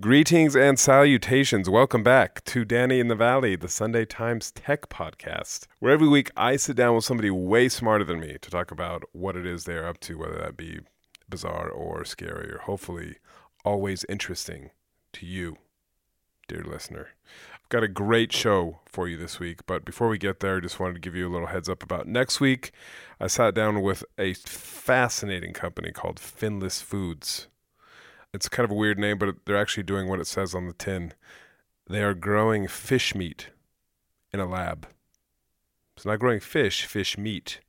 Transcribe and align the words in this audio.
Greetings 0.00 0.56
and 0.56 0.76
salutations. 0.76 1.70
Welcome 1.70 2.02
back 2.02 2.42
to 2.46 2.64
Danny 2.64 2.98
in 2.98 3.06
the 3.06 3.14
Valley, 3.14 3.54
the 3.54 3.68
Sunday 3.68 4.04
Times 4.04 4.50
Tech 4.50 4.88
Podcast, 4.88 5.68
where 5.78 5.92
every 5.92 6.08
week 6.08 6.32
I 6.36 6.56
sit 6.56 6.74
down 6.74 6.96
with 6.96 7.04
somebody 7.04 7.30
way 7.30 7.68
smarter 7.68 8.04
than 8.04 8.18
me 8.18 8.36
to 8.42 8.50
talk 8.50 8.72
about 8.72 9.04
what 9.12 9.36
it 9.36 9.46
is 9.46 9.64
they're 9.64 9.86
up 9.86 10.00
to, 10.00 10.18
whether 10.18 10.36
that 10.38 10.56
be 10.56 10.80
bizarre 11.28 11.68
or 11.68 12.04
scary, 12.04 12.50
or 12.50 12.58
hopefully 12.58 13.18
always 13.64 14.04
interesting 14.08 14.70
to 15.12 15.26
you, 15.26 15.58
dear 16.48 16.64
listener. 16.64 17.10
I've 17.54 17.68
got 17.68 17.84
a 17.84 17.88
great 17.88 18.32
show 18.32 18.80
for 18.86 19.06
you 19.06 19.16
this 19.16 19.38
week, 19.38 19.64
but 19.64 19.84
before 19.84 20.08
we 20.08 20.18
get 20.18 20.40
there, 20.40 20.56
I 20.56 20.60
just 20.60 20.80
wanted 20.80 20.94
to 20.94 21.00
give 21.00 21.14
you 21.14 21.28
a 21.28 21.32
little 21.32 21.46
heads 21.46 21.68
up 21.68 21.84
about 21.84 22.08
next 22.08 22.40
week. 22.40 22.72
I 23.20 23.28
sat 23.28 23.54
down 23.54 23.80
with 23.80 24.02
a 24.18 24.34
fascinating 24.34 25.52
company 25.52 25.92
called 25.92 26.16
Finless 26.16 26.82
Foods 26.82 27.46
it's 28.34 28.48
kind 28.48 28.64
of 28.64 28.72
a 28.72 28.74
weird 28.74 28.98
name, 28.98 29.16
but 29.16 29.36
they're 29.44 29.56
actually 29.56 29.84
doing 29.84 30.08
what 30.08 30.20
it 30.20 30.26
says 30.26 30.54
on 30.54 30.66
the 30.66 30.72
tin. 30.72 31.12
They 31.88 32.02
are 32.02 32.14
growing 32.14 32.66
fish 32.66 33.14
meat 33.14 33.50
in 34.32 34.40
a 34.40 34.46
lab. 34.46 34.88
It's 35.96 36.04
not 36.04 36.18
growing 36.18 36.40
fish, 36.40 36.84
fish 36.84 37.16
meat, 37.16 37.60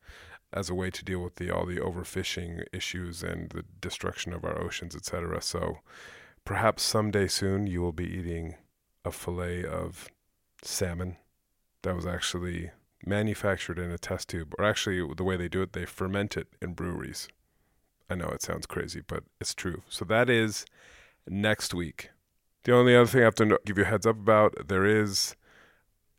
as 0.51 0.69
a 0.69 0.73
way 0.73 0.89
to 0.89 1.05
deal 1.05 1.19
with 1.19 1.35
the 1.35 1.51
all 1.51 1.65
the 1.65 1.77
overfishing 1.77 2.63
issues 2.73 3.21
and 3.21 3.49
the 3.49 3.63
destruction 3.81 4.33
of 4.33 4.43
our 4.43 4.59
oceans, 4.59 4.95
etc. 4.95 5.41
So 5.41 5.79
perhaps 6.45 6.81
someday 6.81 7.27
soon 7.27 7.67
you 7.67 7.81
will 7.81 7.91
be 7.91 8.07
eating 8.07 8.55
a 9.03 9.11
fillet 9.11 9.65
of 9.65 10.07
salmon 10.63 11.17
that 11.83 11.95
was 11.95 12.07
actually 12.07 12.71
manufactured 13.05 13.77
in 13.77 13.91
a 13.91 13.99
test 13.99 14.29
tube, 14.29 14.55
or 14.57 14.65
actually 14.65 15.05
the 15.15 15.23
way 15.23 15.37
they 15.37 15.49
do 15.49 15.61
it, 15.61 15.73
they 15.73 15.85
ferment 15.85 16.35
it 16.35 16.47
in 16.59 16.73
breweries. 16.73 17.27
I 18.09 18.15
know 18.15 18.27
it 18.27 18.41
sounds 18.41 18.65
crazy, 18.65 19.01
but 19.05 19.23
it's 19.41 19.53
true. 19.53 19.81
So 19.89 20.05
that 20.05 20.29
is 20.29 20.65
next 21.27 21.73
week. 21.73 22.09
The 22.63 22.73
only 22.73 22.95
other 22.95 23.07
thing 23.07 23.21
I 23.21 23.25
have 23.25 23.35
to 23.35 23.59
give 23.65 23.77
you 23.77 23.83
a 23.83 23.87
heads 23.87 24.05
up 24.05 24.17
about 24.17 24.67
there 24.67 24.85
is 24.85 25.35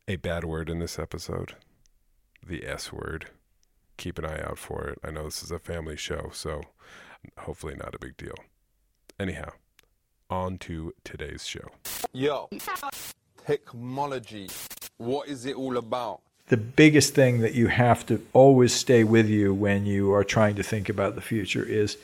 a 0.08 0.16
bad 0.16 0.44
word 0.44 0.70
in 0.70 0.78
this 0.78 0.98
episode 0.98 1.54
the 2.46 2.66
S 2.66 2.92
word. 2.92 3.26
Keep 3.96 4.18
an 4.18 4.26
eye 4.26 4.42
out 4.42 4.58
for 4.58 4.88
it. 4.88 4.98
I 5.02 5.10
know 5.10 5.24
this 5.24 5.42
is 5.42 5.50
a 5.50 5.58
family 5.58 5.96
show, 5.96 6.30
so 6.32 6.62
hopefully 7.38 7.74
not 7.74 7.94
a 7.94 7.98
big 7.98 8.16
deal. 8.16 8.34
Anyhow, 9.18 9.50
on 10.28 10.58
to 10.58 10.92
today's 11.02 11.46
show. 11.46 11.68
Yo, 12.12 12.48
technology. 13.46 14.48
What 14.98 15.28
is 15.28 15.46
it 15.46 15.56
all 15.56 15.76
about? 15.76 16.20
The 16.48 16.56
biggest 16.56 17.14
thing 17.14 17.40
that 17.40 17.54
you 17.54 17.66
have 17.66 18.06
to 18.06 18.24
always 18.32 18.72
stay 18.72 19.02
with 19.04 19.28
you 19.28 19.52
when 19.52 19.84
you 19.84 20.12
are 20.12 20.24
trying 20.24 20.54
to 20.56 20.62
think 20.62 20.88
about 20.88 21.14
the 21.14 21.20
future 21.20 21.64
is 21.64 21.96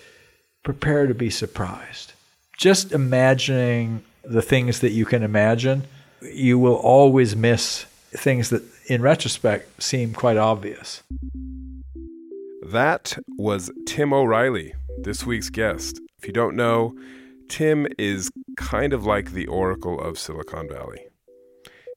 prepare 0.63 1.07
to 1.07 1.15
be 1.15 1.31
surprised. 1.31 2.13
Just 2.57 2.93
imagining 2.93 4.03
the 4.25 4.43
things 4.43 4.81
that 4.81 4.91
you 4.91 5.05
can 5.05 5.23
imagine, 5.23 5.85
you 6.21 6.59
will 6.59 6.75
always 6.75 7.35
miss 7.37 7.85
things 8.11 8.51
that 8.51 8.63
in 8.87 9.01
retrospect 9.01 9.83
seem 9.83 10.13
quite 10.13 10.37
obvious. 10.37 11.03
That 12.65 13.17
was 13.39 13.71
Tim 13.87 14.13
O'Reilly, 14.13 14.75
this 14.99 15.25
week's 15.25 15.51
guest. 15.51 16.01
If 16.19 16.27
you 16.27 16.33
don't 16.33 16.57
know, 16.57 16.97
Tim 17.49 17.87
is 17.99 18.31
kind 18.57 18.93
of 18.93 19.05
like 19.05 19.33
the 19.33 19.47
oracle 19.47 20.01
of 20.01 20.19
Silicon 20.19 20.69
Valley. 20.69 21.01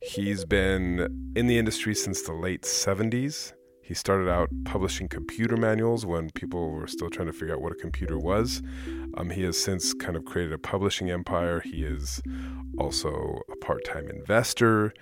He's 0.01 0.45
been 0.45 1.33
in 1.35 1.47
the 1.47 1.57
industry 1.57 1.95
since 1.95 2.21
the 2.21 2.33
late 2.33 2.61
70s. 2.61 3.53
He 3.81 3.93
started 3.93 4.27
out 4.27 4.49
publishing 4.65 5.07
computer 5.07 5.57
manuals 5.57 6.05
when 6.05 6.31
people 6.31 6.71
were 6.71 6.87
still 6.87 7.09
trying 7.09 7.27
to 7.27 7.33
figure 7.33 7.53
out 7.53 7.61
what 7.61 7.71
a 7.71 7.75
computer 7.75 8.17
was. 8.17 8.63
Um, 9.15 9.29
he 9.29 9.43
has 9.43 9.57
since 9.57 9.93
kind 9.93 10.15
of 10.15 10.25
created 10.25 10.53
a 10.53 10.57
publishing 10.57 11.11
empire. 11.11 11.59
He 11.59 11.83
is 11.83 12.19
also 12.79 13.41
a 13.51 13.55
part 13.57 13.85
time 13.85 14.07
investor. 14.09 14.93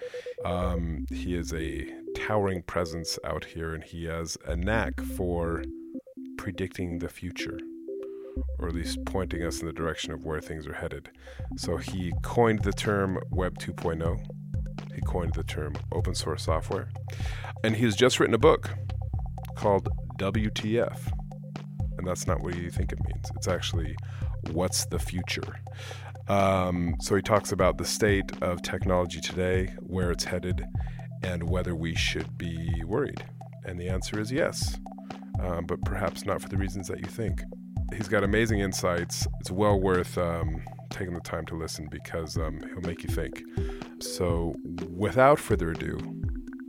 Um, 0.44 1.06
he 1.10 1.36
is 1.36 1.54
a 1.54 1.88
towering 2.16 2.62
presence 2.64 3.18
out 3.24 3.46
here, 3.46 3.74
and 3.74 3.84
he 3.84 4.06
has 4.06 4.38
a 4.46 4.56
knack 4.58 5.00
for 5.02 5.64
predicting 6.38 7.00
the 7.00 7.08
future, 7.08 7.58
or 8.60 8.68
at 8.68 8.76
least 8.76 9.06
pointing 9.06 9.44
us 9.44 9.62
in 9.62 9.68
the 9.68 9.74
direction 9.74 10.12
of 10.12 10.26
where 10.26 10.42
things 10.42 10.68
are 10.68 10.74
headed. 10.74 11.10
So 11.56 11.78
he 11.78 12.12
coined 12.22 12.64
the 12.64 12.74
term 12.74 13.18
Web 13.32 13.60
2.0. 13.60 14.26
He 15.04 15.12
coined 15.12 15.34
the 15.34 15.44
term 15.44 15.74
open 15.92 16.16
source 16.16 16.44
software. 16.44 16.88
And 17.64 17.76
he's 17.76 17.96
just 17.96 18.20
written 18.20 18.34
a 18.34 18.40
book 18.40 18.70
called 19.56 19.90
WTF. 20.18 20.98
And 21.98 22.08
that's 22.08 22.26
not 22.26 22.42
what 22.42 22.56
you 22.56 22.70
think 22.70 22.94
it 22.94 23.00
means. 23.06 23.30
It's 23.36 23.50
actually 23.50 23.96
what's 24.52 24.86
the 24.86 25.00
future. 25.00 25.60
Um, 26.30 26.96
so 27.02 27.16
he 27.16 27.22
talks 27.22 27.52
about 27.52 27.78
the 27.78 27.84
state 27.84 28.32
of 28.42 28.62
technology 28.62 29.20
today, 29.20 29.74
where 29.82 30.10
it's 30.10 30.24
headed, 30.24 30.66
and 31.22 31.50
whether 31.50 31.76
we 31.76 31.96
should 31.96 32.38
be 32.38 32.82
worried. 32.86 33.26
And 33.66 33.78
the 33.78 33.90
answer 33.90 34.22
is 34.22 34.32
yes, 34.32 34.80
um, 35.42 35.66
but 35.66 35.84
perhaps 35.84 36.26
not 36.26 36.42
for 36.42 36.48
the 36.48 36.58
reasons 36.58 36.88
that 36.88 37.00
you 37.00 37.08
think. 37.08 37.42
He's 37.94 38.08
got 38.08 38.24
amazing 38.24 38.60
insights. 38.60 39.28
It's 39.42 39.52
well 39.52 39.80
worth 39.80 40.18
um, 40.18 40.64
taking 40.90 41.14
the 41.14 41.20
time 41.20 41.46
to 41.48 41.56
listen 41.56 41.90
because 41.92 42.38
um, 42.38 42.62
he'll 42.70 42.88
make 42.90 43.04
you 43.04 43.10
think. 43.10 43.44
So, 44.04 44.54
without 44.96 45.40
further 45.40 45.72
ado, 45.72 45.98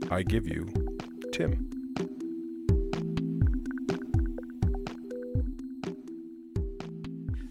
I 0.08 0.22
give 0.22 0.46
you 0.46 0.72
Tim. 1.32 1.68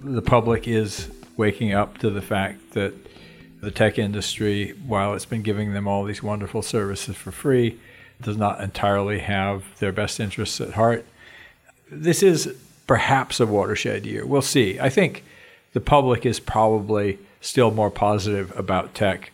The 0.02 0.22
public 0.22 0.70
is 0.70 1.12
waking 1.36 1.74
up 1.74 1.98
to 1.98 2.10
the 2.10 2.22
fact 2.22 2.72
that 2.72 2.94
the 3.60 3.72
tech 3.72 4.00
industry, 4.00 4.74
while 4.88 5.14
it's 5.14 5.26
been 5.26 5.42
giving 5.42 5.74
them 5.74 5.88
all 5.88 6.06
these 6.06 6.24
wonderful 6.24 6.62
services 6.62 7.18
for 7.18 7.32
free, 7.32 7.78
does 8.22 8.38
not 8.38 8.62
entirely 8.62 9.20
have 9.20 9.64
their 9.80 9.92
best 9.92 10.20
interests 10.20 10.62
at 10.62 10.74
heart. 10.74 11.06
This 11.92 12.24
is 12.24 12.56
perhaps 12.88 13.42
a 13.42 13.46
watershed 13.46 14.06
year. 14.06 14.26
We'll 14.26 14.42
see. 14.42 14.80
I 14.80 14.90
think 14.90 15.26
the 15.74 15.82
public 15.82 16.26
is 16.26 16.40
probably 16.40 17.20
still 17.42 17.70
more 17.70 17.92
positive 17.92 18.58
about 18.58 18.96
tech 18.96 19.32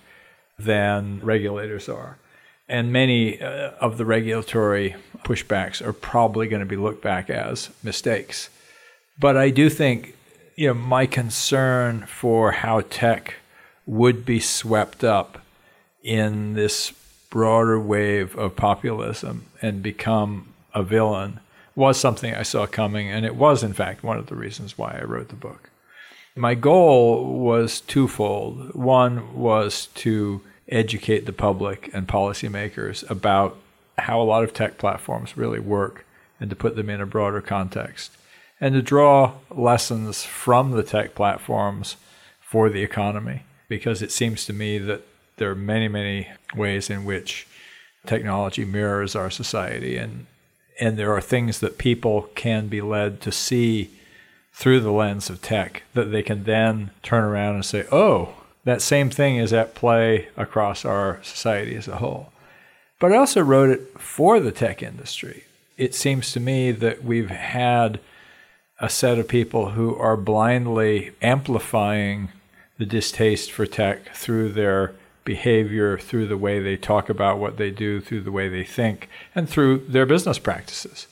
than 0.60 1.22
regulators 1.22 1.88
are. 1.90 2.18
And 2.68 2.94
many 2.94 3.42
uh, 3.42 3.72
of 3.82 3.98
the 3.98 4.06
regulatory 4.06 4.96
pushbacks 5.24 5.82
are 5.86 5.94
probably 5.94 6.48
going 6.48 6.60
to 6.60 6.66
be 6.66 6.76
looked 6.76 7.02
back 7.02 7.30
as 7.30 7.70
mistakes. 7.84 8.50
But 9.20 9.36
I 9.38 9.50
do 9.50 9.70
think, 9.70 10.16
you 10.56 10.68
know, 10.68 10.74
my 10.76 11.06
concern 11.06 12.06
for 12.06 12.52
how 12.52 12.82
tech 12.82 13.36
would 13.86 14.26
be 14.26 14.40
swept 14.40 15.04
up 15.04 15.42
in 16.04 16.54
this 16.54 16.94
broader 17.30 17.80
wave 17.80 18.36
of 18.38 18.56
populism 18.56 19.46
and 19.62 19.82
become 19.82 20.54
a 20.74 20.84
villain 20.84 21.40
was 21.76 22.00
something 22.00 22.34
I 22.34 22.44
saw 22.44 22.68
coming. 22.68 23.10
And 23.10 23.26
it 23.26 23.36
was, 23.36 23.64
in 23.64 23.74
fact, 23.74 24.04
one 24.04 24.18
of 24.18 24.28
the 24.28 24.36
reasons 24.36 24.78
why 24.78 24.98
I 25.00 25.04
wrote 25.04 25.30
the 25.30 25.36
book. 25.36 25.70
My 26.36 26.54
goal 26.54 27.40
was 27.40 27.82
twofold. 27.82 28.76
One 28.76 29.36
was 29.36 29.88
to 29.96 30.42
educate 30.70 31.26
the 31.26 31.34
public 31.34 31.90
and 31.94 32.08
policymakers 32.08 33.10
about 33.10 33.58
how 33.98 34.22
a 34.22 34.24
lot 34.24 34.44
of 34.44 34.54
tech 34.54 34.78
platforms 34.78 35.36
really 35.36 35.60
work 35.60 36.06
and 36.40 36.50
to 36.50 36.56
put 36.56 36.76
them 36.76 36.90
in 36.90 37.02
a 37.02 37.06
broader 37.06 37.42
context. 37.42 38.12
and 38.62 38.74
to 38.76 38.82
draw 38.82 39.34
lessons 39.50 40.24
from 40.24 40.72
the 40.72 40.84
tech 40.84 41.16
platforms 41.16 41.96
for 42.42 42.70
the 42.70 42.84
economy. 42.84 43.44
Because 43.68 44.02
it 44.02 44.12
seems 44.12 44.46
to 44.46 44.54
me 44.54 44.78
that 44.80 45.02
there 45.38 45.50
are 45.50 45.56
many, 45.56 45.88
many 45.88 46.28
ways 46.56 46.90
in 46.90 47.06
which 47.06 47.48
technology 48.06 48.66
mirrors 48.66 49.16
our 49.16 49.30
society, 49.30 49.96
and, 49.98 50.26
and 50.80 50.98
there 50.98 51.14
are 51.14 51.22
things 51.22 51.60
that 51.60 51.78
people 51.78 52.24
can 52.36 52.68
be 52.68 52.82
led 52.82 53.22
to 53.22 53.32
see 53.32 53.92
through 54.52 54.80
the 54.82 54.92
lens 54.92 55.30
of 55.30 55.42
tech 55.42 55.84
that 55.94 56.12
they 56.12 56.24
can 56.24 56.44
then 56.44 56.92
turn 57.04 57.24
around 57.24 57.56
and 57.56 57.66
say, 57.66 57.86
oh, 57.92 58.34
that 58.70 58.82
same 58.82 59.10
thing 59.10 59.38
is 59.38 59.54
at 59.54 59.76
play 59.76 60.28
across 60.38 60.86
our 60.86 61.20
society 61.24 61.76
as 61.76 61.88
a 61.88 61.98
whole. 61.98 62.32
But 63.00 63.12
I 63.12 63.18
also 63.18 63.42
wrote 63.42 63.70
it 63.70 64.00
for 64.00 64.40
the 64.40 64.52
tech 64.52 64.84
industry. 64.84 65.46
It 65.78 65.96
seems 65.96 66.32
to 66.34 66.40
me 66.40 66.72
that 66.72 67.04
we've 67.04 67.30
had 67.30 68.00
a 68.80 68.90
set 68.90 69.18
of 69.18 69.28
people 69.28 69.72
who 69.72 69.96
are 69.96 70.18
blindly 70.18 71.12
amplifying 71.22 72.30
the 72.78 72.86
distaste 72.86 73.52
for 73.52 73.66
tech 73.66 74.14
through 74.16 74.54
their 74.54 74.94
behavior, 75.26 75.98
through 75.98 76.28
the 76.28 76.38
way 76.38 76.60
they 76.60 76.78
talk 76.78 77.10
about 77.10 77.40
what 77.40 77.58
they 77.58 77.72
do, 77.72 78.02
through 78.02 78.22
the 78.22 78.32
way 78.32 78.50
they 78.50 78.64
think, 78.64 79.10
and 79.36 79.50
through 79.50 79.78
their 79.88 80.06
business 80.06 80.40
practices. 80.40 81.08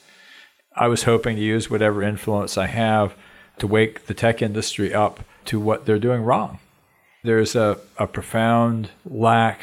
I 0.75 0.87
was 0.87 1.03
hoping 1.03 1.35
to 1.35 1.41
use 1.41 1.69
whatever 1.69 2.03
influence 2.03 2.57
I 2.57 2.67
have 2.67 3.15
to 3.59 3.67
wake 3.67 4.05
the 4.05 4.13
tech 4.13 4.41
industry 4.41 4.93
up 4.93 5.21
to 5.45 5.59
what 5.59 5.85
they're 5.85 5.99
doing 5.99 6.21
wrong. 6.23 6.59
There's 7.23 7.55
a, 7.55 7.77
a 7.97 8.07
profound 8.07 8.89
lack 9.05 9.61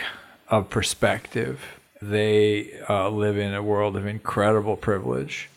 of 0.48 0.70
perspective. 0.70 1.60
They 2.02 2.80
uh, 2.88 3.08
live 3.08 3.38
in 3.38 3.54
a 3.54 3.62
world 3.62 3.96
of 3.96 4.06
incredible 4.06 4.76
privilege. 4.76 5.48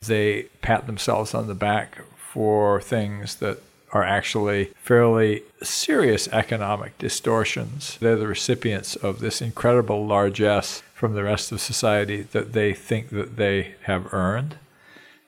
They 0.00 0.44
pat 0.62 0.86
themselves 0.86 1.34
on 1.34 1.46
the 1.46 1.54
back 1.54 1.98
for 2.16 2.80
things 2.80 3.36
that 3.36 3.58
are 3.92 4.02
actually 4.02 4.64
fairly 4.76 5.42
serious 5.62 6.26
economic 6.28 6.96
distortions. 6.98 7.98
They're 8.00 8.16
the 8.16 8.26
recipients 8.26 8.96
of 8.96 9.20
this 9.20 9.42
incredible 9.42 10.06
largesse 10.06 10.82
from 10.94 11.14
the 11.14 11.22
rest 11.22 11.52
of 11.52 11.60
society 11.60 12.22
that 12.22 12.54
they 12.54 12.72
think 12.72 13.10
that 13.10 13.36
they 13.36 13.74
have 13.82 14.12
earned. 14.14 14.56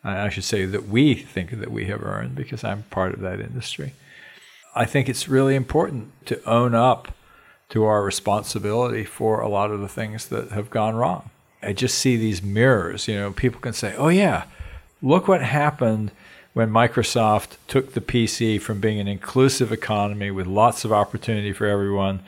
I 0.03 0.29
should 0.29 0.45
say 0.45 0.65
that 0.67 0.89
we 0.89 1.15
think 1.15 1.51
that 1.59 1.71
we 1.71 1.87
have 1.87 2.03
earned 2.03 2.35
because 2.35 2.65
I'm 2.65 2.85
part 2.85 3.15
of 3.15 3.21
that 3.21 3.41
industry. 3.41 3.95
I 4.75 4.85
think 4.85 5.09
it's 5.09 5.29
really 5.29 5.55
important 5.55 6.11
to 6.27 6.43
own 6.49 6.75
up 6.75 7.13
to 7.71 7.85
our 7.85 8.03
responsibility 8.03 9.05
for 9.05 9.41
a 9.41 9.49
lot 9.49 9.71
of 9.71 9.81
the 9.81 9.89
things 9.89 10.27
that 10.27 10.51
have 10.51 10.71
gone 10.71 10.95
wrong. 10.95 11.31
I 11.63 11.73
just 11.73 11.99
see 11.99 12.17
these 12.17 12.43
mirrors. 12.43 13.09
You 13.09 13.15
know, 13.15 13.33
people 13.33 13.61
can 13.61 13.73
say, 13.73 13.95
oh, 13.97 14.09
yeah, 14.09 14.45
look 15.01 15.29
what 15.29 15.43
happened 15.43 16.11
when 16.53 16.71
Microsoft 16.71 17.57
took 17.67 17.95
the 17.95 18.01
PC 18.01 18.61
from 18.61 18.81
being 18.81 19.01
an 19.01 19.09
inclusive 19.09 19.73
economy 19.73 20.31
with 20.31 20.47
lots 20.47 20.85
of 20.85 20.93
opportunity 20.93 21.53
for 21.53 21.67
everyone 21.67 22.21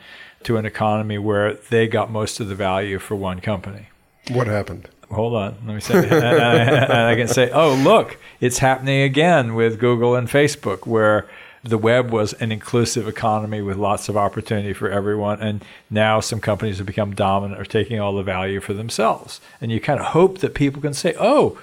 to 0.43 0.57
an 0.57 0.65
economy 0.65 1.17
where 1.17 1.53
they 1.53 1.87
got 1.87 2.11
most 2.11 2.39
of 2.39 2.47
the 2.47 2.55
value 2.55 2.99
for 2.99 3.15
one 3.15 3.39
company. 3.39 3.87
What 4.29 4.47
happened? 4.47 4.89
Hold 5.11 5.35
on, 5.35 5.55
let 5.65 5.73
me 5.75 5.79
say. 5.79 5.97
and, 6.09 6.13
I, 6.13 7.11
I 7.13 7.15
can 7.15 7.27
say, 7.27 7.49
oh, 7.51 7.73
look, 7.75 8.17
it's 8.41 8.57
happening 8.57 9.01
again 9.01 9.55
with 9.55 9.79
Google 9.79 10.15
and 10.15 10.27
Facebook, 10.27 10.85
where 10.85 11.29
the 11.63 11.77
web 11.77 12.11
was 12.11 12.33
an 12.33 12.51
inclusive 12.51 13.07
economy 13.07 13.61
with 13.61 13.77
lots 13.77 14.09
of 14.09 14.17
opportunity 14.17 14.73
for 14.73 14.89
everyone. 14.89 15.41
And 15.41 15.63
now 15.89 16.19
some 16.19 16.39
companies 16.39 16.77
have 16.77 16.87
become 16.87 17.15
dominant, 17.15 17.59
are 17.59 17.65
taking 17.65 17.99
all 17.99 18.15
the 18.15 18.23
value 18.23 18.59
for 18.59 18.73
themselves. 18.73 19.41
And 19.59 19.71
you 19.71 19.79
kind 19.79 19.99
of 19.99 20.07
hope 20.07 20.39
that 20.39 20.53
people 20.53 20.81
can 20.81 20.93
say, 20.93 21.15
oh, 21.19 21.57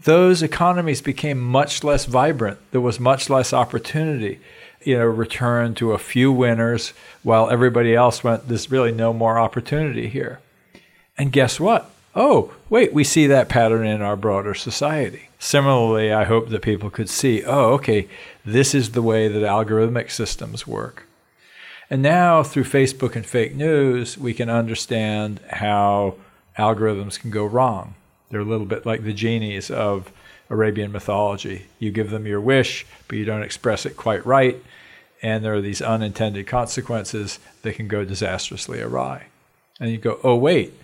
those 0.00 0.42
economies 0.42 1.00
became 1.00 1.40
much 1.40 1.82
less 1.82 2.04
vibrant. 2.04 2.58
There 2.70 2.80
was 2.80 3.00
much 3.00 3.30
less 3.30 3.52
opportunity. 3.52 4.40
You 4.82 4.98
know, 4.98 5.06
return 5.06 5.74
to 5.76 5.92
a 5.92 5.98
few 5.98 6.30
winners 6.30 6.92
while 7.22 7.50
everybody 7.50 7.94
else 7.94 8.22
went, 8.22 8.48
there's 8.48 8.70
really 8.70 8.92
no 8.92 9.12
more 9.12 9.38
opportunity 9.38 10.08
here. 10.08 10.38
And 11.18 11.32
guess 11.32 11.58
what? 11.58 11.90
Oh, 12.14 12.54
wait, 12.70 12.92
we 12.92 13.04
see 13.04 13.26
that 13.26 13.48
pattern 13.48 13.86
in 13.86 14.00
our 14.00 14.16
broader 14.16 14.54
society. 14.54 15.25
Similarly, 15.38 16.12
I 16.12 16.24
hope 16.24 16.48
that 16.48 16.62
people 16.62 16.90
could 16.90 17.10
see, 17.10 17.44
oh, 17.44 17.74
okay, 17.74 18.08
this 18.44 18.74
is 18.74 18.92
the 18.92 19.02
way 19.02 19.28
that 19.28 19.42
algorithmic 19.42 20.10
systems 20.10 20.66
work. 20.66 21.06
And 21.88 22.02
now, 22.02 22.42
through 22.42 22.64
Facebook 22.64 23.14
and 23.14 23.24
fake 23.24 23.54
news, 23.54 24.18
we 24.18 24.34
can 24.34 24.50
understand 24.50 25.40
how 25.50 26.16
algorithms 26.58 27.20
can 27.20 27.30
go 27.30 27.44
wrong. 27.44 27.94
They're 28.30 28.40
a 28.40 28.44
little 28.44 28.66
bit 28.66 28.86
like 28.86 29.04
the 29.04 29.12
genies 29.12 29.70
of 29.70 30.10
Arabian 30.50 30.90
mythology. 30.90 31.66
You 31.78 31.90
give 31.90 32.10
them 32.10 32.26
your 32.26 32.40
wish, 32.40 32.86
but 33.06 33.18
you 33.18 33.24
don't 33.24 33.42
express 33.42 33.86
it 33.86 33.96
quite 33.96 34.24
right, 34.26 34.62
and 35.22 35.44
there 35.44 35.54
are 35.54 35.60
these 35.60 35.82
unintended 35.82 36.46
consequences 36.46 37.38
that 37.62 37.74
can 37.74 37.88
go 37.88 38.04
disastrously 38.04 38.80
awry. 38.80 39.26
And 39.78 39.90
you 39.90 39.98
go, 39.98 40.18
oh, 40.24 40.36
wait, 40.36 40.74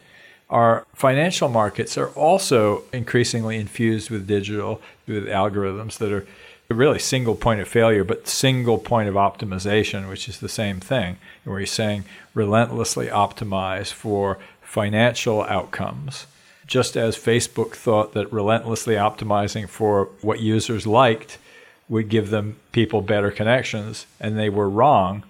our 0.52 0.86
financial 0.94 1.48
markets 1.48 1.98
are 1.98 2.10
also 2.10 2.84
increasingly 2.92 3.56
infused 3.56 4.10
with 4.10 4.28
digital, 4.28 4.80
with 5.08 5.26
algorithms 5.26 5.98
that 5.98 6.12
are 6.12 6.26
really 6.68 6.98
single 6.98 7.34
point 7.34 7.60
of 7.60 7.68
failure, 7.68 8.04
but 8.04 8.26
single 8.26 8.78
point 8.78 9.08
of 9.08 9.14
optimization, 9.14 10.08
which 10.08 10.28
is 10.28 10.40
the 10.40 10.48
same 10.48 10.80
thing, 10.80 11.18
where 11.44 11.58
you're 11.58 11.66
saying 11.66 12.04
relentlessly 12.32 13.08
optimize 13.08 13.92
for 13.92 14.38
financial 14.62 15.42
outcomes 15.42 16.26
just 16.66 16.96
as 16.96 17.16
Facebook 17.16 17.72
thought 17.74 18.14
that 18.14 18.32
relentlessly 18.32 18.94
optimizing 18.94 19.68
for 19.68 20.06
what 20.22 20.40
users 20.40 20.86
liked 20.86 21.36
would 21.86 22.08
give 22.08 22.30
them 22.30 22.56
people 22.72 23.02
better 23.02 23.30
connections, 23.30 24.06
and 24.18 24.38
they 24.38 24.48
were 24.48 24.70
wrong. 24.70 25.22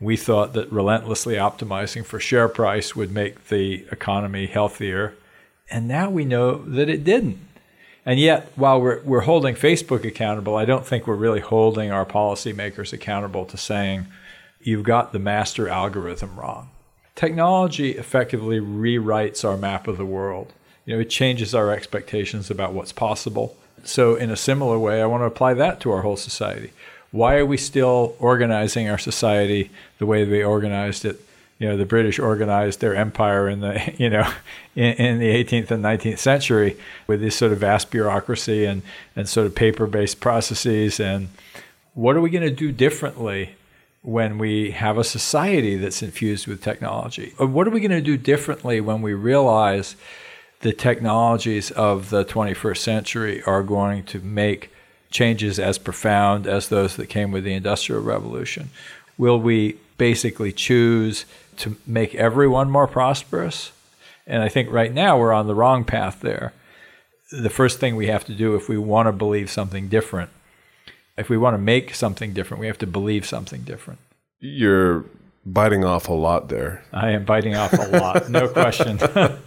We 0.00 0.16
thought 0.16 0.52
that 0.52 0.70
relentlessly 0.70 1.34
optimizing 1.34 2.04
for 2.04 2.20
share 2.20 2.48
price 2.48 2.94
would 2.94 3.12
make 3.12 3.48
the 3.48 3.86
economy 3.90 4.46
healthier, 4.46 5.14
and 5.70 5.88
now 5.88 6.10
we 6.10 6.24
know 6.24 6.56
that 6.64 6.88
it 6.88 7.04
didn't. 7.04 7.38
And 8.04 8.20
yet, 8.20 8.52
while 8.54 8.80
we're, 8.80 9.02
we're 9.02 9.20
holding 9.20 9.54
Facebook 9.56 10.04
accountable, 10.04 10.54
I 10.54 10.64
don't 10.64 10.86
think 10.86 11.06
we're 11.06 11.14
really 11.16 11.40
holding 11.40 11.90
our 11.90 12.06
policymakers 12.06 12.92
accountable 12.92 13.46
to 13.46 13.56
saying, 13.56 14.06
you've 14.60 14.84
got 14.84 15.12
the 15.12 15.18
master 15.18 15.68
algorithm 15.68 16.38
wrong. 16.38 16.70
Technology 17.16 17.92
effectively 17.92 18.60
rewrites 18.60 19.44
our 19.44 19.56
map 19.56 19.88
of 19.88 19.96
the 19.96 20.04
world 20.04 20.52
you 20.86 20.94
know, 20.94 21.00
it 21.00 21.10
changes 21.10 21.54
our 21.54 21.70
expectations 21.72 22.50
about 22.50 22.72
what's 22.72 22.92
possible. 22.92 23.56
So, 23.84 24.14
in 24.14 24.30
a 24.30 24.36
similar 24.36 24.78
way, 24.78 25.02
I 25.02 25.06
want 25.06 25.20
to 25.22 25.26
apply 25.26 25.54
that 25.54 25.80
to 25.80 25.90
our 25.90 26.02
whole 26.02 26.16
society. 26.16 26.72
Why 27.10 27.36
are 27.36 27.46
we 27.46 27.56
still 27.56 28.14
organizing 28.18 28.88
our 28.88 28.98
society 28.98 29.70
the 29.98 30.06
way 30.06 30.24
we 30.24 30.42
organized 30.42 31.04
it? 31.04 31.20
You 31.58 31.68
know, 31.68 31.76
the 31.76 31.86
British 31.86 32.18
organized 32.18 32.80
their 32.80 32.94
empire 32.94 33.48
in 33.48 33.60
the, 33.60 33.94
you 33.98 34.10
know, 34.10 34.30
in, 34.74 34.92
in 34.94 35.18
the 35.18 35.28
18th 35.44 35.70
and 35.70 35.84
19th 35.84 36.18
century 36.18 36.76
with 37.06 37.20
this 37.20 37.36
sort 37.36 37.52
of 37.52 37.58
vast 37.58 37.90
bureaucracy 37.90 38.64
and, 38.64 38.82
and 39.14 39.28
sort 39.28 39.46
of 39.46 39.54
paper-based 39.54 40.20
processes. 40.20 41.00
And 41.00 41.28
what 41.94 42.16
are 42.16 42.20
we 42.20 42.30
going 42.30 42.44
to 42.44 42.54
do 42.54 42.72
differently 42.72 43.54
when 44.02 44.38
we 44.38 44.70
have 44.72 44.98
a 44.98 45.04
society 45.04 45.76
that's 45.76 46.02
infused 46.02 46.46
with 46.46 46.62
technology? 46.62 47.34
Or 47.38 47.46
what 47.46 47.66
are 47.66 47.70
we 47.70 47.80
going 47.80 47.90
to 47.90 48.00
do 48.00 48.16
differently 48.16 48.80
when 48.80 49.00
we 49.00 49.14
realize 49.14 49.96
the 50.60 50.72
technologies 50.72 51.70
of 51.72 52.10
the 52.10 52.24
21st 52.24 52.78
century 52.78 53.42
are 53.44 53.62
going 53.62 54.04
to 54.04 54.20
make 54.20 54.70
changes 55.10 55.58
as 55.58 55.78
profound 55.78 56.46
as 56.46 56.68
those 56.68 56.96
that 56.96 57.06
came 57.08 57.32
with 57.32 57.44
the 57.44 57.54
Industrial 57.54 58.00
Revolution? 58.00 58.70
Will 59.18 59.40
we 59.40 59.78
basically 59.98 60.52
choose 60.52 61.24
to 61.58 61.76
make 61.86 62.14
everyone 62.14 62.70
more 62.70 62.86
prosperous? 62.86 63.72
And 64.26 64.42
I 64.42 64.48
think 64.48 64.70
right 64.70 64.92
now 64.92 65.18
we're 65.18 65.32
on 65.32 65.46
the 65.46 65.54
wrong 65.54 65.84
path 65.84 66.20
there. 66.20 66.52
The 67.32 67.50
first 67.50 67.80
thing 67.80 67.96
we 67.96 68.06
have 68.08 68.24
to 68.26 68.34
do 68.34 68.54
if 68.54 68.68
we 68.68 68.78
want 68.78 69.06
to 69.06 69.12
believe 69.12 69.50
something 69.50 69.88
different, 69.88 70.30
if 71.16 71.28
we 71.28 71.38
want 71.38 71.54
to 71.54 71.58
make 71.58 71.94
something 71.94 72.32
different, 72.32 72.60
we 72.60 72.66
have 72.66 72.78
to 72.78 72.86
believe 72.86 73.26
something 73.26 73.62
different. 73.62 74.00
You're 74.38 75.04
biting 75.44 75.84
off 75.84 76.08
a 76.08 76.12
lot 76.12 76.48
there. 76.48 76.84
I 76.92 77.10
am 77.10 77.24
biting 77.24 77.56
off 77.56 77.72
a 77.72 77.88
lot, 77.96 78.28
no 78.28 78.48
question. 78.48 78.98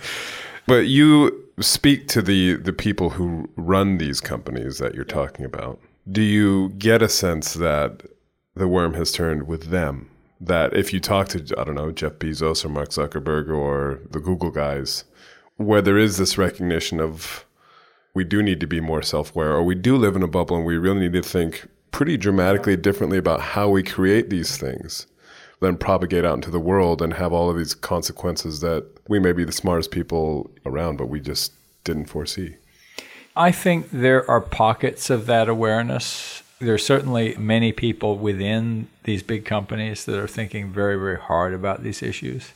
But 0.70 0.86
you 0.86 1.49
speak 1.62 2.08
to 2.10 2.22
the 2.22 2.56
the 2.56 2.74
people 2.74 3.12
who 3.12 3.50
run 3.56 3.98
these 3.98 4.22
companies 4.22 4.78
that 4.78 4.96
you're 4.96 5.06
talking 5.06 5.46
about. 5.46 5.80
Do 6.10 6.22
you 6.22 6.70
get 6.70 7.01
a 7.01 7.10
sense 7.10 7.54
that 7.56 8.04
the 8.56 8.68
worm 8.68 8.94
has 8.96 9.12
turned 9.12 9.48
with 9.48 9.66
them? 9.66 10.10
That 10.42 10.74
if 10.74 10.94
you 10.94 11.00
talk 11.00 11.28
to 11.30 11.56
I 11.58 11.63
don't 11.63 11.75
know 11.75 11.92
Jeff 11.92 12.13
Bezos 12.13 12.63
or 12.66 12.70
Mark 12.70 12.89
Zuckerberg 12.89 13.50
or 13.50 14.01
the 14.10 14.20
Google 14.20 14.51
guys, 14.51 15.04
where 15.58 15.82
there 15.82 15.98
is 15.98 16.18
this 16.18 16.38
recognition 16.38 17.00
of 17.00 17.46
we 18.16 18.24
do 18.24 18.42
need 18.42 18.60
to 18.60 18.68
be 18.68 18.80
more 18.80 19.04
self-aware, 19.04 19.51
or 19.51 19.63
we 19.63 19.75
do 19.75 19.96
live 19.96 20.16
in 20.16 20.24
a 20.24 20.28
bubble, 20.28 20.58
and 20.58 20.66
we 20.66 20.78
really 20.78 21.01
need 21.01 21.13
to 21.13 21.22
think 21.22 21.68
pretty 21.92 22.18
dramatically 22.18 22.75
differently 22.75 23.18
about 23.18 23.42
how 23.42 23.70
we 23.70 23.84
create 23.84 24.30
these 24.30 24.58
things 24.58 25.08
then 25.60 25.78
propagate 25.78 26.25
out 26.25 26.36
into 26.36 26.51
the 26.51 26.60
world 26.60 27.01
and 27.01 27.13
have 27.13 27.34
all 27.34 27.50
of 27.50 27.58
these 27.58 27.74
consequences 27.74 28.62
that 28.62 28.86
we 29.10 29.20
may 29.20 29.34
be 29.34 29.44
the 29.44 29.51
smartest 29.51 29.92
people 29.92 30.50
around, 30.66 30.98
but 30.98 31.08
we 31.10 31.20
just 31.20 31.51
didn't 31.84 32.06
foresee. 32.06 32.56
I 33.36 33.51
think 33.51 33.89
there 33.92 34.30
are 34.30 34.39
pockets 34.39 35.10
of 35.10 35.25
that 35.25 35.50
awareness. 35.50 36.44
There 36.60 36.75
are 36.75 36.78
certainly 36.78 37.36
many 37.36 37.72
people 37.72 38.18
within 38.18 38.88
these 39.06 39.24
big 39.24 39.46
companies 39.46 40.06
that 40.06 40.18
are 40.18 40.28
thinking 40.28 40.72
very, 40.72 40.98
very 40.98 41.18
hard 41.18 41.54
about 41.54 41.82
these 41.84 42.04
issues. 42.04 42.51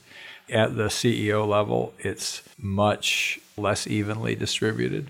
At 0.50 0.76
the 0.76 0.86
CEO 0.86 1.48
level, 1.48 1.94
it's 2.00 2.44
much 2.58 3.40
less 3.58 3.88
evenly 3.88 4.36
distributed. 4.36 5.10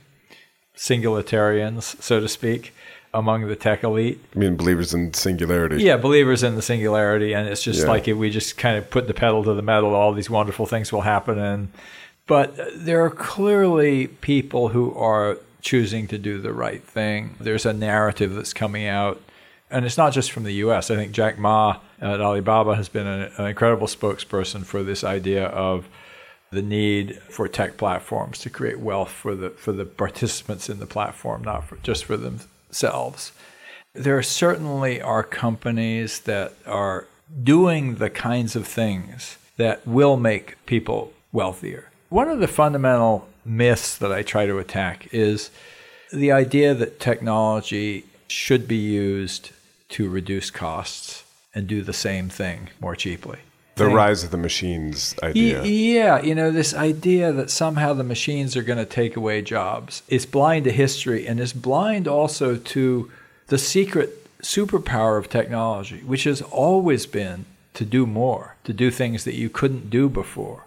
Singularitarians, 0.77 2.01
so 2.01 2.19
to 2.19 2.29
speak, 2.29 2.73
among 3.13 3.48
the 3.48 3.55
tech 3.55 3.84
elite. 3.84 4.20
I 4.36 4.39
mean, 4.39 4.55
believers 4.55 4.93
in 4.93 5.13
singularity. 5.13 5.84
Yeah, 5.84 5.98
believers 5.98 6.41
in 6.43 6.55
the 6.55 6.62
singularity, 6.62 7.34
and 7.34 7.48
it's 7.48 7.62
just 7.62 7.82
Yeah. 7.82 7.88
like 7.88 8.08
if 8.08 8.17
we 8.17 8.29
just 8.29 8.58
kind 8.58 8.77
of 8.77 8.89
put 8.89 9.08
the 9.08 9.13
pedal 9.13 9.43
to 9.43 9.53
the 9.53 9.62
metal, 9.62 9.93
all 9.93 10.13
these 10.13 10.29
wonderful 10.29 10.65
things 10.65 10.91
will 10.91 11.01
happen. 11.01 11.38
And 11.38 11.70
but 12.25 12.55
there 12.75 13.03
are 13.03 13.10
clearly 13.10 14.08
people 14.08 14.70
who 14.70 14.93
are 14.96 15.38
choosing 15.62 16.08
to 16.08 16.17
do 16.17 16.39
the 16.39 16.53
right 16.53 16.84
thing. 16.84 17.36
There's 17.39 17.65
a 17.65 17.74
narrative 17.74 18.34
that's 18.34 18.53
coming 18.53 18.88
out, 18.88 19.22
and 19.70 19.86
it's 19.86 19.98
not 19.98 20.13
just 20.13 20.32
from 20.32 20.43
the 20.43 20.53
U.S. 20.53 20.89
I 20.89 20.96
think 20.96 21.12
Jack 21.12 21.38
Ma 21.38 21.77
at 22.01 22.20
Alibaba 22.20 22.75
has 22.75 22.89
been 22.89 23.08
an, 23.08 23.32
an 23.38 23.46
incredible 23.46 23.88
spokesperson 23.88 24.65
for 24.65 24.84
this 24.84 25.03
idea 25.03 25.46
of 25.46 25.86
the 26.51 26.62
need 26.62 27.20
for 27.29 27.48
tech 27.48 27.77
platforms 27.77 28.38
to 28.39 28.50
create 28.50 28.79
wealth 28.79 29.10
for 29.12 29.36
the 29.36 29.50
for 29.51 29.72
the 29.72 29.86
participants 29.86 30.70
in 30.70 30.79
the 30.79 30.86
platform, 30.86 31.43
not 31.43 31.67
for, 31.67 31.77
just 31.84 32.05
for 32.05 32.17
themselves. 32.73 33.31
There 33.93 34.23
certainly 34.23 34.99
are 34.99 35.21
companies 35.21 36.21
that 36.21 36.53
are 36.65 37.05
doing 37.43 37.95
the 37.95 38.09
kinds 38.09 38.55
of 38.55 38.67
things 38.67 39.37
that 39.57 39.85
will 39.85 40.17
make 40.17 40.57
people 40.65 41.13
wealthier. 41.31 41.91
One 42.09 42.29
of 42.29 42.39
the 42.39 42.47
fundamental 42.47 43.27
myths 43.45 43.95
that 43.99 44.11
I 44.11 44.23
try 44.23 44.47
to 44.47 44.57
attack 44.57 45.13
is 45.13 45.51
the 46.11 46.31
idea 46.31 46.73
that 46.73 46.99
technology 46.99 48.05
should 48.27 48.67
be 48.67 48.77
used 48.77 49.51
to 49.89 50.09
reduce 50.09 50.49
costs 50.49 51.23
and 51.53 51.67
do 51.67 51.83
the 51.83 51.93
same 51.93 52.27
thing 52.27 52.69
more 52.81 52.95
cheaply. 52.95 53.39
The 53.75 53.85
Thing- 53.85 53.93
rise 53.95 54.23
of 54.23 54.29
the 54.29 54.37
machines 54.37 55.15
idea. 55.23 55.63
Yeah, 55.63 56.21
you 56.21 56.35
know, 56.35 56.51
this 56.51 56.75
idea 56.75 57.31
that 57.31 57.49
somehow 57.49 57.93
the 57.93 58.03
machines 58.03 58.55
are 58.55 58.61
going 58.61 58.77
to 58.77 58.85
take 58.85 59.15
away 59.15 59.41
jobs 59.41 60.03
is 60.07 60.27
blind 60.27 60.65
to 60.65 60.71
history 60.71 61.25
and 61.25 61.39
is 61.39 61.53
blind 61.53 62.07
also 62.07 62.55
to 62.55 63.11
the 63.47 63.57
secret 63.57 64.27
superpower 64.41 65.17
of 65.17 65.29
technology, 65.29 66.01
which 66.05 66.25
has 66.25 66.41
always 66.41 67.05
been 67.07 67.45
to 67.73 67.85
do 67.85 68.05
more, 68.05 68.55
to 68.63 68.73
do 68.73 68.91
things 68.91 69.23
that 69.23 69.33
you 69.33 69.49
couldn't 69.49 69.89
do 69.89 70.07
before. 70.07 70.65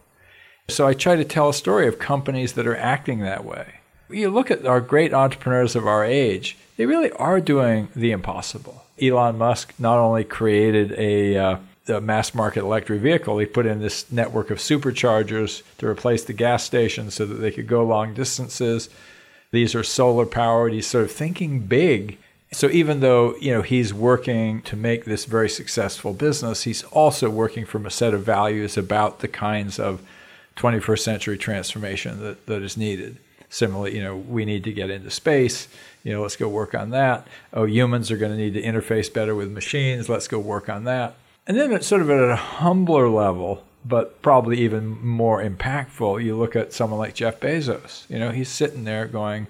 So 0.68 0.86
I 0.86 0.94
try 0.94 1.14
to 1.14 1.24
tell 1.24 1.48
a 1.48 1.54
story 1.54 1.86
of 1.86 2.00
companies 2.00 2.54
that 2.54 2.66
are 2.66 2.76
acting 2.76 3.20
that 3.20 3.44
way. 3.44 3.74
You 4.10 4.30
look 4.30 4.50
at 4.50 4.66
our 4.66 4.80
great 4.80 5.14
entrepreneurs 5.14 5.76
of 5.76 5.86
our 5.86 6.04
age, 6.04 6.56
they 6.76 6.86
really 6.86 7.12
are 7.12 7.40
doing 7.40 7.88
the 7.94 8.10
impossible. 8.10 8.84
Elon 9.00 9.38
Musk 9.38 9.74
not 9.78 9.98
only 9.98 10.24
created 10.24 10.92
a, 10.92 11.36
uh, 11.36 11.56
a 11.88 12.00
mass 12.00 12.34
market 12.34 12.60
electric 12.60 13.00
vehicle, 13.00 13.38
he 13.38 13.46
put 13.46 13.66
in 13.66 13.80
this 13.80 14.10
network 14.10 14.50
of 14.50 14.58
superchargers 14.58 15.62
to 15.78 15.86
replace 15.86 16.24
the 16.24 16.32
gas 16.32 16.64
stations 16.64 17.14
so 17.14 17.26
that 17.26 17.34
they 17.34 17.50
could 17.50 17.66
go 17.66 17.84
long 17.84 18.14
distances. 18.14 18.88
These 19.50 19.74
are 19.74 19.82
solar 19.82 20.26
powered. 20.26 20.72
He's 20.72 20.86
sort 20.86 21.04
of 21.04 21.12
thinking 21.12 21.60
big. 21.60 22.18
So 22.52 22.68
even 22.70 23.00
though 23.00 23.36
you 23.36 23.52
know 23.52 23.62
he's 23.62 23.92
working 23.92 24.62
to 24.62 24.76
make 24.76 25.04
this 25.04 25.24
very 25.24 25.48
successful 25.48 26.12
business, 26.12 26.62
he's 26.62 26.84
also 26.84 27.28
working 27.28 27.64
from 27.64 27.86
a 27.86 27.90
set 27.90 28.14
of 28.14 28.22
values 28.22 28.76
about 28.76 29.20
the 29.20 29.28
kinds 29.28 29.78
of 29.78 30.02
21st 30.56 31.00
century 31.00 31.38
transformation 31.38 32.20
that, 32.20 32.46
that 32.46 32.62
is 32.62 32.76
needed. 32.76 33.18
Similarly, 33.48 33.96
you 33.96 34.02
know, 34.02 34.16
we 34.16 34.44
need 34.44 34.64
to 34.64 34.72
get 34.72 34.90
into 34.90 35.10
space. 35.10 35.68
You 36.02 36.12
know, 36.12 36.22
let's 36.22 36.36
go 36.36 36.48
work 36.48 36.74
on 36.74 36.90
that. 36.90 37.26
Oh, 37.52 37.64
humans 37.64 38.10
are 38.10 38.16
going 38.16 38.32
to 38.32 38.38
need 38.38 38.54
to 38.54 38.62
interface 38.62 39.12
better 39.12 39.34
with 39.34 39.50
machines. 39.50 40.08
Let's 40.08 40.28
go 40.28 40.38
work 40.38 40.68
on 40.68 40.84
that. 40.84 41.16
And 41.46 41.56
then 41.56 41.72
it's 41.72 41.86
sort 41.86 42.02
of 42.02 42.10
at 42.10 42.28
a 42.28 42.36
humbler 42.36 43.08
level, 43.08 43.62
but 43.84 44.20
probably 44.20 44.58
even 44.58 45.04
more 45.04 45.40
impactful, 45.42 46.24
you 46.24 46.36
look 46.36 46.56
at 46.56 46.72
someone 46.72 46.98
like 46.98 47.14
Jeff 47.14 47.38
Bezos. 47.38 48.08
You 48.10 48.18
know, 48.18 48.30
he's 48.32 48.48
sitting 48.48 48.82
there 48.82 49.06
going, 49.06 49.46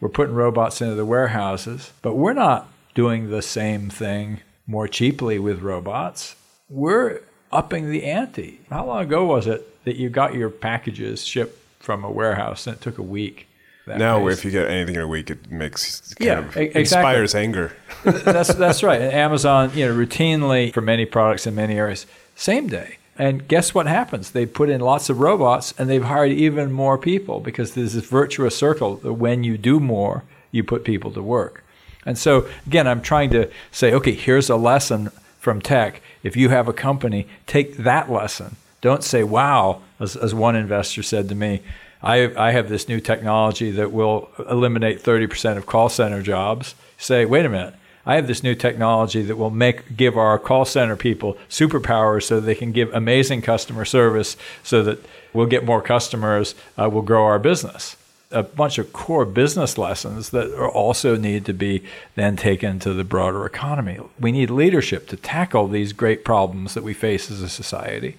we're 0.00 0.10
putting 0.10 0.34
robots 0.34 0.80
into 0.80 0.94
the 0.94 1.04
warehouses, 1.04 1.92
but 2.02 2.14
we're 2.14 2.34
not 2.34 2.68
doing 2.94 3.30
the 3.30 3.42
same 3.42 3.90
thing 3.90 4.40
more 4.66 4.86
cheaply 4.86 5.40
with 5.40 5.60
robots. 5.60 6.36
We're 6.68 7.22
upping 7.50 7.90
the 7.90 8.04
ante. 8.04 8.60
How 8.70 8.86
long 8.86 9.02
ago 9.02 9.24
was 9.24 9.48
it 9.48 9.84
that 9.84 9.96
you 9.96 10.08
got 10.08 10.34
your 10.34 10.50
packages 10.50 11.24
shipped 11.24 11.58
from 11.80 12.04
a 12.04 12.10
warehouse 12.10 12.68
and 12.68 12.76
it 12.76 12.82
took 12.82 12.98
a 12.98 13.02
week? 13.02 13.48
That 13.90 13.98
now, 13.98 14.18
pace? 14.26 14.38
if 14.38 14.44
you 14.44 14.50
get 14.50 14.68
anything 14.70 14.94
in 14.96 15.00
a 15.02 15.08
week, 15.08 15.30
it 15.30 15.50
makes 15.50 16.14
kind 16.14 16.26
Yeah, 16.26 16.38
of 16.38 16.56
exactly. 16.56 16.80
inspires 16.80 17.34
anger. 17.34 17.72
that's 18.04 18.54
that's 18.54 18.82
right. 18.82 19.00
And 19.00 19.12
Amazon, 19.12 19.70
you 19.74 19.86
know, 19.86 19.94
routinely 19.94 20.72
for 20.72 20.80
many 20.80 21.04
products 21.04 21.46
in 21.46 21.54
many 21.54 21.76
areas, 21.78 22.06
same 22.34 22.66
day. 22.68 22.96
And 23.18 23.46
guess 23.46 23.74
what 23.74 23.86
happens? 23.86 24.30
They 24.30 24.46
put 24.46 24.70
in 24.70 24.80
lots 24.80 25.10
of 25.10 25.20
robots 25.20 25.74
and 25.76 25.90
they've 25.90 26.02
hired 26.04 26.32
even 26.32 26.72
more 26.72 26.96
people 26.96 27.40
because 27.40 27.74
there's 27.74 27.92
this 27.92 28.06
virtuous 28.06 28.56
circle 28.56 28.96
that 28.96 29.12
when 29.14 29.44
you 29.44 29.58
do 29.58 29.78
more, 29.78 30.22
you 30.52 30.64
put 30.64 30.84
people 30.84 31.10
to 31.12 31.22
work. 31.22 31.62
And 32.06 32.16
so 32.16 32.48
again, 32.66 32.86
I'm 32.88 33.02
trying 33.02 33.30
to 33.32 33.50
say, 33.72 33.92
okay, 33.92 34.12
here's 34.12 34.48
a 34.48 34.56
lesson 34.56 35.10
from 35.38 35.60
tech. 35.60 36.00
If 36.22 36.34
you 36.34 36.48
have 36.48 36.66
a 36.68 36.72
company, 36.72 37.26
take 37.46 37.76
that 37.78 38.10
lesson. 38.10 38.56
Don't 38.80 39.04
say, 39.04 39.22
wow, 39.22 39.82
as, 39.98 40.16
as 40.16 40.34
one 40.34 40.56
investor 40.56 41.02
said 41.02 41.28
to 41.28 41.34
me, 41.34 41.60
I, 42.02 42.32
I 42.36 42.52
have 42.52 42.68
this 42.68 42.88
new 42.88 43.00
technology 43.00 43.70
that 43.72 43.92
will 43.92 44.30
eliminate 44.48 45.02
30% 45.02 45.56
of 45.56 45.66
call 45.66 45.88
center 45.88 46.22
jobs. 46.22 46.74
Say, 46.98 47.24
wait 47.24 47.44
a 47.44 47.48
minute, 47.48 47.74
I 48.06 48.14
have 48.16 48.26
this 48.26 48.42
new 48.42 48.54
technology 48.54 49.22
that 49.22 49.36
will 49.36 49.50
make 49.50 49.96
give 49.96 50.16
our 50.16 50.38
call 50.38 50.64
center 50.64 50.96
people 50.96 51.36
superpowers 51.48 52.24
so 52.24 52.40
they 52.40 52.54
can 52.54 52.72
give 52.72 52.92
amazing 52.94 53.42
customer 53.42 53.84
service 53.84 54.36
so 54.62 54.82
that 54.82 54.98
we'll 55.32 55.46
get 55.46 55.64
more 55.64 55.82
customers, 55.82 56.54
uh, 56.78 56.88
we'll 56.90 57.02
grow 57.02 57.24
our 57.24 57.38
business. 57.38 57.96
A 58.32 58.42
bunch 58.42 58.78
of 58.78 58.92
core 58.92 59.24
business 59.26 59.76
lessons 59.76 60.30
that 60.30 60.52
also 60.54 61.16
need 61.16 61.44
to 61.46 61.52
be 61.52 61.82
then 62.14 62.36
taken 62.36 62.78
to 62.78 62.94
the 62.94 63.04
broader 63.04 63.44
economy. 63.44 63.98
We 64.18 64.32
need 64.32 64.50
leadership 64.50 65.08
to 65.08 65.16
tackle 65.16 65.68
these 65.68 65.92
great 65.92 66.24
problems 66.24 66.74
that 66.74 66.84
we 66.84 66.94
face 66.94 67.30
as 67.30 67.42
a 67.42 67.48
society. 67.48 68.16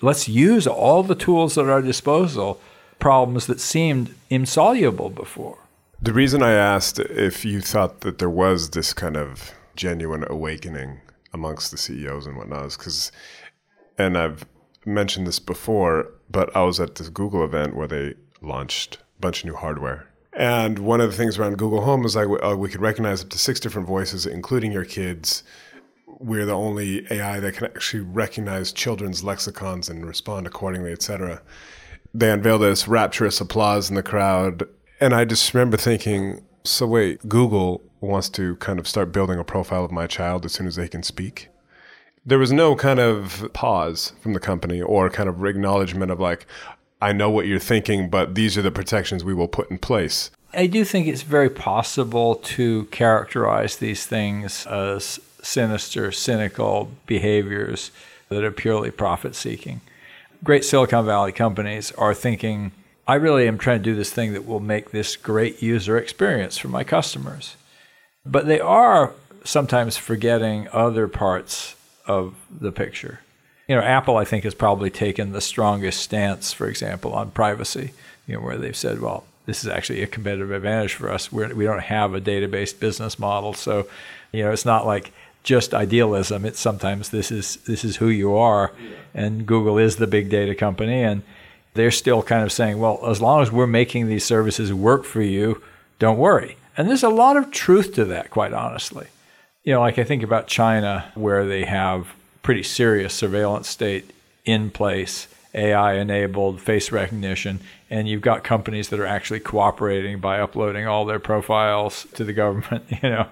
Let's 0.00 0.28
use 0.28 0.66
all 0.66 1.02
the 1.02 1.14
tools 1.14 1.58
at 1.58 1.64
our 1.64 1.82
disposal, 1.82 2.60
problems 2.98 3.46
that 3.46 3.60
seemed 3.60 4.14
insoluble 4.30 5.10
before. 5.10 5.58
The 6.00 6.12
reason 6.12 6.42
I 6.42 6.52
asked 6.52 6.98
if 6.98 7.44
you 7.44 7.60
thought 7.60 8.00
that 8.00 8.18
there 8.18 8.30
was 8.30 8.70
this 8.70 8.92
kind 8.92 9.16
of 9.16 9.52
genuine 9.74 10.24
awakening 10.28 11.00
amongst 11.32 11.70
the 11.70 11.78
CEOs 11.78 12.26
and 12.26 12.36
whatnot 12.36 12.66
is 12.66 12.76
because, 12.76 13.12
and 13.96 14.16
I've 14.16 14.44
mentioned 14.84 15.26
this 15.26 15.38
before, 15.38 16.10
but 16.30 16.54
I 16.56 16.62
was 16.62 16.80
at 16.80 16.96
this 16.96 17.08
Google 17.08 17.44
event 17.44 17.74
where 17.76 17.88
they 17.88 18.14
launched 18.40 18.96
a 18.96 19.20
bunch 19.20 19.40
of 19.40 19.46
new 19.46 19.56
hardware. 19.56 20.06
And 20.32 20.78
one 20.78 21.00
of 21.00 21.10
the 21.10 21.16
things 21.16 21.36
around 21.36 21.58
Google 21.58 21.80
Home 21.80 22.04
is 22.04 22.14
like 22.14 22.28
uh, 22.44 22.56
we 22.56 22.68
could 22.68 22.80
recognize 22.80 23.22
up 23.22 23.30
to 23.30 23.38
six 23.38 23.58
different 23.58 23.88
voices, 23.88 24.24
including 24.24 24.70
your 24.70 24.84
kids. 24.84 25.42
We're 26.06 26.46
the 26.46 26.52
only 26.52 27.06
AI 27.12 27.40
that 27.40 27.54
can 27.54 27.66
actually 27.66 28.04
recognize 28.04 28.72
children's 28.72 29.24
lexicons 29.24 29.88
and 29.88 30.06
respond 30.06 30.46
accordingly, 30.46 30.92
etc. 30.92 31.42
They 32.14 32.30
unveiled 32.30 32.62
this 32.62 32.88
rapturous 32.88 33.40
applause 33.40 33.90
in 33.90 33.96
the 33.96 34.02
crowd. 34.02 34.68
And 35.00 35.14
I 35.14 35.24
just 35.24 35.52
remember 35.54 35.76
thinking, 35.76 36.44
so 36.64 36.86
wait, 36.86 37.28
Google 37.28 37.82
wants 38.00 38.28
to 38.30 38.56
kind 38.56 38.78
of 38.78 38.88
start 38.88 39.12
building 39.12 39.38
a 39.38 39.44
profile 39.44 39.84
of 39.84 39.92
my 39.92 40.06
child 40.06 40.44
as 40.44 40.52
soon 40.52 40.66
as 40.66 40.76
they 40.76 40.88
can 40.88 41.02
speak? 41.02 41.48
There 42.24 42.38
was 42.38 42.52
no 42.52 42.76
kind 42.76 43.00
of 43.00 43.48
pause 43.52 44.12
from 44.20 44.34
the 44.34 44.40
company 44.40 44.80
or 44.80 45.08
kind 45.10 45.28
of 45.28 45.44
acknowledgement 45.44 46.10
of 46.10 46.20
like, 46.20 46.46
I 47.00 47.12
know 47.12 47.30
what 47.30 47.46
you're 47.46 47.58
thinking, 47.58 48.10
but 48.10 48.34
these 48.34 48.58
are 48.58 48.62
the 48.62 48.70
protections 48.70 49.24
we 49.24 49.34
will 49.34 49.48
put 49.48 49.70
in 49.70 49.78
place. 49.78 50.30
I 50.52 50.66
do 50.66 50.84
think 50.84 51.06
it's 51.06 51.22
very 51.22 51.50
possible 51.50 52.36
to 52.36 52.84
characterize 52.86 53.76
these 53.76 54.06
things 54.06 54.66
as 54.66 55.20
sinister, 55.42 56.10
cynical 56.10 56.90
behaviors 57.06 57.90
that 58.28 58.44
are 58.44 58.50
purely 58.50 58.90
profit 58.90 59.34
seeking. 59.34 59.80
Great 60.44 60.64
Silicon 60.64 61.04
Valley 61.04 61.32
companies 61.32 61.92
are 61.92 62.14
thinking, 62.14 62.72
I 63.06 63.14
really 63.14 63.48
am 63.48 63.58
trying 63.58 63.78
to 63.78 63.84
do 63.84 63.96
this 63.96 64.12
thing 64.12 64.32
that 64.34 64.46
will 64.46 64.60
make 64.60 64.90
this 64.90 65.16
great 65.16 65.62
user 65.62 65.96
experience 65.96 66.58
for 66.58 66.68
my 66.68 66.84
customers. 66.84 67.56
But 68.24 68.46
they 68.46 68.60
are 68.60 69.12
sometimes 69.44 69.96
forgetting 69.96 70.68
other 70.72 71.08
parts 71.08 71.74
of 72.06 72.34
the 72.50 72.70
picture. 72.70 73.20
You 73.66 73.76
know, 73.76 73.82
Apple, 73.82 74.16
I 74.16 74.24
think, 74.24 74.44
has 74.44 74.54
probably 74.54 74.90
taken 74.90 75.32
the 75.32 75.40
strongest 75.40 76.00
stance, 76.00 76.52
for 76.52 76.68
example, 76.68 77.12
on 77.14 77.30
privacy, 77.30 77.92
you 78.26 78.34
know, 78.34 78.40
where 78.40 78.56
they've 78.56 78.76
said, 78.76 79.00
well, 79.00 79.24
this 79.46 79.64
is 79.64 79.68
actually 79.68 80.02
a 80.02 80.06
competitive 80.06 80.50
advantage 80.50 80.94
for 80.94 81.10
us. 81.10 81.32
We're, 81.32 81.54
we 81.54 81.64
don't 81.64 81.82
have 81.82 82.14
a 82.14 82.20
database 82.20 82.78
business 82.78 83.18
model. 83.18 83.54
So, 83.54 83.88
you 84.32 84.44
know, 84.44 84.52
it's 84.52 84.66
not 84.66 84.86
like 84.86 85.12
just 85.48 85.72
idealism. 85.72 86.44
It's 86.44 86.60
sometimes 86.60 87.08
this 87.08 87.30
is, 87.30 87.56
this 87.66 87.82
is 87.82 87.96
who 87.96 88.10
you 88.10 88.36
are. 88.36 88.70
And 89.14 89.46
Google 89.46 89.78
is 89.78 89.96
the 89.96 90.06
big 90.06 90.28
data 90.28 90.54
company. 90.54 91.02
And 91.02 91.22
they're 91.72 91.90
still 91.90 92.22
kind 92.22 92.42
of 92.44 92.52
saying, 92.52 92.78
well, 92.78 93.00
as 93.06 93.22
long 93.22 93.40
as 93.40 93.50
we're 93.50 93.66
making 93.66 94.08
these 94.08 94.24
services 94.24 94.74
work 94.74 95.04
for 95.04 95.22
you, 95.22 95.62
don't 95.98 96.18
worry. 96.18 96.58
And 96.76 96.86
there's 96.86 97.02
a 97.02 97.08
lot 97.08 97.38
of 97.38 97.50
truth 97.50 97.94
to 97.94 98.04
that, 98.04 98.28
quite 98.28 98.52
honestly. 98.52 99.06
You 99.64 99.72
know, 99.72 99.80
like 99.80 99.98
I 99.98 100.04
think 100.04 100.22
about 100.22 100.48
China, 100.48 101.10
where 101.14 101.46
they 101.46 101.64
have 101.64 102.08
pretty 102.42 102.62
serious 102.62 103.14
surveillance 103.14 103.68
state 103.68 104.10
in 104.44 104.70
place, 104.70 105.28
AI 105.54 105.94
enabled 105.94 106.60
face 106.60 106.92
recognition, 106.92 107.60
and 107.88 108.06
you've 108.06 108.20
got 108.20 108.44
companies 108.44 108.90
that 108.90 109.00
are 109.00 109.06
actually 109.06 109.40
cooperating 109.40 110.20
by 110.20 110.40
uploading 110.40 110.86
all 110.86 111.06
their 111.06 111.18
profiles 111.18 112.06
to 112.12 112.22
the 112.22 112.34
government. 112.34 112.84
You 113.02 113.08
know, 113.08 113.28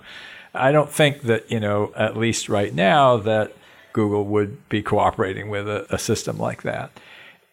I 0.57 0.73
don't 0.73 0.91
think 0.91 1.23
that 1.23 1.51
you 1.51 1.61
know, 1.61 1.93
at 1.97 2.17
least 2.17 2.49
right 2.49 2.75
now, 2.75 3.17
that 3.19 3.53
Google 3.93 4.25
would 4.25 4.69
be 4.69 4.83
cooperating 4.83 5.49
with 5.49 5.69
a, 5.69 5.87
a 5.95 5.99
system 5.99 6.39
like 6.39 6.63
that. 6.63 6.91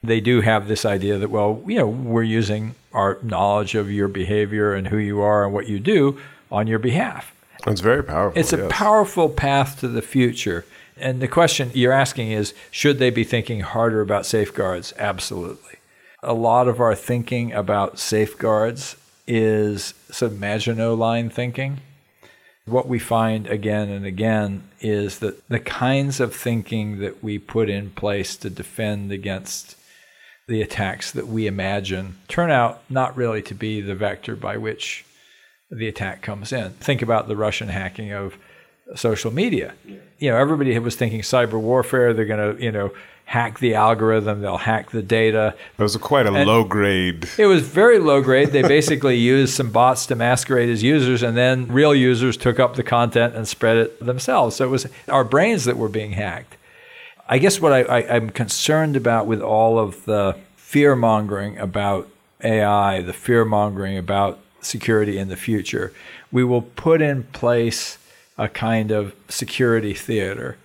They 0.03 0.19
do 0.19 0.41
have 0.41 0.67
this 0.67 0.85
idea 0.85 1.17
that 1.17 1.29
well, 1.29 1.63
you 1.65 1.77
know, 1.77 1.87
we're 1.87 2.23
using 2.23 2.75
our 2.93 3.17
knowledge 3.21 3.75
of 3.75 3.91
your 3.91 4.07
behavior 4.07 4.73
and 4.73 4.87
who 4.87 4.97
you 4.97 5.21
are 5.21 5.45
and 5.45 5.53
what 5.53 5.67
you 5.67 5.79
do 5.79 6.19
on 6.51 6.67
your 6.67 6.79
behalf. 6.79 7.33
It's 7.65 7.81
very 7.81 8.03
powerful. 8.03 8.39
It's 8.39 8.53
a 8.53 8.57
yes. 8.57 8.71
powerful 8.71 9.29
path 9.29 9.79
to 9.79 9.87
the 9.87 10.01
future. 10.01 10.65
And 10.97 11.21
the 11.21 11.27
question 11.27 11.71
you're 11.73 11.93
asking 11.93 12.31
is 12.31 12.53
should 12.71 12.99
they 12.99 13.09
be 13.09 13.23
thinking 13.23 13.61
harder 13.61 14.01
about 14.01 14.25
safeguards? 14.25 14.93
Absolutely. 14.97 15.77
A 16.21 16.33
lot 16.33 16.67
of 16.67 16.79
our 16.79 16.95
thinking 16.95 17.51
about 17.53 17.99
safeguards 17.99 18.95
is 19.27 19.93
of 20.21 20.39
Maginot 20.39 20.97
line 20.97 21.29
thinking. 21.29 21.79
What 22.65 22.87
we 22.87 22.99
find 22.99 23.47
again 23.47 23.89
and 23.89 24.05
again 24.05 24.63
is 24.79 25.19
that 25.19 25.47
the 25.49 25.59
kinds 25.59 26.19
of 26.19 26.33
thinking 26.33 26.99
that 26.99 27.23
we 27.23 27.37
put 27.37 27.69
in 27.69 27.89
place 27.89 28.37
to 28.37 28.49
defend 28.49 29.11
against 29.11 29.75
the 30.47 30.61
attacks 30.61 31.11
that 31.11 31.27
we 31.27 31.47
imagine 31.47 32.17
turn 32.27 32.51
out 32.51 32.81
not 32.89 33.15
really 33.17 33.41
to 33.43 33.53
be 33.53 33.81
the 33.81 33.95
vector 33.95 34.35
by 34.35 34.57
which 34.57 35.05
the 35.69 35.87
attack 35.87 36.21
comes 36.21 36.53
in. 36.53 36.71
Think 36.71 37.01
about 37.01 37.27
the 37.27 37.35
Russian 37.35 37.69
hacking 37.69 38.11
of 38.13 38.37
social 38.95 39.31
media. 39.31 39.73
You 40.19 40.31
know, 40.31 40.37
everybody 40.37 40.77
was 40.79 40.95
thinking 40.95 41.21
cyber 41.21 41.59
warfare. 41.59 42.13
They're 42.13 42.25
going 42.25 42.57
to, 42.57 42.63
you 42.63 42.71
know, 42.71 42.91
hack 43.25 43.59
the 43.59 43.73
algorithm. 43.75 44.41
They'll 44.41 44.57
hack 44.57 44.91
the 44.91 45.01
data. 45.01 45.55
It 45.77 45.81
was 45.81 45.97
quite 45.97 46.25
a 46.27 46.33
And- 46.33 46.47
low 46.47 46.63
grade. 46.63 47.27
It 47.37 47.47
was 47.47 47.63
very 47.63 47.99
low 47.99 48.21
grade. 48.21 48.49
They 48.49 48.61
basically 48.61 49.17
used 49.35 49.53
some 49.53 49.71
bots 49.71 50.05
to 50.07 50.15
masquerade 50.15 50.69
as 50.69 50.83
users, 50.83 51.23
and 51.23 51.35
then 51.35 51.67
real 51.67 51.95
users 51.95 52.37
took 52.37 52.59
up 52.59 52.75
the 52.75 52.83
content 52.83 53.35
and 53.35 53.47
spread 53.47 53.77
it 53.77 54.05
themselves. 54.05 54.57
So 54.57 54.65
it 54.65 54.69
was 54.69 54.87
our 55.07 55.23
brains 55.23 55.65
that 55.65 55.77
were 55.77 55.89
being 55.89 56.11
hacked. 56.13 56.57
I 57.27 57.37
guess 57.37 57.59
what 57.59 57.71
I, 57.71 57.81
I, 57.83 58.15
I'm 58.15 58.29
concerned 58.29 58.95
about 58.95 59.25
with 59.27 59.41
all 59.41 59.79
of 59.79 60.05
the 60.05 60.35
fear 60.57 60.95
mongering 60.95 61.57
about 61.57 62.09
AI, 62.43 63.01
the 63.01 63.13
fear 63.13 63.45
mongering 63.45 63.97
about 63.97 64.39
security 64.61 65.17
in 65.17 65.29
the 65.29 65.35
future, 65.37 65.93
we 66.31 66.43
will 66.43 66.61
put 66.61 67.01
in 67.01 67.23
place 67.23 67.97
a 68.37 68.49
kind 68.49 68.91
of 68.91 69.15
security 69.29 69.93
theater 69.93 70.57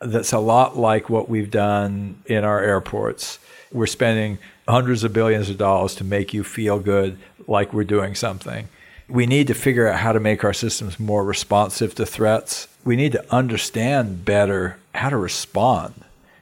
that's 0.00 0.32
a 0.32 0.38
lot 0.38 0.76
like 0.76 1.10
what 1.10 1.28
we've 1.28 1.50
done 1.50 2.22
in 2.26 2.44
our 2.44 2.60
airports. 2.60 3.38
We're 3.72 3.86
spending 3.86 4.38
hundreds 4.66 5.04
of 5.04 5.12
billions 5.12 5.50
of 5.50 5.58
dollars 5.58 5.94
to 5.96 6.04
make 6.04 6.32
you 6.32 6.44
feel 6.44 6.78
good 6.78 7.18
like 7.46 7.72
we're 7.72 7.84
doing 7.84 8.14
something. 8.14 8.68
We 9.08 9.26
need 9.26 9.46
to 9.46 9.54
figure 9.54 9.88
out 9.88 9.98
how 10.00 10.12
to 10.12 10.20
make 10.20 10.44
our 10.44 10.52
systems 10.52 11.00
more 11.00 11.24
responsive 11.24 11.94
to 11.94 12.04
threats. 12.04 12.68
We 12.84 12.94
need 12.94 13.12
to 13.12 13.34
understand 13.34 14.24
better 14.24 14.76
how 14.94 15.08
to 15.08 15.16
respond. 15.16 15.94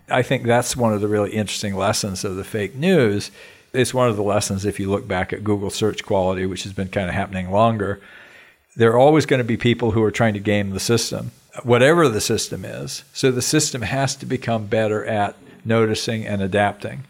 I 0.08 0.22
think 0.22 0.44
that's 0.44 0.76
one 0.76 0.92
of 0.92 1.00
the 1.00 1.08
really 1.08 1.30
interesting 1.30 1.74
lessons 1.74 2.24
of 2.24 2.36
the 2.36 2.44
fake 2.44 2.74
news. 2.74 3.30
It's 3.72 3.94
one 3.94 4.08
of 4.08 4.16
the 4.16 4.22
lessons 4.22 4.64
if 4.64 4.80
you 4.80 4.90
look 4.90 5.06
back 5.06 5.32
at 5.32 5.44
Google 5.44 5.70
search 5.70 6.04
quality, 6.04 6.46
which 6.46 6.64
has 6.64 6.72
been 6.72 6.88
kind 6.88 7.08
of 7.08 7.14
happening 7.14 7.50
longer. 7.50 8.00
There 8.74 8.92
are 8.92 8.98
always 8.98 9.26
going 9.26 9.38
to 9.38 9.44
be 9.44 9.56
people 9.56 9.92
who 9.92 10.02
are 10.02 10.10
trying 10.10 10.34
to 10.34 10.40
game 10.40 10.70
the 10.70 10.80
system, 10.80 11.30
whatever 11.62 12.08
the 12.08 12.20
system 12.20 12.64
is. 12.64 13.04
So 13.12 13.30
the 13.30 13.42
system 13.42 13.82
has 13.82 14.16
to 14.16 14.26
become 14.26 14.66
better 14.66 15.04
at 15.04 15.36
noticing 15.64 16.26
and 16.26 16.42
adapting. 16.42 17.04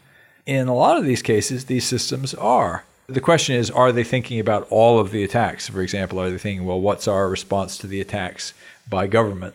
In 0.47 0.69
a 0.69 0.75
lot 0.75 0.97
of 0.97 1.05
these 1.05 1.23
cases, 1.23 1.65
these 1.65 1.85
systems 1.85 2.35
are. 2.35 2.85
The 3.09 3.21
question 3.21 3.55
is, 3.55 3.71
are 3.71 3.93
they 3.93 4.05
thinking 4.05 4.41
about 4.41 4.67
all 4.71 4.99
of 4.99 5.11
the 5.11 5.23
attacks? 5.23 5.69
For 5.69 5.81
example, 5.81 6.21
are 6.21 6.31
they 6.31 6.39
thinking, 6.39 6.67
well, 6.67 6.81
what's 6.81 7.07
our 7.07 7.29
response 7.29 7.79
to 7.79 7.87
the 7.87 8.01
attacks 8.01 8.53
by 8.89 9.07
government? 9.07 9.55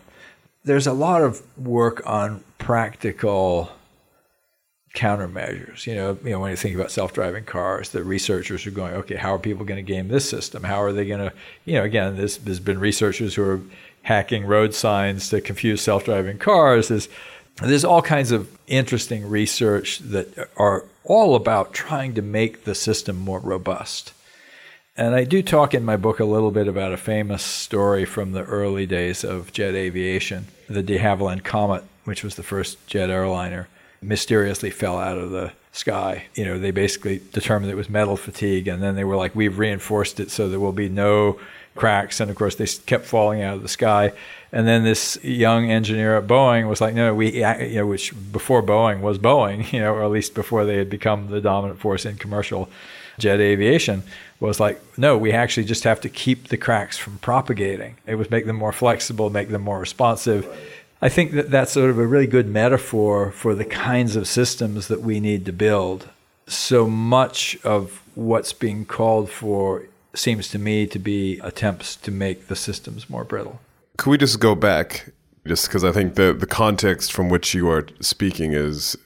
There's 0.64 0.88
a 0.88 0.94
lot 0.94 1.22
of 1.22 1.42
work 1.58 2.02
on 2.06 2.44
practical 2.60 3.72
countermeasures. 4.94 5.88
You 5.88 5.96
know, 5.96 6.18
you 6.24 6.32
know, 6.32 6.40
when 6.40 6.52
you 6.52 6.58
think 6.58 6.76
about 6.76 6.92
self-driving 6.92 7.46
cars, 7.46 7.90
the 7.90 8.04
researchers 8.04 8.66
are 8.68 8.72
going, 8.72 8.94
okay, 8.94 9.16
how 9.16 9.36
are 9.36 9.40
people 9.40 9.66
going 9.66 9.84
to 9.84 9.94
game 9.94 10.10
this 10.10 10.30
system? 10.30 10.64
How 10.64 10.82
are 10.82 10.92
they 10.92 11.06
going 11.06 11.30
to, 11.30 11.34
you 11.66 11.76
know, 11.76 11.84
again, 11.84 12.18
there's, 12.18 12.38
there's 12.38 12.60
been 12.60 12.80
researchers 12.80 13.36
who 13.36 13.44
are 13.44 13.62
hacking 14.04 14.46
road 14.46 14.74
signs 14.74 15.30
to 15.30 15.42
confuse 15.42 15.82
self-driving 15.82 16.40
cars. 16.40 16.88
There's, 16.88 17.10
there's 17.62 17.86
all 17.86 18.02
kinds 18.02 18.32
of 18.32 18.50
interesting 18.68 19.30
research 19.30 20.00
that 20.00 20.50
are 20.58 20.86
all 21.04 21.36
about 21.36 21.74
trying 21.74 22.14
to 22.16 22.22
make 22.22 22.64
the 22.64 22.76
system 22.76 23.18
more 23.18 23.40
robust. 23.40 24.14
And 24.98 25.16
I 25.16 25.24
do 25.24 25.42
talk 25.42 25.74
in 25.74 25.86
my 25.86 25.98
book 25.98 26.20
a 26.20 26.26
little 26.26 26.52
bit 26.52 26.68
about 26.68 26.92
a 26.92 26.98
famous 26.98 27.44
story 27.44 28.06
from 28.06 28.34
the 28.34 28.44
early 28.44 28.86
days 28.86 29.24
of 29.24 29.54
jet 29.54 29.74
aviation. 29.74 30.48
The 30.68 30.84
de 30.84 31.00
Havilland 31.00 31.44
Comet, 31.44 31.84
which 32.04 32.24
was 32.24 32.36
the 32.36 32.44
first 32.44 32.86
jet 32.88 33.10
airliner, 33.10 33.68
mysteriously 34.02 34.70
fell 34.70 34.98
out 34.98 35.18
of 35.18 35.32
the 35.32 35.54
sky. 35.72 36.26
You 36.36 36.46
know, 36.46 36.60
they 36.60 36.72
basically 36.72 37.22
determined 37.32 37.72
it 37.72 37.76
was 37.76 37.90
metal 37.90 38.18
fatigue, 38.18 38.68
and 38.68 38.84
then 38.84 38.96
they 38.96 39.04
were 39.04 39.16
like, 39.16 39.36
we've 39.36 39.60
reinforced 39.60 40.20
it 40.20 40.30
so 40.30 40.50
there 40.50 40.60
will 40.60 40.72
be 40.72 40.90
no 40.90 41.40
cracks. 41.76 42.20
And 42.20 42.30
of 42.30 42.36
course, 42.36 42.56
they 42.56 42.68
kept 42.86 43.06
falling 43.06 43.42
out 43.42 43.56
of 43.56 43.62
the 43.62 43.68
sky. 43.68 44.14
And 44.52 44.68
then 44.68 44.84
this 44.84 45.18
young 45.24 45.72
engineer 45.72 46.18
at 46.18 46.28
Boeing 46.28 46.68
was 46.68 46.82
like, 46.82 46.94
no, 46.94 47.14
we, 47.14 47.36
you 47.36 47.76
know, 47.76 47.88
which 47.88 48.14
before 48.32 48.62
Boeing 48.62 49.02
was 49.02 49.18
Boeing, 49.18 49.72
you 49.74 49.80
know, 49.80 49.94
or 49.94 50.04
at 50.04 50.12
least 50.12 50.34
before 50.34 50.66
they 50.66 50.78
had 50.78 50.90
become 50.90 51.28
the 51.28 51.42
dominant 51.42 51.80
force 51.80 52.06
in 52.06 52.18
commercial 52.18 52.70
jet 53.18 53.40
aviation, 53.40 54.04
was 54.40 54.60
like, 54.60 54.82
no, 54.98 55.18
we 55.18 55.32
actually 55.32 55.66
just 55.66 55.84
have 55.84 56.02
to 56.02 56.10
keep 56.10 56.48
the 56.48 56.58
cracks 56.58 56.98
from 56.98 57.20
propagating. 57.20 57.96
It 58.08 58.16
would 58.16 58.32
make 58.32 58.46
them 58.46 58.56
more 58.56 58.72
flexible, 58.72 59.30
make 59.30 59.50
them 59.50 59.62
more 59.62 59.80
responsive. 59.80 60.48
I 61.02 61.10
think 61.10 61.32
that 61.32 61.50
that's 61.50 61.72
sort 61.72 61.90
of 61.90 61.98
a 61.98 62.06
really 62.06 62.28
good 62.28 62.48
metaphor 62.48 63.32
for 63.32 63.56
the 63.56 63.66
kinds 63.66 64.16
of 64.16 64.28
systems 64.28 64.88
that 64.88 65.02
we 65.02 65.20
need 65.20 65.46
to 65.46 65.54
build. 65.54 66.10
So 66.48 66.88
much 66.88 67.58
of 67.64 68.02
what's 68.16 68.54
being 68.54 68.86
called 68.86 69.30
for 69.30 69.86
seems 70.14 70.48
to 70.50 70.60
me 70.60 70.86
to 70.88 71.00
be 71.00 71.40
attempts 71.40 71.96
to 71.98 72.12
make 72.12 72.48
the 72.48 72.56
systems 72.56 73.10
more 73.10 73.24
brittle. 73.24 73.60
Could 73.98 74.10
we 74.12 74.18
just 74.18 74.40
go 74.40 74.56
back, 74.56 75.12
just 75.48 75.68
because 75.68 75.84
I 75.84 75.92
think 75.92 76.16
the 76.16 76.34
the 76.34 76.46
context 76.48 77.12
from 77.14 77.30
which 77.30 77.54
you 77.54 77.70
are 77.70 77.88
speaking 78.02 78.54
is 78.54 78.98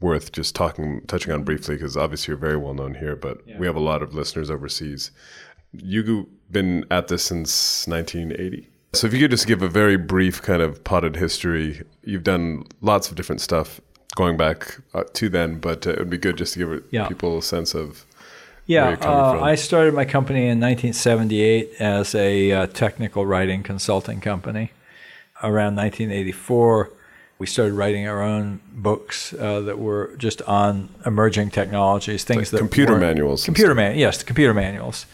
worth 0.00 0.32
just 0.32 0.54
talking, 0.54 1.02
touching 1.06 1.32
on 1.32 1.42
briefly, 1.44 1.74
because 1.76 1.96
obviously 1.96 2.32
you're 2.32 2.38
very 2.38 2.56
well 2.56 2.72
known 2.74 2.94
here, 2.94 3.14
but 3.16 3.42
we 3.58 3.66
have 3.66 3.76
a 3.76 3.80
lot 3.80 4.02
of 4.02 4.14
listeners 4.14 4.50
overseas. 4.50 5.10
You've 5.72 6.26
been 6.50 6.84
at 6.90 7.08
this 7.08 7.22
since 7.24 7.86
1980. 7.86 8.66
So 8.92 9.06
if 9.06 9.12
you 9.14 9.20
could 9.20 9.30
just 9.30 9.46
give 9.46 9.62
a 9.62 9.68
very 9.68 9.96
brief 9.96 10.42
kind 10.42 10.62
of 10.62 10.82
potted 10.84 11.16
history, 11.16 11.82
you've 12.02 12.24
done 12.24 12.64
lots 12.80 13.08
of 13.08 13.14
different 13.14 13.40
stuff 13.40 13.80
going 14.16 14.36
back 14.36 14.78
uh, 14.94 15.04
to 15.12 15.28
then, 15.28 15.60
but 15.60 15.86
uh, 15.86 15.90
it 15.90 15.98
would 15.98 16.10
be 16.10 16.18
good 16.18 16.36
just 16.36 16.54
to 16.54 16.58
give 16.58 16.84
Yeah. 16.90 17.06
people 17.06 17.38
a 17.38 17.42
sense 17.42 17.74
of 17.74 18.04
Yeah, 18.70 18.96
uh. 19.00 19.40
I 19.42 19.56
started 19.56 19.94
my 19.94 20.04
company 20.04 20.42
in 20.42 20.60
1978 20.60 21.72
as 21.80 22.14
a 22.14 22.52
uh, 22.52 22.66
technical 22.68 23.26
writing 23.26 23.64
consulting 23.64 24.20
company. 24.20 24.70
Around 25.42 25.74
1984, 25.74 26.92
we 27.40 27.46
started 27.48 27.74
writing 27.74 28.06
our 28.06 28.22
own 28.22 28.60
books 28.72 29.34
uh, 29.34 29.60
that 29.62 29.80
were 29.80 30.14
just 30.18 30.40
on 30.42 30.88
emerging 31.04 31.50
technologies, 31.50 32.22
things 32.22 32.52
that 32.52 32.58
computer 32.58 32.96
manuals 32.96 33.44
Computer 33.44 33.74
man, 33.74 33.98
yes, 33.98 34.22
computer 34.22 34.54
manuals 34.54 35.06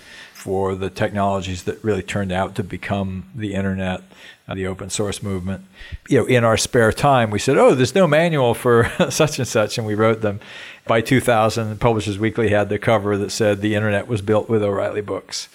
for 0.46 0.76
the 0.76 0.88
technologies 0.88 1.64
that 1.64 1.82
really 1.82 2.04
turned 2.04 2.30
out 2.30 2.54
to 2.54 2.62
become 2.62 3.24
the 3.34 3.52
internet, 3.52 4.00
uh, 4.46 4.54
the 4.54 4.64
open 4.64 4.88
source 4.88 5.20
movement. 5.20 5.64
You 6.08 6.20
know, 6.20 6.24
in 6.26 6.44
our 6.44 6.56
spare 6.56 6.92
time, 6.92 7.32
we 7.32 7.40
said, 7.40 7.58
"Oh, 7.58 7.74
there's 7.74 7.96
no 7.96 8.06
manual 8.06 8.54
for 8.54 8.88
such 9.10 9.40
and 9.40 9.48
such," 9.48 9.76
and 9.76 9.84
we 9.84 9.96
wrote 9.96 10.20
them. 10.20 10.38
By 10.86 11.00
2000, 11.00 11.80
Publishers 11.80 12.20
Weekly 12.20 12.50
had 12.50 12.68
the 12.68 12.78
cover 12.78 13.16
that 13.16 13.30
said, 13.30 13.60
"The 13.60 13.74
internet 13.74 14.06
was 14.06 14.22
built 14.22 14.48
with 14.48 14.62
O'Reilly 14.62 15.00
books." 15.00 15.48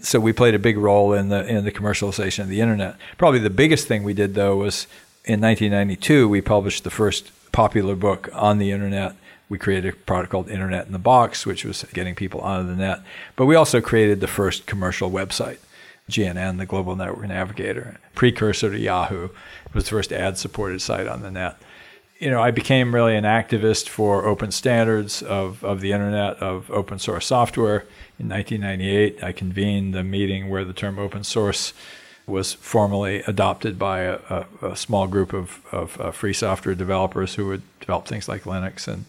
So 0.00 0.18
we 0.18 0.32
played 0.32 0.54
a 0.54 0.58
big 0.58 0.78
role 0.78 1.12
in 1.12 1.28
the 1.28 1.46
in 1.46 1.66
the 1.66 1.72
commercialization 1.72 2.44
of 2.44 2.48
the 2.48 2.62
internet. 2.62 2.96
Probably 3.18 3.40
the 3.40 3.50
biggest 3.50 3.88
thing 3.88 4.04
we 4.04 4.14
did 4.14 4.34
though 4.34 4.56
was 4.56 4.86
in 5.26 5.42
1992 5.42 6.26
we 6.30 6.40
published 6.40 6.82
the 6.82 6.90
first 6.90 7.30
popular 7.52 7.94
book 7.94 8.30
on 8.32 8.56
the 8.56 8.70
internet. 8.70 9.16
We 9.50 9.58
created 9.58 9.92
a 9.92 9.96
product 9.96 10.30
called 10.30 10.48
Internet 10.48 10.86
in 10.86 10.92
the 10.92 10.98
Box, 10.98 11.44
which 11.44 11.64
was 11.64 11.84
getting 11.92 12.14
people 12.14 12.40
onto 12.40 12.70
the 12.70 12.76
net. 12.76 13.00
But 13.34 13.46
we 13.46 13.56
also 13.56 13.80
created 13.80 14.20
the 14.20 14.28
first 14.28 14.64
commercial 14.64 15.10
website, 15.10 15.58
GNN, 16.08 16.58
the 16.58 16.66
Global 16.66 16.94
Network 16.94 17.26
Navigator, 17.28 17.98
precursor 18.14 18.70
to 18.70 18.78
Yahoo. 18.78 19.24
It 19.24 19.74
was 19.74 19.84
the 19.84 19.90
first 19.90 20.12
ad-supported 20.12 20.80
site 20.80 21.08
on 21.08 21.22
the 21.22 21.32
net. 21.32 21.56
you 22.20 22.30
know, 22.30 22.40
I 22.40 22.52
became 22.52 22.94
really 22.94 23.16
an 23.16 23.24
activist 23.24 23.88
for 23.88 24.24
open 24.24 24.52
standards 24.52 25.20
of, 25.20 25.64
of 25.64 25.80
the 25.80 25.90
internet, 25.92 26.36
of 26.36 26.70
open 26.70 27.00
source 27.00 27.26
software. 27.26 27.80
In 28.20 28.28
1998, 28.28 29.24
I 29.24 29.32
convened 29.32 29.96
a 29.96 30.04
meeting 30.04 30.48
where 30.48 30.64
the 30.64 30.72
term 30.72 30.98
open 30.98 31.24
source 31.24 31.72
was 32.26 32.52
formally 32.54 33.22
adopted 33.26 33.78
by 33.78 34.00
a, 34.00 34.18
a, 34.30 34.46
a 34.68 34.76
small 34.76 35.06
group 35.06 35.32
of, 35.32 35.60
of 35.72 36.00
uh, 36.00 36.10
free 36.12 36.32
software 36.32 36.74
developers 36.74 37.34
who 37.34 37.46
would 37.46 37.62
develop 37.80 38.06
things 38.06 38.28
like 38.28 38.44
Linux 38.44 38.86
and 38.86 39.04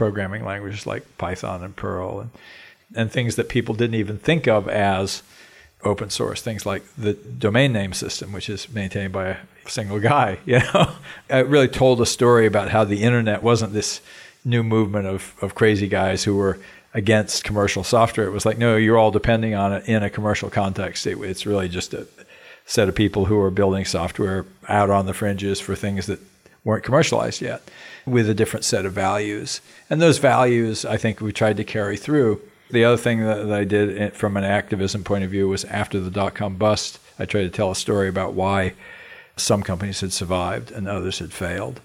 programming 0.00 0.42
languages 0.46 0.86
like 0.86 1.04
Python 1.18 1.62
and 1.62 1.76
Perl 1.76 2.20
and, 2.20 2.30
and 2.96 3.12
things 3.12 3.36
that 3.36 3.50
people 3.50 3.74
didn't 3.74 3.96
even 3.96 4.16
think 4.16 4.48
of 4.48 4.66
as 4.66 5.22
open 5.84 6.08
source 6.08 6.40
things 6.40 6.64
like 6.64 6.82
the 6.96 7.12
domain 7.12 7.70
name 7.74 7.92
system, 7.92 8.32
which 8.32 8.48
is 8.48 8.66
maintained 8.70 9.12
by 9.12 9.28
a 9.28 9.36
single 9.66 10.00
guy. 10.00 10.38
You 10.46 10.60
know, 10.60 10.92
it 11.28 11.46
really 11.48 11.68
told 11.68 12.00
a 12.00 12.06
story 12.06 12.46
about 12.46 12.70
how 12.70 12.82
the 12.84 13.02
internet 13.02 13.42
wasn't 13.42 13.74
this 13.74 14.00
new 14.42 14.62
movement 14.62 15.06
of, 15.06 15.34
of 15.42 15.54
crazy 15.54 15.86
guys 15.86 16.24
who 16.24 16.34
were 16.34 16.58
against 16.94 17.44
commercial 17.44 17.84
software. 17.84 18.26
It 18.26 18.32
was 18.32 18.46
like, 18.46 18.56
no, 18.56 18.76
you're 18.76 18.96
all 18.96 19.10
depending 19.10 19.54
on 19.54 19.74
it 19.74 19.86
in 19.86 20.02
a 20.02 20.08
commercial 20.08 20.48
context. 20.48 21.06
It, 21.06 21.18
it's 21.20 21.44
really 21.44 21.68
just 21.68 21.92
a 21.92 22.06
set 22.64 22.88
of 22.88 22.94
people 22.94 23.26
who 23.26 23.38
are 23.38 23.50
building 23.50 23.84
software 23.84 24.46
out 24.66 24.88
on 24.88 25.04
the 25.04 25.12
fringes 25.12 25.60
for 25.60 25.74
things 25.74 26.06
that 26.06 26.20
weren't 26.64 26.84
commercialized 26.84 27.42
yet 27.42 27.62
with 28.10 28.28
a 28.28 28.34
different 28.34 28.64
set 28.64 28.84
of 28.84 28.92
values. 28.92 29.60
And 29.88 30.00
those 30.00 30.18
values, 30.18 30.84
I 30.84 30.96
think 30.96 31.20
we 31.20 31.32
tried 31.32 31.56
to 31.58 31.64
carry 31.64 31.96
through 31.96 32.40
the 32.70 32.84
other 32.84 32.96
thing 32.96 33.24
that, 33.24 33.52
I 33.52 33.64
did 33.64 33.98
eh, 33.98 34.10
from 34.10 34.36
an 34.36 34.44
activism 34.44 35.04
point 35.04 35.24
of 35.24 35.30
view 35.30 35.48
was 35.48 35.64
after 35.64 36.00
the 36.00 36.10
dot 36.10 36.34
com 36.34 36.56
bust, 36.56 36.98
I 37.18 37.24
tried 37.24 37.42
to 37.42 37.50
tell 37.50 37.70
a 37.70 37.76
story 37.76 38.08
about 38.08 38.34
why 38.34 38.74
some 39.36 39.62
companies 39.62 40.00
had 40.00 40.12
survived 40.12 40.70
and 40.70 40.88
others 40.88 41.18
had 41.18 41.32
failed. 41.32 41.80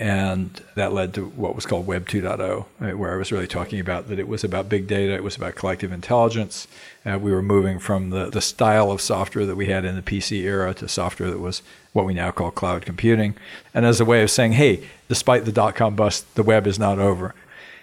And 0.00 0.62
that 0.76 0.92
led 0.92 1.14
to 1.14 1.26
what 1.26 1.56
was 1.56 1.66
called 1.66 1.86
Web 1.86 2.08
2.0, 2.08 2.96
where 2.96 3.14
I 3.14 3.16
was 3.16 3.32
really 3.32 3.48
talking 3.48 3.80
about 3.80 4.08
that 4.08 4.20
it 4.20 4.28
was 4.28 4.44
about 4.44 4.68
big 4.68 4.86
data, 4.86 5.14
it 5.14 5.24
was 5.24 5.34
about 5.34 5.56
collective 5.56 5.90
intelligence. 5.92 6.68
Uh, 7.08 7.18
we 7.18 7.32
were 7.32 7.42
moving 7.42 7.78
from 7.78 8.10
the, 8.10 8.28
the 8.28 8.40
style 8.40 8.90
of 8.90 9.00
software 9.00 9.46
that 9.46 9.56
we 9.56 9.66
had 9.66 9.84
in 9.84 9.96
the 9.96 10.02
PC 10.02 10.42
era 10.42 10.74
to 10.74 10.88
software 10.88 11.30
that 11.30 11.38
was 11.38 11.62
what 11.92 12.04
we 12.04 12.12
now 12.12 12.30
call 12.30 12.50
cloud 12.50 12.84
computing. 12.84 13.34
And 13.72 13.86
as 13.86 14.00
a 14.00 14.04
way 14.04 14.22
of 14.22 14.30
saying, 14.30 14.52
hey, 14.52 14.86
despite 15.08 15.44
the 15.44 15.52
dot 15.52 15.74
com 15.74 15.96
bust, 15.96 16.34
the 16.34 16.42
web 16.42 16.66
is 16.66 16.78
not 16.78 16.98
over. 16.98 17.34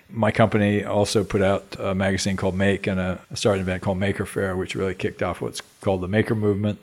My 0.09 0.31
company 0.31 0.83
also 0.83 1.23
put 1.23 1.41
out 1.41 1.75
a 1.79 1.95
magazine 1.95 2.37
called 2.37 2.55
Make 2.55 2.85
and 2.85 2.99
a, 2.99 3.19
started 3.33 3.61
event 3.61 3.81
called 3.81 3.97
Maker 3.97 4.25
Faire, 4.25 4.55
which 4.55 4.75
really 4.75 4.93
kicked 4.93 5.23
off 5.23 5.41
what's 5.41 5.61
called 5.81 6.01
the 6.01 6.07
Maker 6.07 6.35
Movement. 6.35 6.77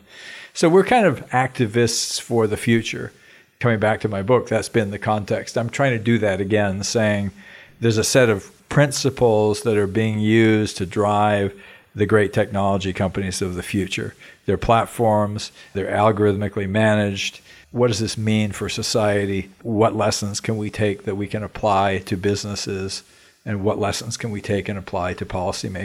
So 0.52 0.68
we're 0.68 0.85
kind 0.85 1.07
of 1.07 1.24
activists 1.31 2.20
for 2.20 2.46
the 2.46 2.57
future. 2.57 3.12
Coming 3.61 3.78
back 3.78 4.00
to 4.00 4.09
my 4.09 4.22
book, 4.22 4.48
that's 4.48 4.68
been 4.68 4.90
the 4.90 4.98
context. 4.98 5.57
I'm 5.57 5.70
trying 5.70 5.96
to 5.96 6.02
do 6.02 6.18
that 6.18 6.40
again, 6.40 6.83
saying 6.83 7.31
there's 7.78 7.98
a 7.98 8.05
set 8.05 8.28
of 8.28 8.50
principles 8.68 9.62
that 9.62 9.76
are 9.76 9.87
being 9.87 10.18
used 10.18 10.76
to 10.78 10.87
drive 10.87 11.52
the 11.94 12.07
great 12.07 12.33
technology 12.33 12.92
companies 12.92 13.42
of 13.42 13.55
the 13.55 13.62
future. 13.62 14.14
They're 14.46 14.57
platforms, 14.57 15.52
they're 15.74 15.94
algorithmically 15.94 16.68
managed. 16.68 17.40
What 17.70 17.88
does 17.88 18.00
this 18.00 18.18
mean 18.18 18.52
for 18.52 18.68
society? 18.68 19.50
What 19.62 19.96
lessons 19.96 20.40
can 20.40 20.59
we 20.59 20.70
take 20.70 21.05
that 21.05 21.16
we 21.16 21.26
can 21.26 21.42
apply 21.42 21.98
to 21.98 22.16
businesses? 22.16 23.02
and 23.44 23.64
what 23.64 23.78
lessons 23.78 24.16
can 24.16 24.31
we 24.31 24.40
take 24.40 24.68
and 24.68 24.78
apply 24.78 25.14
to 25.14 25.26
policymakers. 25.26 25.85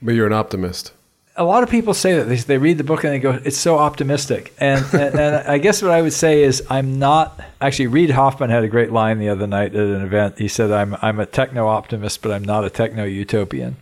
But 0.00 0.14
you're 0.14 0.26
an 0.26 0.32
optimist. 0.32 0.92
A 1.36 1.44
lot 1.44 1.62
of 1.62 1.70
people 1.70 1.94
say 1.94 2.16
that 2.16 2.24
they, 2.24 2.36
they 2.36 2.58
read 2.58 2.78
the 2.78 2.84
book 2.84 3.04
and 3.04 3.12
they 3.12 3.18
go, 3.18 3.40
"It's 3.44 3.56
so 3.56 3.78
optimistic." 3.78 4.52
And, 4.58 4.84
and, 4.92 5.18
and 5.18 5.48
I 5.48 5.58
guess 5.58 5.82
what 5.82 5.90
I 5.90 6.02
would 6.02 6.12
say 6.12 6.42
is, 6.42 6.62
I'm 6.68 6.98
not 6.98 7.40
actually. 7.60 7.86
Reid 7.86 8.10
Hoffman 8.10 8.50
had 8.50 8.64
a 8.64 8.68
great 8.68 8.92
line 8.92 9.18
the 9.18 9.28
other 9.28 9.46
night 9.46 9.74
at 9.74 9.86
an 9.86 10.02
event. 10.02 10.38
He 10.38 10.48
said, 10.48 10.70
"I'm 10.70 10.96
I'm 11.00 11.20
a 11.20 11.26
techno 11.26 11.68
optimist, 11.68 12.22
but 12.22 12.32
I'm 12.32 12.44
not 12.44 12.64
a 12.64 12.70
techno 12.70 13.04
utopian." 13.04 13.76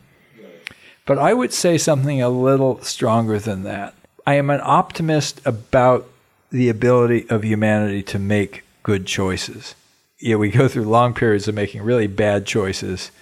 But 1.07 1.19
I 1.19 1.33
would 1.35 1.53
say 1.53 1.79
something 1.79 2.21
a 2.21 2.29
little 2.29 2.83
stronger 2.83 3.39
than 3.39 3.63
that. 3.63 3.95
I 4.27 4.35
am 4.35 4.51
an 4.51 4.61
optimist 4.63 5.41
about 5.47 6.09
the 6.51 6.69
ability 6.69 7.29
of 7.31 7.45
humanity 7.45 8.03
to 8.03 8.19
make 8.19 8.65
good 8.83 9.07
choices. 9.07 9.77
Yeah, 10.19 10.37
we 10.37 10.51
go 10.51 10.67
through 10.67 10.85
long 10.85 11.15
periods 11.15 11.47
of 11.47 11.55
making 11.55 11.83
really 11.83 12.09
bad 12.09 12.45
choices, 12.45 13.13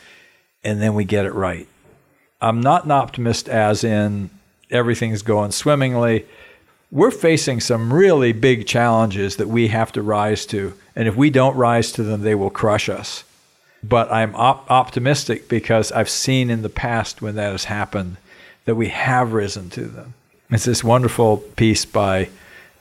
and 0.63 0.81
then 0.81 0.95
we 0.95 1.05
get 1.05 1.27
it 1.27 1.35
right. 1.35 1.69
I'm 2.45 2.61
not 2.61 2.85
an 2.85 2.91
optimist 2.91 3.49
as 3.49 3.85
in 3.85 4.29
everything's 4.71 5.23
going 5.23 5.53
swimmingly. 5.53 6.27
We're 6.91 7.11
facing 7.11 7.61
some 7.61 7.91
really 7.91 8.33
big 8.33 8.67
challenges 8.67 9.37
that 9.37 9.49
we 9.49 9.69
have 9.69 9.93
to 9.93 10.03
rise 10.03 10.45
to. 10.47 10.75
And 10.95 11.09
if 11.09 11.17
we 11.17 11.31
don't 11.31 11.57
rise 11.57 11.91
to 11.93 12.03
them, 12.03 12.21
they 12.21 12.35
will 12.35 12.51
crush 12.51 12.91
us. 12.91 13.25
But 13.83 14.13
I'm 14.13 14.35
op- 14.37 14.71
optimistic 14.71 15.49
because 15.49 15.91
I've 15.91 16.11
seen 16.11 16.51
in 16.51 16.61
the 16.61 16.69
past 16.69 17.23
when 17.23 17.35
that 17.37 17.53
has 17.53 17.65
happened 17.65 18.19
that 18.67 18.75
we 18.75 18.89
have 18.89 19.33
risen 19.33 19.71
to 19.71 19.87
them. 19.87 20.13
It's 20.51 20.67
this 20.67 20.85
wonderful 20.85 21.39
piece 21.39 21.87
by 21.87 22.29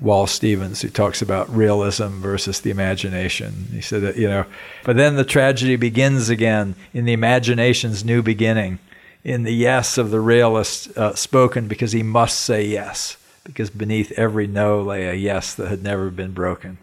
Wallace 0.02 0.34
Stevens 0.34 0.82
who 0.82 0.89
talks 0.89 1.21
about 1.21 1.49
realism 1.49 2.19
versus 2.19 2.60
the 2.60 2.69
imagination. 2.69 3.67
He 3.71 3.80
said 3.80 4.02
that, 4.02 4.17
you 4.17 4.28
know, 4.28 4.45
but 4.84 4.97
then 4.97 5.15
the 5.15 5.23
tragedy 5.23 5.78
begins 5.78 6.28
again 6.28 6.76
in 6.93 7.06
the 7.06 7.13
imagination's 7.13 8.04
new 8.04 8.21
beginning 8.21 8.80
in 9.23 9.43
the 9.43 9.53
yes 9.53 9.97
of 9.97 10.12
the 10.12 10.19
realist 10.19 10.95
uh, 10.97 11.15
spoken 11.15 11.67
because 11.67 11.93
he 11.93 12.03
must 12.03 12.39
say 12.39 12.65
yes, 12.65 13.17
because 13.43 13.69
beneath 13.69 14.12
every 14.13 14.47
no 14.47 14.81
lay 14.81 15.07
a 15.07 15.13
yes 15.13 15.53
that 15.55 15.69
had 15.69 15.83
never 15.83 16.09
been 16.09 16.33
broken. 16.33 16.77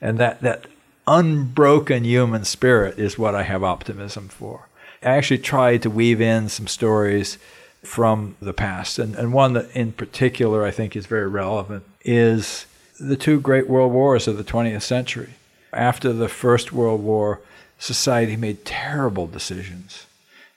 And 0.00 0.18
that, 0.18 0.40
that 0.42 0.66
unbroken 1.06 2.04
human 2.04 2.44
spirit 2.44 2.98
is 2.98 3.18
what 3.18 3.34
I 3.34 3.42
have 3.42 3.64
optimism 3.64 4.28
for. 4.28 4.68
I 5.02 5.16
actually 5.16 5.38
tried 5.38 5.82
to 5.82 5.90
weave 5.90 6.20
in 6.20 6.48
some 6.48 6.66
stories 6.66 7.38
from 7.82 8.36
the 8.40 8.52
past. 8.52 8.98
And, 8.98 9.14
and 9.16 9.32
one 9.32 9.54
that 9.54 9.74
in 9.74 9.92
particular 9.92 10.64
I 10.64 10.70
think 10.70 10.94
is 10.94 11.06
very 11.06 11.28
relevant 11.28 11.84
is 12.04 12.66
the 12.98 13.16
two 13.16 13.40
great 13.40 13.68
world 13.68 13.92
wars 13.92 14.28
of 14.28 14.36
the 14.36 14.44
20th 14.44 14.82
century. 14.82 15.30
After 15.72 16.12
the 16.12 16.28
First 16.28 16.72
World 16.72 17.02
War, 17.02 17.40
society 17.78 18.36
made 18.36 18.64
terrible 18.64 19.26
decisions 19.26 20.06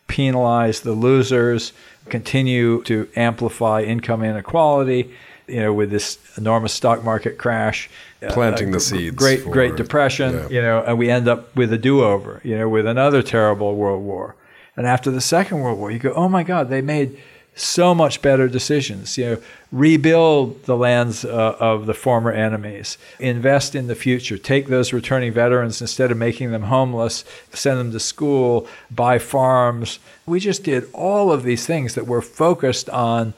penalize 0.07 0.81
the 0.81 0.93
losers, 0.93 1.73
continue 2.09 2.83
to 2.83 3.07
amplify 3.15 3.81
income 3.81 4.23
inequality. 4.23 5.13
You 5.45 5.59
know, 5.59 5.73
with 5.73 5.91
this 5.91 6.17
enormous 6.37 6.71
stock 6.71 7.03
market 7.03 7.37
crash, 7.37 7.89
uh, 8.25 8.31
planting 8.31 8.69
uh, 8.69 8.73
the 8.73 8.79
seeds, 8.79 9.15
great 9.15 9.41
for, 9.41 9.51
Great 9.51 9.75
Depression. 9.75 10.33
Yeah. 10.33 10.49
You 10.49 10.61
know, 10.61 10.83
and 10.83 10.97
we 10.97 11.09
end 11.09 11.27
up 11.27 11.53
with 11.53 11.73
a 11.73 11.77
do-over. 11.77 12.39
You 12.45 12.57
know, 12.57 12.69
with 12.69 12.87
another 12.87 13.21
terrible 13.21 13.75
World 13.75 14.03
War. 14.03 14.35
And 14.77 14.87
after 14.87 15.11
the 15.11 15.21
Second 15.21 15.59
World 15.59 15.79
War, 15.79 15.91
you 15.91 15.99
go, 15.99 16.13
oh 16.13 16.29
my 16.29 16.43
God, 16.43 16.69
they 16.69 16.81
made 16.81 17.21
so 17.55 17.93
much 17.93 18.21
better 18.21 18.47
decisions. 18.47 19.17
You 19.17 19.25
know, 19.25 19.37
rebuild 19.71 20.63
the 20.63 20.77
lands 20.77 21.25
uh, 21.25 21.55
of 21.59 21.85
the 21.85 21.93
former 21.93 22.31
enemies, 22.31 22.97
invest 23.19 23.75
in 23.75 23.87
the 23.87 23.95
future, 23.95 24.37
take 24.37 24.67
those 24.67 24.93
returning 24.93 25.33
veterans 25.33 25.81
instead 25.81 26.11
of 26.11 26.17
making 26.17 26.51
them 26.51 26.63
homeless, 26.63 27.23
send 27.51 27.79
them 27.79 27.91
to 27.91 27.99
school, 27.99 28.67
buy 28.91 29.19
farms. 29.19 29.99
We 30.25 30.39
just 30.39 30.63
did 30.63 30.89
all 30.93 31.31
of 31.31 31.43
these 31.43 31.65
things 31.65 31.95
that 31.95 32.07
were 32.07 32.21
focused 32.21 32.89
on 32.89 33.33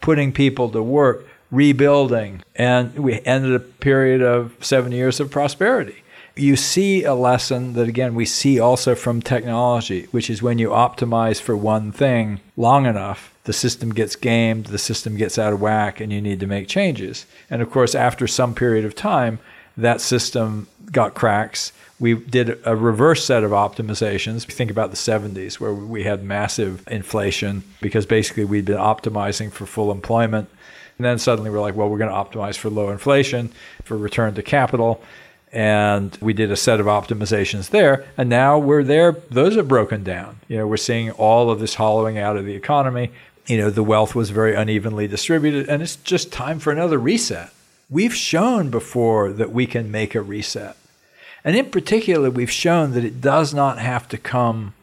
putting 0.00 0.32
people 0.32 0.70
to 0.70 0.82
work, 0.82 1.26
rebuilding, 1.50 2.42
and 2.54 2.94
we 2.98 3.20
ended 3.22 3.54
a 3.54 3.60
period 3.60 4.22
of 4.22 4.54
seven 4.60 4.92
years 4.92 5.20
of 5.20 5.30
prosperity 5.30 6.02
you 6.38 6.56
see 6.56 7.04
a 7.04 7.14
lesson 7.14 7.72
that 7.74 7.88
again 7.88 8.14
we 8.14 8.24
see 8.24 8.60
also 8.60 8.94
from 8.94 9.20
technology 9.20 10.06
which 10.10 10.30
is 10.30 10.42
when 10.42 10.58
you 10.58 10.68
optimize 10.68 11.40
for 11.40 11.56
one 11.56 11.90
thing 11.92 12.40
long 12.56 12.86
enough 12.86 13.32
the 13.48 13.54
system 13.54 13.94
gets 13.94 14.14
gamed, 14.14 14.66
the 14.66 14.76
system 14.76 15.16
gets 15.16 15.38
out 15.38 15.54
of 15.54 15.60
whack, 15.62 16.00
and 16.00 16.12
you 16.12 16.20
need 16.20 16.38
to 16.40 16.46
make 16.46 16.68
changes. 16.68 17.24
And 17.48 17.62
of 17.62 17.70
course, 17.70 17.94
after 17.94 18.26
some 18.26 18.54
period 18.54 18.84
of 18.84 18.94
time, 18.94 19.38
that 19.74 20.02
system 20.02 20.68
got 20.92 21.14
cracks. 21.14 21.72
We 21.98 22.12
did 22.12 22.60
a 22.66 22.76
reverse 22.76 23.24
set 23.24 23.44
of 23.44 23.52
optimizations. 23.52 24.44
Think 24.44 24.70
about 24.70 24.90
the 24.90 24.98
70s, 24.98 25.58
where 25.58 25.72
we 25.72 26.02
had 26.02 26.22
massive 26.22 26.86
inflation 26.88 27.62
because 27.80 28.04
basically 28.04 28.44
we'd 28.44 28.66
been 28.66 28.76
optimizing 28.76 29.50
for 29.50 29.64
full 29.64 29.90
employment. 29.90 30.50
And 30.98 31.06
then 31.06 31.18
suddenly 31.18 31.48
we're 31.48 31.62
like, 31.62 31.74
well, 31.74 31.88
we're 31.88 31.96
going 31.96 32.10
to 32.10 32.38
optimize 32.38 32.58
for 32.58 32.68
low 32.68 32.90
inflation, 32.90 33.50
for 33.82 33.96
return 33.96 34.34
to 34.34 34.42
capital 34.42 35.02
and 35.52 36.16
we 36.20 36.32
did 36.32 36.50
a 36.50 36.56
set 36.56 36.78
of 36.78 36.86
optimizations 36.86 37.70
there 37.70 38.04
and 38.16 38.28
now 38.28 38.58
we're 38.58 38.84
there 38.84 39.12
those 39.30 39.56
are 39.56 39.62
broken 39.62 40.04
down 40.04 40.38
you 40.46 40.56
know 40.56 40.66
we're 40.66 40.76
seeing 40.76 41.10
all 41.12 41.50
of 41.50 41.58
this 41.58 41.74
hollowing 41.74 42.18
out 42.18 42.36
of 42.36 42.44
the 42.44 42.54
economy 42.54 43.10
you 43.48 43.56
know, 43.56 43.70
the 43.70 43.82
wealth 43.82 44.14
was 44.14 44.28
very 44.30 44.54
unevenly 44.54 45.08
distributed, 45.08 45.68
and 45.68 45.82
it's 45.82 45.96
just 45.96 46.30
time 46.30 46.58
for 46.58 46.70
another 46.70 46.98
reset. 46.98 47.50
We've 47.88 48.14
shown 48.14 48.70
before 48.70 49.32
that 49.32 49.50
we 49.50 49.66
can 49.66 49.90
make 49.90 50.14
a 50.14 50.20
reset. 50.20 50.76
And 51.42 51.56
in 51.56 51.70
particular, 51.70 52.30
we've 52.30 52.50
shown 52.50 52.92
that 52.92 53.04
it 53.04 53.22
does 53.22 53.54
not 53.54 53.78
have 53.78 54.06
to 54.08 54.18
come 54.18 54.74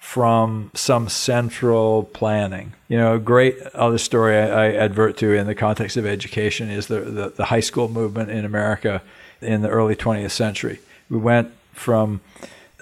from 0.00 0.72
some 0.74 1.08
central 1.08 2.02
planning. 2.02 2.72
You 2.88 2.96
know, 2.96 3.14
a 3.14 3.20
great 3.20 3.62
other 3.72 3.98
story 3.98 4.36
I, 4.36 4.66
I 4.66 4.72
advert 4.72 5.16
to 5.18 5.32
in 5.32 5.46
the 5.46 5.54
context 5.54 5.96
of 5.96 6.04
education 6.04 6.70
is 6.70 6.88
the, 6.88 7.00
the, 7.02 7.28
the 7.28 7.44
high 7.44 7.60
school 7.60 7.88
movement 7.88 8.30
in 8.30 8.44
America 8.44 9.00
in 9.42 9.62
the 9.62 9.68
early 9.68 9.96
20th 9.96 10.30
century. 10.30 10.80
We 11.10 11.18
went 11.18 11.52
from 11.72 12.20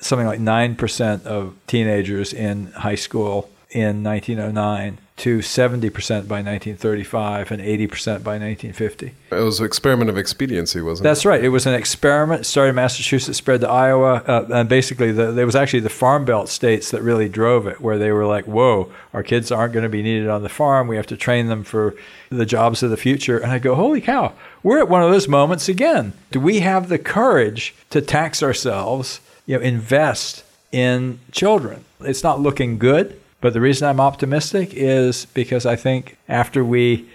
something 0.00 0.26
like 0.26 0.40
9% 0.40 1.24
of 1.24 1.54
teenagers 1.66 2.32
in 2.32 2.72
high 2.72 2.94
school 2.94 3.50
in 3.70 4.02
1909 4.02 4.98
to 5.20 5.40
70% 5.40 5.90
by 6.26 6.40
1935 6.40 7.50
and 7.50 7.62
80% 7.62 7.90
by 8.24 8.38
1950. 8.38 9.12
It 9.30 9.34
was 9.34 9.60
an 9.60 9.66
experiment 9.66 10.08
of 10.08 10.16
expediency, 10.16 10.80
wasn't 10.80 11.04
That's 11.04 11.20
it? 11.20 11.20
That's 11.20 11.26
right. 11.26 11.44
It 11.44 11.50
was 11.50 11.66
an 11.66 11.74
experiment. 11.74 12.46
Started 12.46 12.70
in 12.70 12.76
Massachusetts, 12.76 13.36
spread 13.36 13.60
to 13.60 13.68
Iowa, 13.68 14.22
uh, 14.26 14.46
and 14.50 14.66
basically 14.66 15.12
the, 15.12 15.30
there 15.30 15.44
was 15.44 15.54
actually 15.54 15.80
the 15.80 15.90
Farm 15.90 16.24
Belt 16.24 16.48
states 16.48 16.90
that 16.90 17.02
really 17.02 17.28
drove 17.28 17.66
it, 17.66 17.82
where 17.82 17.98
they 17.98 18.12
were 18.12 18.24
like, 18.24 18.46
"Whoa, 18.46 18.90
our 19.12 19.22
kids 19.22 19.52
aren't 19.52 19.74
going 19.74 19.82
to 19.82 19.90
be 19.90 20.02
needed 20.02 20.28
on 20.28 20.42
the 20.42 20.48
farm. 20.48 20.88
We 20.88 20.96
have 20.96 21.06
to 21.08 21.18
train 21.18 21.48
them 21.48 21.64
for 21.64 21.94
the 22.30 22.46
jobs 22.46 22.82
of 22.82 22.88
the 22.88 22.96
future." 22.96 23.36
And 23.38 23.52
I 23.52 23.58
go, 23.58 23.74
"Holy 23.74 24.00
cow, 24.00 24.32
we're 24.62 24.78
at 24.78 24.88
one 24.88 25.02
of 25.02 25.10
those 25.10 25.28
moments 25.28 25.68
again. 25.68 26.14
Do 26.30 26.40
we 26.40 26.60
have 26.60 26.88
the 26.88 26.98
courage 26.98 27.74
to 27.90 28.00
tax 28.00 28.42
ourselves? 28.42 29.20
You 29.44 29.58
know, 29.58 29.62
invest 29.62 30.44
in 30.72 31.18
children? 31.30 31.84
It's 32.00 32.22
not 32.22 32.40
looking 32.40 32.78
good." 32.78 33.20
But 33.40 33.54
the 33.54 33.60
reason 33.60 33.88
I'm 33.88 34.00
optimistic 34.00 34.74
is 34.74 35.26
because 35.26 35.64
I 35.64 35.76
think 35.76 36.16
after 36.28 36.64
we 36.64 37.08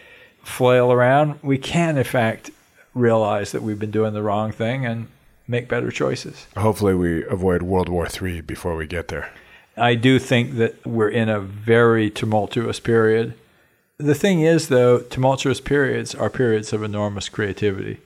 flail 0.44 0.92
around, 0.92 1.40
we 1.44 1.58
can, 1.58 1.98
in 1.98 2.04
fact, 2.04 2.52
realize 2.94 3.52
that 3.52 3.62
we've 3.62 3.80
been 3.80 3.92
doing 3.92 4.14
the 4.14 4.24
wrong 4.24 4.52
thing 4.52 4.86
and 4.86 5.08
make 5.48 5.68
better 5.68 5.92
choices. 5.92 6.48
Hopefully, 6.58 6.96
we 6.96 7.26
avoid 7.26 7.62
World 7.62 7.90
War 7.90 8.08
III 8.08 8.42
before 8.42 8.76
we 8.76 8.88
get 8.88 9.10
there. 9.10 9.32
I 9.78 9.96
do 9.96 10.20
think 10.20 10.56
that 10.56 10.86
we're 10.86 11.10
in 11.10 11.30
a 11.30 11.40
very 11.40 12.10
tumultuous 12.10 12.80
period. 12.80 13.34
The 13.98 14.16
thing 14.16 14.42
is, 14.42 14.70
though, 14.70 15.00
tumultuous 15.00 15.62
periods 15.62 16.16
are 16.16 16.30
periods 16.30 16.74
of 16.74 16.82
enormous 16.82 17.30
creativity. 17.30 18.00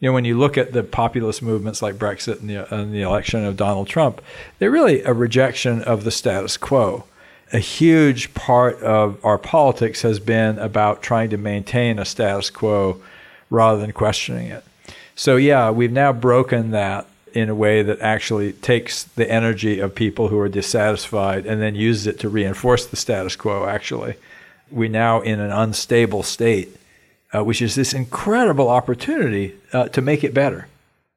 You 0.00 0.08
know, 0.08 0.12
when 0.12 0.24
you 0.24 0.36
look 0.36 0.58
at 0.58 0.72
the 0.72 0.82
populist 0.82 1.42
movements 1.42 1.80
like 1.80 1.94
Brexit 1.94 2.40
and 2.40 2.50
the, 2.50 2.74
and 2.74 2.92
the 2.92 3.02
election 3.02 3.44
of 3.44 3.56
Donald 3.56 3.86
Trump, 3.86 4.20
they're 4.58 4.70
really 4.70 5.02
a 5.02 5.12
rejection 5.12 5.80
of 5.82 6.02
the 6.02 6.10
status 6.10 6.56
quo 6.56 7.04
a 7.52 7.58
huge 7.58 8.32
part 8.34 8.80
of 8.82 9.22
our 9.24 9.38
politics 9.38 10.02
has 10.02 10.18
been 10.18 10.58
about 10.58 11.02
trying 11.02 11.30
to 11.30 11.36
maintain 11.36 11.98
a 11.98 12.04
status 12.04 12.48
quo 12.48 13.00
rather 13.50 13.78
than 13.80 13.92
questioning 13.92 14.48
it. 14.48 14.64
So, 15.14 15.36
yeah, 15.36 15.70
we've 15.70 15.92
now 15.92 16.12
broken 16.12 16.70
that 16.70 17.06
in 17.34 17.48
a 17.48 17.54
way 17.54 17.82
that 17.82 18.00
actually 18.00 18.52
takes 18.52 19.04
the 19.04 19.30
energy 19.30 19.80
of 19.80 19.94
people 19.94 20.28
who 20.28 20.38
are 20.38 20.48
dissatisfied 20.48 21.46
and 21.46 21.60
then 21.60 21.74
uses 21.74 22.06
it 22.06 22.18
to 22.20 22.28
reinforce 22.28 22.86
the 22.86 22.96
status 22.96 23.36
quo, 23.36 23.66
actually. 23.66 24.14
We're 24.70 24.88
now 24.88 25.20
in 25.20 25.38
an 25.38 25.50
unstable 25.50 26.22
state, 26.22 26.74
uh, 27.34 27.44
which 27.44 27.60
is 27.60 27.74
this 27.74 27.92
incredible 27.92 28.68
opportunity 28.68 29.54
uh, 29.72 29.88
to 29.88 30.00
make 30.00 30.24
it 30.24 30.32
better. 30.32 30.68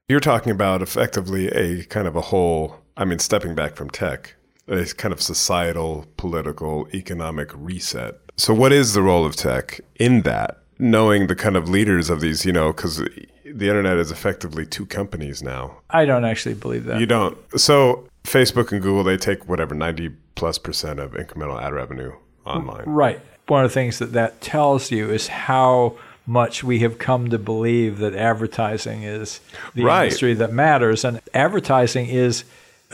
You're 0.10 0.19
talking 0.19 0.52
about 0.52 0.82
effectively 0.82 1.48
a 1.48 1.84
kind 1.86 2.08
of 2.08 2.15
a 2.15 2.21
whole, 2.21 2.82
I 2.98 3.06
mean, 3.06 3.19
stepping 3.19 3.56
back 3.56 3.76
from 3.76 3.89
tech, 3.89 4.36
a 4.67 4.86
kind 4.86 5.13
of 5.13 5.21
societal, 5.21 6.06
political, 6.17 6.88
economic 6.93 7.51
reset. 7.54 8.15
So, 8.38 8.54
what 8.54 8.71
is 8.71 8.93
the 8.93 9.01
role 9.01 9.25
of 9.25 9.36
tech 9.36 9.80
in 9.95 10.21
that? 10.21 10.60
Knowing 10.78 11.28
the 11.28 11.36
kind 11.36 11.56
of 11.56 11.69
leaders 11.69 12.10
of 12.10 12.19
these, 12.19 12.45
you 12.45 12.51
know, 12.51 12.73
because 12.73 12.97
the 12.97 13.69
internet 13.69 13.97
is 13.97 14.12
effectively 14.12 14.65
two 14.65 14.86
companies 14.86 15.41
now. 15.41 15.78
I 15.89 16.04
don't 16.04 16.25
actually 16.25 16.56
believe 16.56 16.84
that. 16.86 16.99
You 16.99 17.06
don't. 17.06 17.38
So, 17.60 18.10
Facebook 18.25 18.71
and 18.71 18.82
Google, 18.82 19.04
they 19.04 19.17
take 19.17 19.47
whatever, 19.47 19.73
90 19.73 20.10
plus 20.36 20.58
percent 20.58 20.99
of 20.99 21.13
incremental 21.13 21.62
ad 21.62 21.73
revenue 21.73 22.12
online. 22.45 22.84
Right. 22.86 23.21
One 23.47 23.63
of 23.63 23.71
the 23.71 23.73
things 23.73 23.99
that 23.99 24.13
that 24.13 24.41
tells 24.41 24.91
you 24.91 25.10
is 25.12 25.28
how 25.28 25.97
much 26.28 26.63
we 26.63 26.80
have 26.80 26.97
come 26.97 27.30
to 27.30 27.38
believe 27.38 27.99
that 27.99 28.15
advertising 28.15 29.04
is 29.04 29.39
the 29.75 29.84
right. 29.84 30.06
industry 30.06 30.34
that 30.34 30.51
matters. 30.51 31.06
And 31.06 31.21
advertising 31.34 32.08
is 32.08 32.43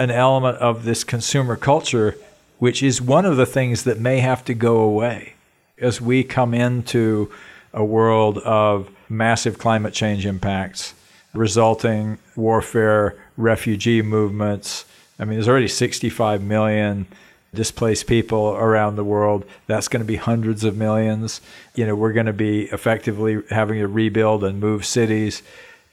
an 0.01 0.09
element 0.09 0.57
of 0.57 0.83
this 0.83 1.03
consumer 1.03 1.55
culture, 1.55 2.17
which 2.57 2.81
is 2.81 2.99
one 2.99 3.23
of 3.23 3.37
the 3.37 3.45
things 3.45 3.83
that 3.83 3.99
may 3.99 4.19
have 4.19 4.43
to 4.43 4.55
go 4.55 4.77
away 4.77 5.33
as 5.77 6.01
we 6.01 6.23
come 6.23 6.55
into 6.55 7.31
a 7.71 7.85
world 7.85 8.39
of 8.39 8.89
massive 9.07 9.59
climate 9.59 9.93
change 9.93 10.25
impacts, 10.25 10.95
resulting 11.35 12.17
warfare, 12.35 13.15
refugee 13.37 14.01
movements. 14.01 14.85
I 15.19 15.25
mean, 15.25 15.35
there's 15.35 15.47
already 15.47 15.67
65 15.67 16.41
million 16.41 17.05
displaced 17.53 18.07
people 18.07 18.55
around 18.55 18.95
the 18.95 19.03
world. 19.03 19.45
That's 19.67 19.87
going 19.87 20.01
to 20.01 20.07
be 20.07 20.15
hundreds 20.15 20.63
of 20.63 20.75
millions. 20.75 21.41
You 21.75 21.85
know, 21.85 21.95
we're 21.95 22.13
going 22.13 22.25
to 22.25 22.33
be 22.33 22.63
effectively 22.63 23.43
having 23.51 23.77
to 23.77 23.87
rebuild 23.87 24.43
and 24.43 24.59
move 24.59 24.83
cities. 24.83 25.43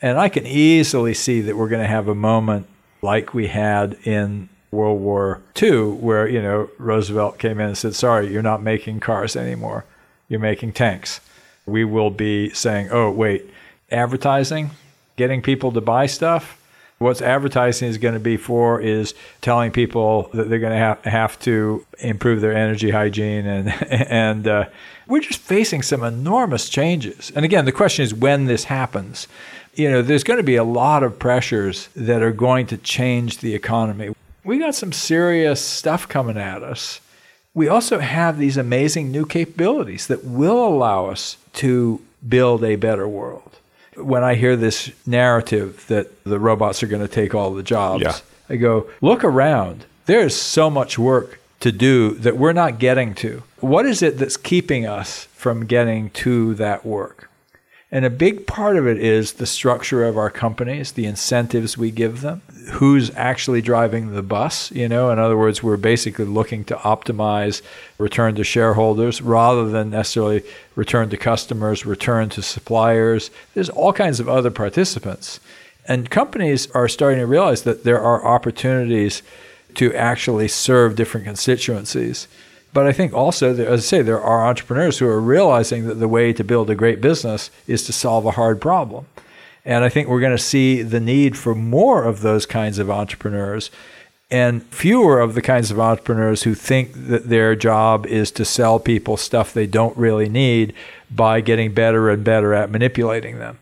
And 0.01 0.19
I 0.19 0.31
can 0.31 0.47
easily 0.47 1.13
see 1.13 1.43
that 1.43 1.59
we're 1.59 1.69
going 1.69 1.83
to 1.83 1.89
have 1.89 2.09
a 2.09 2.15
moment 2.15 2.69
like 3.03 3.35
we 3.35 3.49
had 3.49 3.97
in 4.05 4.49
World 4.71 5.01
War 5.01 5.41
II, 5.61 5.93
where, 5.93 6.29
you 6.29 6.43
know, 6.43 6.69
Roosevelt 6.79 7.39
came 7.39 7.61
in 7.61 7.69
and 7.69 7.79
said, 7.79 7.95
sorry, 7.95 8.31
you're 8.31 8.43
not 8.43 8.63
making 8.63 9.01
cars 9.01 9.37
anymore. 9.37 9.85
You're 10.29 10.41
making 10.41 10.73
tanks. 10.73 11.21
We 11.65 11.85
will 11.85 12.11
be 12.11 12.51
saying, 12.51 12.89
oh, 12.91 13.11
wait, 13.11 13.49
advertising, 13.91 14.71
getting 15.17 15.43
people 15.43 15.73
to 15.73 15.81
buy 15.81 16.07
stuff. 16.07 16.57
What's 16.99 17.23
advertising 17.23 17.89
is 17.89 17.97
going 17.97 18.15
to 18.15 18.21
be 18.21 18.37
for 18.37 18.81
is 18.81 19.15
telling 19.41 19.71
people 19.71 20.31
that 20.35 20.51
they're 20.51 20.59
going 20.59 20.73
to 20.73 20.79
have, 20.79 21.05
have 21.05 21.39
to 21.41 21.87
improve 22.01 22.41
their 22.41 22.55
energy 22.55 22.91
hygiene. 22.91 23.47
And, 23.47 23.69
and 23.91 24.49
uh, 24.49 24.65
we're 25.07 25.21
just 25.21 25.41
facing 25.41 25.83
some 25.83 26.03
enormous 26.03 26.69
changes. 26.69 27.31
And 27.35 27.45
again, 27.45 27.65
the 27.65 27.73
question 27.73 28.03
is 28.03 28.13
when 28.13 28.47
this 28.47 28.65
happens 28.65 29.29
you 29.79 29.89
know, 29.89 30.03
there's 30.03 30.25
going 30.25 30.39
to 30.39 30.45
be 30.45 30.57
a 30.57 30.65
lot 30.65 31.05
of 31.05 31.21
pressures 31.21 31.89
that 31.95 32.21
are 32.21 32.33
going 32.33 32.67
to 32.67 32.77
change 32.77 33.39
the 33.39 33.55
economy. 33.55 34.13
We 34.43 34.59
got 34.59 34.75
some 34.75 34.93
serious 34.93 35.61
stuff 35.61 36.09
coming 36.09 36.37
at 36.37 36.65
us. 36.65 37.01
We 37.55 37.69
also 37.69 38.01
have 38.01 38.39
these 38.39 38.57
amazing 38.57 39.13
new 39.13 39.25
capabilities 39.25 40.09
that 40.09 40.25
will 40.25 40.67
allow 40.67 41.07
us 41.07 41.37
to 41.55 42.03
build 42.29 42.65
a 42.65 42.75
better 42.75 43.07
world. 43.07 43.57
When 43.95 44.25
I 44.25 44.35
hear 44.35 44.57
this 44.57 44.91
narrative 45.07 45.85
that 45.87 46.25
the 46.25 46.41
robots 46.41 46.83
are 46.83 46.89
going 46.89 47.03
to 47.03 47.13
take 47.13 47.33
all 47.33 47.55
the 47.55 47.63
jobs, 47.63 48.03
yeah. 48.03 48.17
I 48.49 48.57
go, 48.57 48.89
look 49.01 49.23
around. 49.23 49.85
There's 50.07 50.35
so 50.35 50.71
much 50.71 50.99
work 50.99 51.41
to 51.61 51.71
do 51.71 52.15
that 52.15 52.37
we're 52.37 52.53
not 52.53 52.81
getting 52.81 53.15
to. 53.17 53.45
What 53.61 53.87
is 53.87 54.03
it 54.03 54.19
that's 54.19 54.37
keeping 54.37 54.87
us 54.87 55.25
from 55.35 55.67
getting 55.67 56.11
to 56.11 56.55
that 56.55 56.85
work? 56.85 57.28
And 57.91 58.05
a 58.05 58.11
big 58.11 58.47
part 58.47 58.77
of 58.77 58.87
it 58.87 58.99
is 58.99 59.35
the 59.35 59.47
structure 59.47 60.05
of 60.05 60.19
our 60.19 60.29
companies, 60.29 60.93
the 60.93 61.07
incentives 61.07 61.79
we 61.79 61.91
give 61.91 62.21
them, 62.21 62.43
who's 62.73 63.11
actually 63.17 63.63
driving 63.63 64.13
the 64.13 64.23
bus. 64.23 64.71
You 64.73 64.91
know, 64.91 65.11
in 65.11 65.19
other 65.19 65.39
words, 65.39 65.63
we're 65.63 65.79
basically 65.79 66.27
looking 66.27 66.65
to 66.65 66.77
optimize 66.77 67.63
return 67.97 68.35
to 68.35 68.45
shareholders 68.45 69.23
rather 69.23 69.71
than 69.71 69.89
necessarily 69.89 70.43
return 70.77 71.09
to 71.09 71.17
customers, 71.17 71.87
return 71.87 72.29
to 72.31 72.43
suppliers. 72.43 73.31
There's 73.55 73.71
all 73.71 73.95
kinds 73.95 74.21
of 74.21 74.29
other 74.29 74.51
participants. 74.51 75.41
And 75.87 76.11
companies 76.11 76.71
are 76.73 76.89
starting 76.89 77.21
to 77.21 77.27
realize 77.27 77.63
that 77.63 77.85
there 77.85 78.01
are 78.01 78.27
opportunities 78.27 79.23
to 79.77 79.95
actually 79.95 80.49
serve 80.49 80.95
different 80.95 81.25
constituencies. 81.25 82.29
But 82.79 82.87
I 82.87 82.93
think 82.93 83.13
also, 83.13 83.57
as 83.57 83.81
I 83.81 83.83
say, 83.83 84.03
there 84.03 84.23
are 84.23 84.47
entrepreneurs 84.47 84.99
who 84.99 85.09
are 85.09 85.21
realizing 85.21 85.89
that 85.89 85.95
the 85.95 86.07
way 86.07 86.33
to 86.33 86.45
build 86.45 86.71
a 86.71 86.77
great 86.77 87.01
business 87.01 87.51
is 87.67 87.83
to 87.87 87.93
solve 87.93 88.25
a 88.25 88.31
hard 88.31 88.61
problem. 88.61 89.07
And 89.65 89.83
I 89.83 89.89
think 89.89 90.07
we're 90.07 90.21
going 90.21 90.37
to 90.37 90.39
see 90.39 90.83
the 90.83 91.01
need 91.01 91.37
for 91.37 91.57
more 91.57 92.05
of 92.05 92.21
those 92.21 92.47
kinds 92.47 92.79
of 92.79 92.89
entrepreneurs 92.89 93.73
and 94.31 94.63
fewer 94.67 95.19
of 95.19 95.35
the 95.35 95.43
kinds 95.43 95.73
of 95.73 95.81
entrepreneurs 95.81 96.45
who 96.45 96.55
think 96.55 96.93
that 97.09 97.29
their 97.29 97.57
job 97.57 98.07
is 98.07 98.31
to 98.31 98.45
sell 98.45 98.79
people 98.79 99.17
stuff 99.17 99.53
they 99.53 99.67
don't 99.67 99.97
really 99.97 100.29
need 100.29 100.73
by 101.11 101.41
getting 101.41 101.75
better 101.75 102.09
and 102.09 102.23
better 102.23 102.55
at 102.55 102.71
manipulating 102.71 103.41
them. 103.41 103.59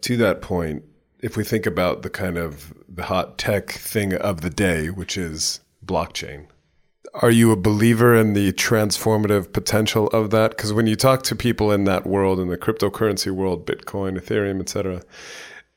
To 0.00 0.16
that 0.18 0.42
point, 0.42 0.84
if 1.18 1.36
we 1.36 1.42
think 1.42 1.66
about 1.66 2.02
the 2.02 2.10
kind 2.10 2.38
of 2.38 2.72
the 2.88 3.02
hot 3.02 3.36
tech 3.36 3.72
thing 3.72 4.14
of 4.14 4.42
the 4.42 4.50
day, 4.50 4.90
which 4.90 5.16
is 5.16 5.58
blockchain, 5.84 6.46
are 7.14 7.30
you 7.30 7.50
a 7.50 7.56
believer 7.56 8.14
in 8.14 8.34
the 8.34 8.52
transformative 8.52 9.52
potential 9.52 10.08
of 10.08 10.30
that? 10.30 10.50
Because 10.52 10.72
when 10.72 10.86
you 10.86 10.96
talk 10.96 11.22
to 11.24 11.36
people 11.36 11.72
in 11.72 11.84
that 11.84 12.06
world, 12.06 12.38
in 12.38 12.48
the 12.48 12.58
cryptocurrency 12.58 13.30
world, 13.30 13.66
Bitcoin, 13.66 14.18
Ethereum, 14.18 14.60
etc., 14.60 15.02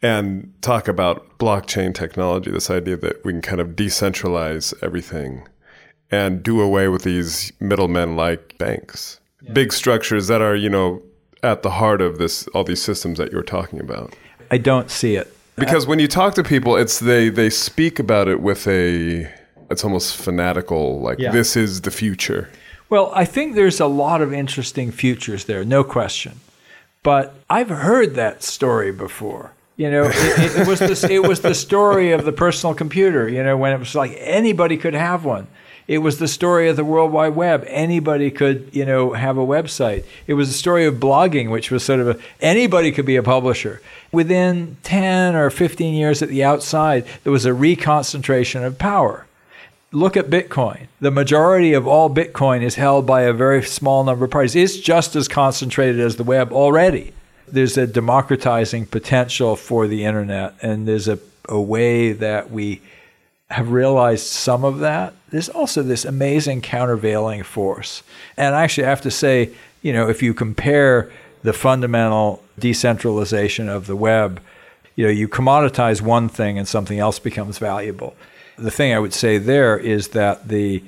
and 0.01 0.53
talk 0.61 0.87
about 0.87 1.37
blockchain 1.39 1.95
technology, 1.95 2.51
this 2.51 2.69
idea 2.69 2.97
that 2.97 3.23
we 3.23 3.31
can 3.31 3.41
kind 3.41 3.61
of 3.61 3.69
decentralize 3.69 4.73
everything 4.83 5.47
and 6.11 6.43
do 6.43 6.59
away 6.59 6.89
with 6.89 7.03
these 7.03 7.53
middlemen 7.59 8.15
like 8.15 8.57
banks, 8.57 9.19
yeah. 9.41 9.53
big 9.53 9.71
structures 9.71 10.27
that 10.27 10.41
are, 10.41 10.55
you 10.55 10.69
know, 10.69 11.01
at 11.41 11.63
the 11.63 11.71
heart 11.71 12.01
of 12.01 12.17
this, 12.17 12.47
all 12.49 12.63
these 12.63 12.81
systems 12.81 13.17
that 13.17 13.31
you're 13.31 13.43
talking 13.43 13.79
about. 13.79 14.13
I 14.51 14.57
don't 14.57 14.91
see 14.91 15.15
it 15.15 15.33
because 15.55 15.87
when 15.87 15.99
you 15.99 16.07
talk 16.07 16.33
to 16.35 16.43
people, 16.43 16.75
it's 16.75 16.99
they 16.99 17.29
they 17.29 17.49
speak 17.49 17.99
about 17.99 18.27
it 18.27 18.41
with 18.41 18.67
a 18.67 19.31
it's 19.73 19.83
almost 19.83 20.15
fanatical, 20.15 21.01
like 21.01 21.19
yeah. 21.19 21.31
this 21.31 21.57
is 21.57 21.81
the 21.81 21.91
future. 21.91 22.49
Well, 22.89 23.11
I 23.13 23.25
think 23.25 23.55
there's 23.55 23.79
a 23.79 23.87
lot 23.87 24.21
of 24.21 24.31
interesting 24.31 24.91
futures 24.91 25.45
there, 25.45 25.65
no 25.65 25.83
question. 25.83 26.39
But 27.01 27.35
I've 27.49 27.69
heard 27.69 28.15
that 28.15 28.43
story 28.43 28.91
before. 28.91 29.51
You 29.75 29.89
know, 29.91 30.03
it, 30.05 30.61
it, 30.61 30.67
was 30.67 30.79
this, 30.79 31.03
it 31.03 31.27
was 31.27 31.41
the 31.41 31.55
story 31.55 32.11
of 32.11 32.23
the 32.23 32.31
personal 32.31 32.73
computer. 32.75 33.27
You 33.27 33.43
know, 33.43 33.57
when 33.57 33.73
it 33.73 33.79
was 33.79 33.95
like 33.95 34.15
anybody 34.19 34.77
could 34.77 34.93
have 34.93 35.25
one. 35.25 35.47
It 35.85 35.97
was 35.97 36.17
the 36.17 36.29
story 36.29 36.69
of 36.69 36.77
the 36.77 36.85
World 36.85 37.11
Wide 37.11 37.35
Web. 37.35 37.65
Anybody 37.67 38.31
could, 38.31 38.69
you 38.71 38.85
know, 38.85 39.11
have 39.11 39.37
a 39.37 39.45
website. 39.45 40.05
It 40.27 40.35
was 40.35 40.47
the 40.47 40.53
story 40.53 40.85
of 40.85 40.95
blogging, 40.95 41.51
which 41.51 41.71
was 41.71 41.83
sort 41.83 41.99
of 41.99 42.07
a, 42.07 42.19
anybody 42.39 42.93
could 42.93 43.05
be 43.05 43.17
a 43.17 43.23
publisher. 43.23 43.81
Within 44.11 44.77
10 44.83 45.35
or 45.35 45.49
15 45.49 45.93
years 45.93 46.21
at 46.21 46.29
the 46.29 46.43
outside, 46.43 47.05
there 47.23 47.33
was 47.33 47.45
a 47.45 47.51
reconcentration 47.51 48.63
of 48.63 48.77
power. 48.77 49.25
Look 49.93 50.17
at 50.17 50.31
Bitcoin. 50.31 50.87
The 50.99 51.11
majority 51.11 51.73
of 51.73 51.85
all 51.85 52.09
Bitcoin 52.09 52.63
is 52.63 52.73
held 52.73 53.05
by 53.05 53.21
a 53.21 53.31
very 53.31 53.61
small 53.61 54.03
number 54.03 54.25
of 54.25 54.31
parties. 54.31 54.55
It's 54.55 54.77
just 54.77 55.15
as 55.15 55.27
concentrated 55.27 56.01
as 56.01 56.15
the 56.15 56.23
web 56.23 56.51
already. 56.51 57.13
There's 57.47 57.77
a 57.77 57.85
democratizing 57.85 58.87
potential 58.87 59.55
for 59.55 59.85
the 59.85 60.03
internet, 60.03 60.55
and 60.63 60.87
there's 60.87 61.07
a, 61.07 61.19
a 61.47 61.61
way 61.61 62.11
that 62.11 62.49
we 62.49 62.81
have 63.51 63.71
realized 63.71 64.25
some 64.25 64.65
of 64.65 64.79
that. 64.79 65.13
There's 65.29 65.49
also 65.49 65.83
this 65.83 66.05
amazing 66.05 66.61
countervailing 66.61 67.43
force. 67.43 68.01
And 68.35 68.55
actually, 68.55 68.87
I 68.87 68.89
have 68.89 69.01
to 69.01 69.11
say, 69.11 69.51
you 69.83 69.93
know, 69.93 70.09
if 70.09 70.23
you 70.23 70.33
compare 70.33 71.11
the 71.43 71.53
fundamental 71.53 72.43
decentralization 72.57 73.69
of 73.69 73.85
the 73.85 73.95
web, 73.95 74.41
you 74.95 75.05
know, 75.05 75.11
you 75.11 75.27
commoditize 75.27 76.01
one 76.01 76.29
thing 76.29 76.57
and 76.57 76.67
something 76.67 76.97
else 76.97 77.19
becomes 77.19 77.59
valuable. 77.59 78.15
The 78.57 78.71
thing 78.71 78.93
I 78.93 78.99
would 78.99 79.13
say 79.13 79.37
there 79.37 79.77
is 79.77 80.09
that 80.09 80.47
the 80.47 80.83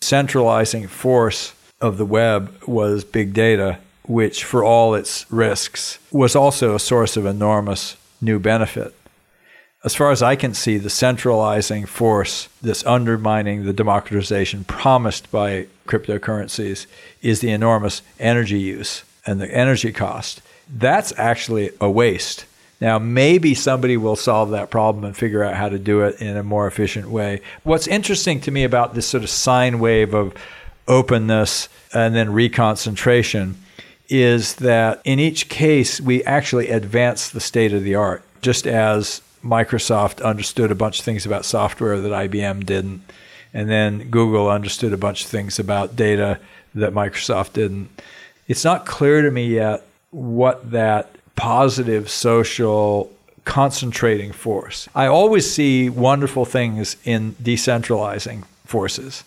centralizing 0.00 0.88
force 0.88 1.54
of 1.80 1.98
the 1.98 2.06
web 2.06 2.52
was 2.66 3.04
big 3.04 3.32
data, 3.32 3.78
which, 4.04 4.44
for 4.44 4.62
all 4.64 4.94
its 4.94 5.30
risks, 5.30 5.98
was 6.10 6.36
also 6.36 6.74
a 6.74 6.80
source 6.80 7.16
of 7.16 7.26
enormous 7.26 7.96
new 8.20 8.38
benefit 8.38 8.94
as 9.86 9.94
far 9.94 10.10
as 10.10 10.20
I 10.20 10.34
can 10.34 10.52
see, 10.52 10.78
the 10.78 10.90
centralizing 10.90 11.86
force 11.86 12.48
that's 12.60 12.84
undermining 12.84 13.64
the 13.64 13.72
democratization 13.72 14.64
promised 14.64 15.30
by 15.30 15.68
cryptocurrencies 15.86 16.86
is 17.22 17.38
the 17.38 17.52
enormous 17.52 18.02
energy 18.18 18.58
use 18.58 19.04
and 19.24 19.40
the 19.40 19.48
energy 19.48 19.92
cost. 19.92 20.42
That's 20.68 21.16
actually 21.16 21.70
a 21.80 21.88
waste. 21.88 22.45
Now, 22.80 22.98
maybe 22.98 23.54
somebody 23.54 23.96
will 23.96 24.16
solve 24.16 24.50
that 24.50 24.70
problem 24.70 25.04
and 25.04 25.16
figure 25.16 25.42
out 25.42 25.54
how 25.54 25.68
to 25.68 25.78
do 25.78 26.02
it 26.02 26.20
in 26.20 26.36
a 26.36 26.42
more 26.42 26.66
efficient 26.66 27.08
way. 27.08 27.40
What's 27.62 27.86
interesting 27.86 28.40
to 28.42 28.50
me 28.50 28.64
about 28.64 28.94
this 28.94 29.06
sort 29.06 29.22
of 29.22 29.30
sine 29.30 29.78
wave 29.78 30.12
of 30.12 30.34
openness 30.86 31.68
and 31.94 32.14
then 32.14 32.28
reconcentration 32.28 33.54
is 34.08 34.56
that 34.56 35.00
in 35.04 35.18
each 35.18 35.48
case, 35.48 36.00
we 36.00 36.22
actually 36.24 36.68
advance 36.68 37.30
the 37.30 37.40
state 37.40 37.72
of 37.72 37.82
the 37.82 37.94
art. 37.94 38.22
Just 38.42 38.66
as 38.66 39.22
Microsoft 39.42 40.22
understood 40.22 40.70
a 40.70 40.76
bunch 40.76 40.98
of 40.98 41.04
things 41.04 41.24
about 41.24 41.44
software 41.44 42.00
that 42.00 42.30
IBM 42.30 42.66
didn't. 42.66 43.02
And 43.54 43.70
then 43.70 44.10
Google 44.10 44.50
understood 44.50 44.92
a 44.92 44.98
bunch 44.98 45.24
of 45.24 45.30
things 45.30 45.58
about 45.58 45.96
data 45.96 46.38
that 46.74 46.92
Microsoft 46.92 47.54
didn't. 47.54 47.88
It's 48.48 48.64
not 48.64 48.86
clear 48.86 49.22
to 49.22 49.30
me 49.30 49.46
yet 49.46 49.86
what 50.10 50.70
that 50.70 51.15
positive 51.36 52.10
social 52.10 53.12
concentrating 53.44 54.32
force. 54.32 54.88
I 54.94 55.06
always 55.06 55.50
see 55.50 55.88
wonderful 55.88 56.44
things 56.44 56.96
in 57.04 57.34
decentralizing 57.34 58.44
forces. 58.64 59.22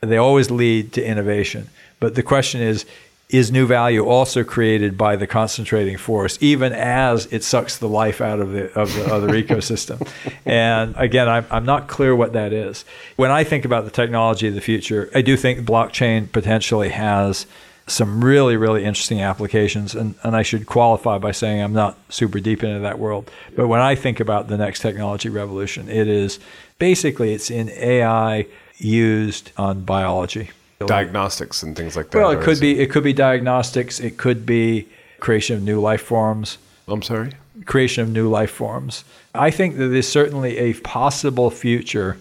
They 0.00 0.18
always 0.18 0.50
lead 0.50 0.92
to 0.92 1.04
innovation. 1.04 1.68
But 1.98 2.14
the 2.14 2.22
question 2.22 2.60
is 2.60 2.84
is 3.28 3.50
new 3.50 3.66
value 3.66 4.04
also 4.04 4.44
created 4.44 4.96
by 4.96 5.16
the 5.16 5.26
concentrating 5.26 5.96
force, 5.96 6.38
even 6.40 6.72
as 6.72 7.26
it 7.32 7.42
sucks 7.42 7.76
the 7.78 7.88
life 7.88 8.20
out 8.20 8.38
of 8.38 8.52
the 8.52 8.72
of 8.78 8.94
the 8.94 9.12
other 9.12 9.28
ecosystem? 9.42 10.06
And 10.44 10.94
again, 10.96 11.28
I'm, 11.28 11.44
I'm 11.50 11.64
not 11.64 11.88
clear 11.88 12.14
what 12.14 12.34
that 12.34 12.52
is. 12.52 12.84
When 13.16 13.30
I 13.30 13.42
think 13.42 13.64
about 13.64 13.84
the 13.84 13.90
technology 13.90 14.46
of 14.46 14.54
the 14.54 14.60
future, 14.60 15.10
I 15.14 15.22
do 15.22 15.36
think 15.36 15.60
blockchain 15.60 16.30
potentially 16.30 16.90
has 16.90 17.46
some 17.86 18.24
really, 18.24 18.56
really 18.56 18.84
interesting 18.84 19.20
applications. 19.20 19.94
And, 19.94 20.16
and 20.22 20.34
I 20.34 20.42
should 20.42 20.66
qualify 20.66 21.18
by 21.18 21.32
saying 21.32 21.62
I'm 21.62 21.72
not 21.72 21.96
super 22.08 22.40
deep 22.40 22.64
into 22.64 22.80
that 22.80 22.98
world. 22.98 23.30
But 23.54 23.68
when 23.68 23.80
I 23.80 23.94
think 23.94 24.20
about 24.20 24.48
the 24.48 24.56
next 24.56 24.80
technology 24.80 25.28
revolution, 25.28 25.88
it 25.88 26.08
is 26.08 26.38
basically 26.78 27.32
it's 27.32 27.50
in 27.50 27.70
AI 27.70 28.46
used 28.78 29.52
on 29.56 29.82
biology 29.82 30.50
diagnostics 30.84 31.62
and 31.62 31.74
things 31.74 31.96
like 31.96 32.10
that. 32.10 32.18
Well, 32.18 32.30
it 32.30 32.42
could 32.42 32.60
be 32.60 32.78
it 32.78 32.90
could 32.90 33.04
be 33.04 33.12
diagnostics. 33.12 33.98
It 34.00 34.18
could 34.18 34.44
be 34.44 34.86
creation 35.20 35.56
of 35.56 35.62
new 35.62 35.80
life 35.80 36.02
forms. 36.02 36.58
I'm 36.86 37.02
sorry. 37.02 37.32
Creation 37.64 38.02
of 38.02 38.10
new 38.10 38.28
life 38.28 38.50
forms. 38.50 39.04
I 39.34 39.50
think 39.50 39.76
that 39.78 39.88
there's 39.88 40.08
certainly 40.08 40.58
a 40.58 40.74
possible 40.74 41.50
future 41.50 42.18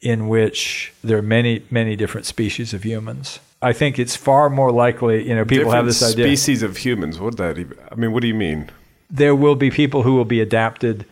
in 0.00 0.28
which 0.28 0.92
there 1.02 1.16
are 1.16 1.22
many 1.22 1.64
many 1.70 1.96
different 1.96 2.26
species 2.26 2.74
of 2.74 2.82
humans. 2.82 3.38
I 3.62 3.72
think 3.72 3.98
it's 3.98 4.16
far 4.16 4.50
more 4.50 4.70
likely. 4.72 5.28
You 5.28 5.36
know, 5.36 5.44
people 5.44 5.64
different 5.64 5.76
have 5.76 5.86
this 5.86 6.02
idea. 6.02 6.26
Species 6.26 6.62
of 6.62 6.76
humans. 6.78 7.18
What 7.18 7.36
that? 7.36 7.58
Even, 7.58 7.78
I 7.90 7.94
mean, 7.94 8.12
what 8.12 8.22
do 8.22 8.28
you 8.28 8.34
mean? 8.34 8.70
There 9.10 9.34
will 9.34 9.54
be 9.54 9.70
people 9.70 10.02
who 10.02 10.14
will 10.14 10.24
be 10.24 10.40
adapted 10.40 11.06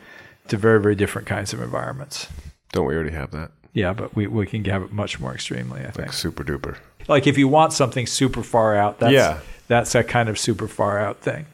to 0.48 0.56
very 0.56 0.80
very 0.80 0.94
different 0.94 1.28
kinds 1.28 1.52
of 1.52 1.62
environments. 1.62 2.28
Don't 2.72 2.86
we 2.86 2.94
already 2.94 3.12
have 3.12 3.30
that? 3.30 3.52
Yeah, 3.72 3.92
but 3.92 4.16
we, 4.16 4.26
we 4.26 4.46
can 4.46 4.64
have 4.64 4.82
it 4.82 4.92
much 4.92 5.20
more 5.20 5.32
extremely, 5.32 5.80
I 5.80 5.90
think. 5.90 6.08
Like 6.08 6.12
super 6.12 6.42
duper. 6.42 6.76
Like 7.08 7.26
if 7.26 7.38
you 7.38 7.48
want 7.48 7.72
something 7.72 8.06
super 8.06 8.42
far 8.42 8.76
out, 8.76 8.98
that's, 8.98 9.12
yeah. 9.12 9.40
that's 9.68 9.92
that 9.92 10.08
kind 10.08 10.28
of 10.28 10.38
super 10.38 10.66
far 10.66 10.98
out 10.98 11.20
thing. 11.20 11.46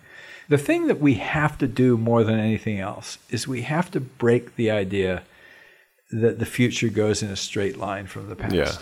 The 0.49 0.59
thing 0.59 0.87
that 0.87 1.01
we 1.01 1.15
have 1.15 1.59
to 1.59 1.67
do 1.67 1.99
more 1.99 2.25
than 2.25 2.39
anything 2.39 2.79
else 2.79 3.19
is 3.29 3.49
we 3.49 3.63
have 3.63 3.91
to 3.91 4.01
break 4.01 4.57
the 4.57 4.71
idea 4.71 5.25
that 6.11 6.39
the 6.39 6.47
future 6.47 6.89
goes 6.89 7.23
in 7.23 7.31
a 7.31 7.37
straight 7.37 7.77
line 7.77 8.07
from 8.07 8.29
the 8.29 8.37
past. 8.37 8.55
Yeah. 8.55 8.73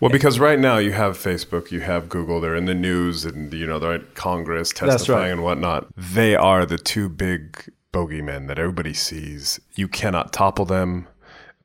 Well, 0.00 0.10
because 0.10 0.40
right 0.40 0.58
now 0.58 0.78
you 0.78 0.92
have 0.92 1.18
Facebook, 1.18 1.70
you 1.70 1.80
have 1.82 2.08
Google, 2.08 2.40
they're 2.40 2.56
in 2.56 2.64
the 2.64 2.74
news 2.74 3.26
and, 3.26 3.52
you 3.52 3.66
know, 3.66 3.78
they're 3.78 3.92
at 3.92 4.14
Congress 4.14 4.70
testifying 4.70 5.20
right. 5.20 5.30
and 5.30 5.44
whatnot. 5.44 5.88
They 5.94 6.34
are 6.34 6.64
the 6.64 6.78
two 6.78 7.08
big 7.10 7.70
bogeymen 7.92 8.48
that 8.48 8.58
everybody 8.58 8.94
sees. 8.94 9.60
You 9.74 9.88
cannot 9.88 10.32
topple 10.32 10.64
them 10.64 11.06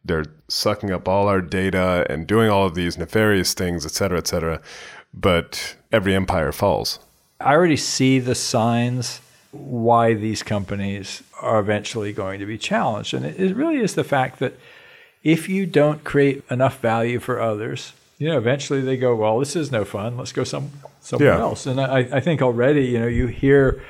they're 0.05 0.25
sucking 0.47 0.91
up 0.91 1.07
all 1.07 1.27
our 1.27 1.41
data 1.41 2.05
and 2.09 2.27
doing 2.27 2.49
all 2.49 2.65
of 2.65 2.75
these 2.75 2.97
nefarious 2.97 3.53
things, 3.53 3.85
et 3.85 3.91
cetera, 3.91 4.19
et 4.19 4.27
cetera. 4.27 4.61
But 5.13 5.75
every 5.91 6.13
empire 6.13 6.51
falls. 6.51 6.99
I 7.41 7.53
already 7.53 7.77
see 7.77 8.19
the 8.19 8.35
signs 8.35 9.19
why 9.51 10.13
these 10.13 10.43
companies 10.43 11.23
are 11.41 11.59
eventually 11.59 12.13
going 12.13 12.39
to 12.39 12.45
be 12.45 12.57
challenged. 12.57 13.13
And 13.13 13.25
it, 13.25 13.39
it 13.39 13.55
really 13.55 13.77
is 13.77 13.95
the 13.95 14.03
fact 14.03 14.39
that 14.39 14.53
if 15.23 15.49
you 15.49 15.65
don't 15.65 16.03
create 16.03 16.43
enough 16.51 16.79
value 16.79 17.19
for 17.19 17.41
others, 17.41 17.93
you 18.17 18.27
know, 18.29 18.37
eventually 18.37 18.81
they 18.81 18.97
go, 18.97 19.15
well, 19.15 19.39
this 19.39 19.55
is 19.55 19.71
no 19.71 19.83
fun. 19.85 20.17
Let's 20.17 20.31
go 20.31 20.43
some 20.43 20.71
somewhere 21.01 21.33
Yeah. 21.33 21.39
else. 21.41 21.65
And 21.65 21.79
I, 21.79 21.99
I 22.11 22.19
think 22.19 22.41
already, 22.41 22.85
you 22.85 22.99
know, 22.99 23.07
you 23.07 23.27
hear. 23.27 23.81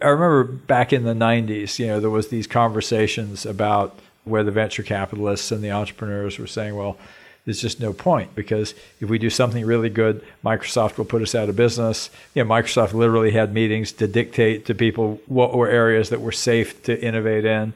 I 0.00 0.06
remember 0.08 0.44
back 0.44 0.92
in 0.92 1.04
the 1.04 1.14
'90s, 1.14 1.78
you 1.78 1.86
know, 1.86 2.00
there 2.00 2.10
was 2.10 2.28
these 2.28 2.46
conversations 2.48 3.46
about 3.46 3.98
where 4.24 4.42
the 4.42 4.50
venture 4.50 4.82
capitalists 4.82 5.52
and 5.52 5.62
the 5.62 5.70
entrepreneurs 5.70 6.38
were 6.38 6.46
saying, 6.46 6.74
well, 6.76 6.96
there's 7.44 7.60
just 7.60 7.80
no 7.80 7.92
point 7.92 8.34
because 8.36 8.74
if 9.00 9.08
we 9.08 9.18
do 9.18 9.30
something 9.30 9.64
really 9.66 9.90
good, 9.90 10.24
Microsoft 10.44 10.96
will 10.98 11.04
put 11.04 11.22
us 11.22 11.34
out 11.34 11.48
of 11.48 11.56
business. 11.56 12.08
You 12.34 12.42
know, 12.44 12.50
Microsoft 12.50 12.94
literally 12.94 13.32
had 13.32 13.52
meetings 13.52 13.90
to 13.94 14.06
dictate 14.08 14.64
to 14.66 14.74
people 14.74 15.20
what 15.26 15.54
were 15.54 15.68
areas 15.68 16.08
that 16.10 16.20
were 16.20 16.32
safe 16.32 16.82
to 16.84 17.00
innovate 17.04 17.44
in. 17.44 17.72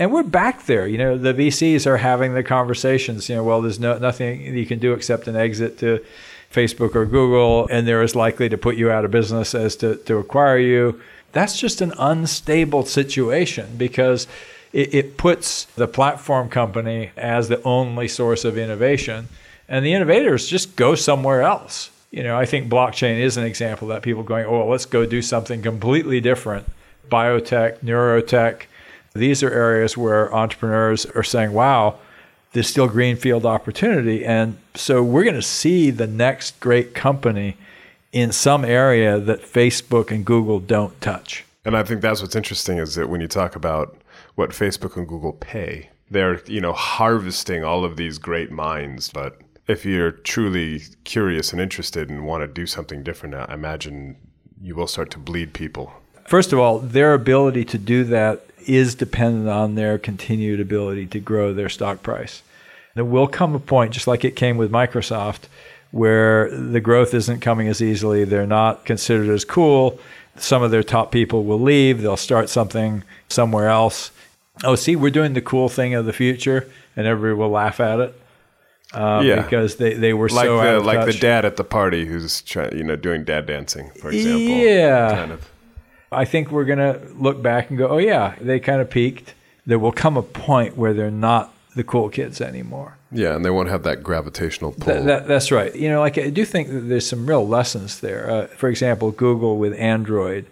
And 0.00 0.10
we're 0.10 0.22
back 0.22 0.64
there. 0.64 0.86
You 0.86 0.96
know, 0.96 1.18
the 1.18 1.34
VCs 1.34 1.86
are 1.86 1.98
having 1.98 2.32
the 2.32 2.42
conversations. 2.42 3.28
You 3.28 3.34
know, 3.36 3.44
well, 3.44 3.60
there's 3.60 3.78
no 3.78 3.98
nothing 3.98 4.56
you 4.56 4.64
can 4.64 4.78
do 4.78 4.94
except 4.94 5.28
an 5.28 5.36
exit 5.36 5.76
to 5.80 6.02
Facebook 6.50 6.94
or 6.94 7.04
Google, 7.04 7.68
and 7.70 7.86
they're 7.86 8.00
as 8.00 8.16
likely 8.16 8.48
to 8.48 8.56
put 8.56 8.76
you 8.76 8.90
out 8.90 9.04
of 9.04 9.10
business 9.10 9.54
as 9.54 9.76
to, 9.76 9.96
to 9.96 10.16
acquire 10.16 10.56
you. 10.56 10.98
That's 11.32 11.60
just 11.60 11.82
an 11.82 11.92
unstable 11.98 12.86
situation 12.86 13.76
because 13.76 14.26
it, 14.72 14.94
it 14.94 15.16
puts 15.18 15.66
the 15.66 15.86
platform 15.86 16.48
company 16.48 17.10
as 17.18 17.50
the 17.50 17.62
only 17.62 18.08
source 18.08 18.46
of 18.46 18.56
innovation, 18.56 19.28
and 19.68 19.84
the 19.84 19.92
innovators 19.92 20.48
just 20.48 20.76
go 20.76 20.94
somewhere 20.94 21.42
else. 21.42 21.90
You 22.10 22.22
know, 22.22 22.38
I 22.38 22.46
think 22.46 22.70
blockchain 22.70 23.20
is 23.20 23.36
an 23.36 23.44
example 23.44 23.90
of 23.90 23.96
that 23.96 24.02
people 24.02 24.22
going, 24.22 24.46
oh, 24.46 24.66
let's 24.66 24.86
go 24.86 25.04
do 25.04 25.20
something 25.20 25.60
completely 25.60 26.22
different. 26.22 26.66
Biotech, 27.10 27.80
neurotech, 27.80 28.62
these 29.14 29.42
are 29.42 29.50
areas 29.50 29.96
where 29.96 30.32
entrepreneurs 30.34 31.06
are 31.06 31.22
saying, 31.22 31.52
wow, 31.52 31.98
there's 32.52 32.68
still 32.68 32.88
greenfield 32.88 33.46
opportunity. 33.46 34.24
And 34.24 34.58
so 34.74 35.02
we're 35.02 35.24
going 35.24 35.36
to 35.36 35.42
see 35.42 35.90
the 35.90 36.06
next 36.06 36.58
great 36.60 36.94
company 36.94 37.56
in 38.12 38.32
some 38.32 38.64
area 38.64 39.18
that 39.20 39.42
Facebook 39.42 40.10
and 40.10 40.24
Google 40.24 40.58
don't 40.58 41.00
touch. 41.00 41.44
And 41.64 41.76
I 41.76 41.82
think 41.82 42.00
that's 42.00 42.22
what's 42.22 42.36
interesting 42.36 42.78
is 42.78 42.94
that 42.94 43.08
when 43.08 43.20
you 43.20 43.28
talk 43.28 43.54
about 43.54 43.96
what 44.34 44.50
Facebook 44.50 44.96
and 44.96 45.06
Google 45.06 45.32
pay, 45.34 45.90
they're, 46.10 46.42
you 46.44 46.60
know, 46.60 46.72
harvesting 46.72 47.62
all 47.62 47.84
of 47.84 47.96
these 47.96 48.18
great 48.18 48.50
minds. 48.50 49.10
But 49.10 49.40
if 49.68 49.84
you're 49.84 50.10
truly 50.10 50.82
curious 51.04 51.52
and 51.52 51.60
interested 51.60 52.10
and 52.10 52.26
want 52.26 52.42
to 52.42 52.48
do 52.48 52.66
something 52.66 53.02
different, 53.02 53.34
I 53.34 53.52
imagine 53.52 54.16
you 54.60 54.74
will 54.74 54.88
start 54.88 55.10
to 55.12 55.18
bleed 55.18 55.52
people. 55.52 55.92
First 56.26 56.52
of 56.52 56.58
all, 56.58 56.78
their 56.78 57.14
ability 57.14 57.64
to 57.66 57.78
do 57.78 58.04
that 58.04 58.44
is 58.76 58.94
dependent 58.94 59.48
on 59.48 59.74
their 59.74 59.98
continued 59.98 60.60
ability 60.60 61.06
to 61.06 61.20
grow 61.20 61.52
their 61.52 61.68
stock 61.68 62.02
price. 62.02 62.42
There 62.94 63.04
will 63.04 63.26
come 63.28 63.54
a 63.54 63.60
point, 63.60 63.92
just 63.92 64.06
like 64.06 64.24
it 64.24 64.36
came 64.36 64.56
with 64.56 64.70
Microsoft, 64.70 65.42
where 65.92 66.50
the 66.50 66.80
growth 66.80 67.14
isn't 67.14 67.40
coming 67.40 67.68
as 67.68 67.80
easily. 67.82 68.24
They're 68.24 68.46
not 68.46 68.84
considered 68.84 69.28
as 69.30 69.44
cool. 69.44 69.98
Some 70.36 70.62
of 70.62 70.70
their 70.70 70.82
top 70.82 71.12
people 71.12 71.44
will 71.44 71.60
leave. 71.60 72.02
They'll 72.02 72.16
start 72.16 72.48
something 72.48 73.02
somewhere 73.28 73.68
else. 73.68 74.10
Oh, 74.64 74.74
see, 74.74 74.96
we're 74.96 75.10
doing 75.10 75.34
the 75.34 75.40
cool 75.40 75.68
thing 75.68 75.94
of 75.94 76.04
the 76.06 76.12
future, 76.12 76.68
and 76.96 77.06
everybody 77.06 77.38
will 77.38 77.50
laugh 77.50 77.80
at 77.80 78.00
it. 78.00 78.20
Uh, 78.92 79.22
Yeah. 79.24 79.42
because 79.42 79.76
they, 79.76 79.94
they 79.94 80.12
were 80.12 80.28
like 80.28 80.46
so 80.46 80.56
the 80.60 80.80
like 80.80 81.06
the 81.06 81.12
dad 81.12 81.44
at 81.44 81.56
the 81.56 81.64
party 81.64 82.06
who's 82.06 82.42
trying, 82.42 82.76
you 82.76 82.82
know, 82.82 82.96
doing 82.96 83.22
dad 83.24 83.46
dancing, 83.46 83.90
for 84.00 84.10
example. 84.10 84.40
Yeah. 84.40 85.10
Kind 85.14 85.32
of. 85.32 85.48
I 86.12 86.24
think 86.24 86.50
we're 86.50 86.64
going 86.64 86.78
to 86.78 87.00
look 87.14 87.40
back 87.42 87.70
and 87.70 87.78
go, 87.78 87.88
oh, 87.88 87.98
yeah, 87.98 88.34
they 88.40 88.58
kind 88.60 88.80
of 88.80 88.90
peaked. 88.90 89.34
There 89.66 89.78
will 89.78 89.92
come 89.92 90.16
a 90.16 90.22
point 90.22 90.76
where 90.76 90.92
they're 90.92 91.10
not 91.10 91.54
the 91.76 91.84
cool 91.84 92.08
kids 92.08 92.40
anymore. 92.40 92.96
Yeah, 93.12 93.34
and 93.34 93.44
they 93.44 93.50
won't 93.50 93.68
have 93.68 93.82
that 93.84 94.02
gravitational 94.02 94.72
pull. 94.72 94.94
That, 94.94 95.04
that, 95.04 95.28
that's 95.28 95.50
right. 95.50 95.74
You 95.74 95.88
know, 95.88 96.00
like 96.00 96.18
I 96.18 96.30
do 96.30 96.44
think 96.44 96.68
that 96.68 96.80
there's 96.80 97.06
some 97.06 97.26
real 97.26 97.46
lessons 97.46 98.00
there. 98.00 98.30
Uh, 98.30 98.46
for 98.48 98.68
example, 98.68 99.10
Google 99.10 99.58
with 99.58 99.74
Android 99.74 100.46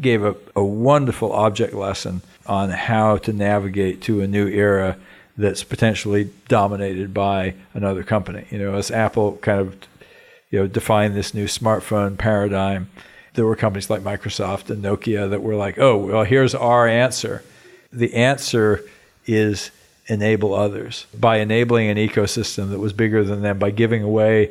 gave 0.00 0.24
a, 0.24 0.34
a 0.56 0.64
wonderful 0.64 1.32
object 1.32 1.74
lesson 1.74 2.22
on 2.46 2.70
how 2.70 3.16
to 3.18 3.32
navigate 3.32 4.02
to 4.02 4.20
a 4.20 4.26
new 4.26 4.46
era 4.48 4.96
that's 5.36 5.64
potentially 5.64 6.30
dominated 6.48 7.14
by 7.14 7.54
another 7.74 8.02
company. 8.02 8.46
You 8.50 8.58
know, 8.58 8.74
as 8.74 8.90
Apple 8.90 9.36
kind 9.38 9.60
of 9.60 9.76
you 10.50 10.58
know 10.58 10.66
defined 10.66 11.14
this 11.14 11.32
new 11.34 11.46
smartphone 11.46 12.18
paradigm, 12.18 12.90
there 13.34 13.46
were 13.46 13.56
companies 13.56 13.88
like 13.90 14.02
Microsoft 14.02 14.70
and 14.70 14.82
Nokia 14.82 15.30
that 15.30 15.42
were 15.42 15.54
like, 15.54 15.78
"Oh, 15.78 15.96
well, 15.96 16.24
here's 16.24 16.54
our 16.54 16.86
answer." 16.86 17.42
The 17.92 18.14
answer 18.14 18.84
is 19.26 19.70
enable 20.06 20.54
others. 20.54 21.06
By 21.18 21.38
enabling 21.38 21.88
an 21.88 21.96
ecosystem 21.96 22.70
that 22.70 22.78
was 22.78 22.92
bigger 22.92 23.24
than 23.24 23.42
them 23.42 23.58
by 23.58 23.70
giving 23.70 24.02
away 24.02 24.50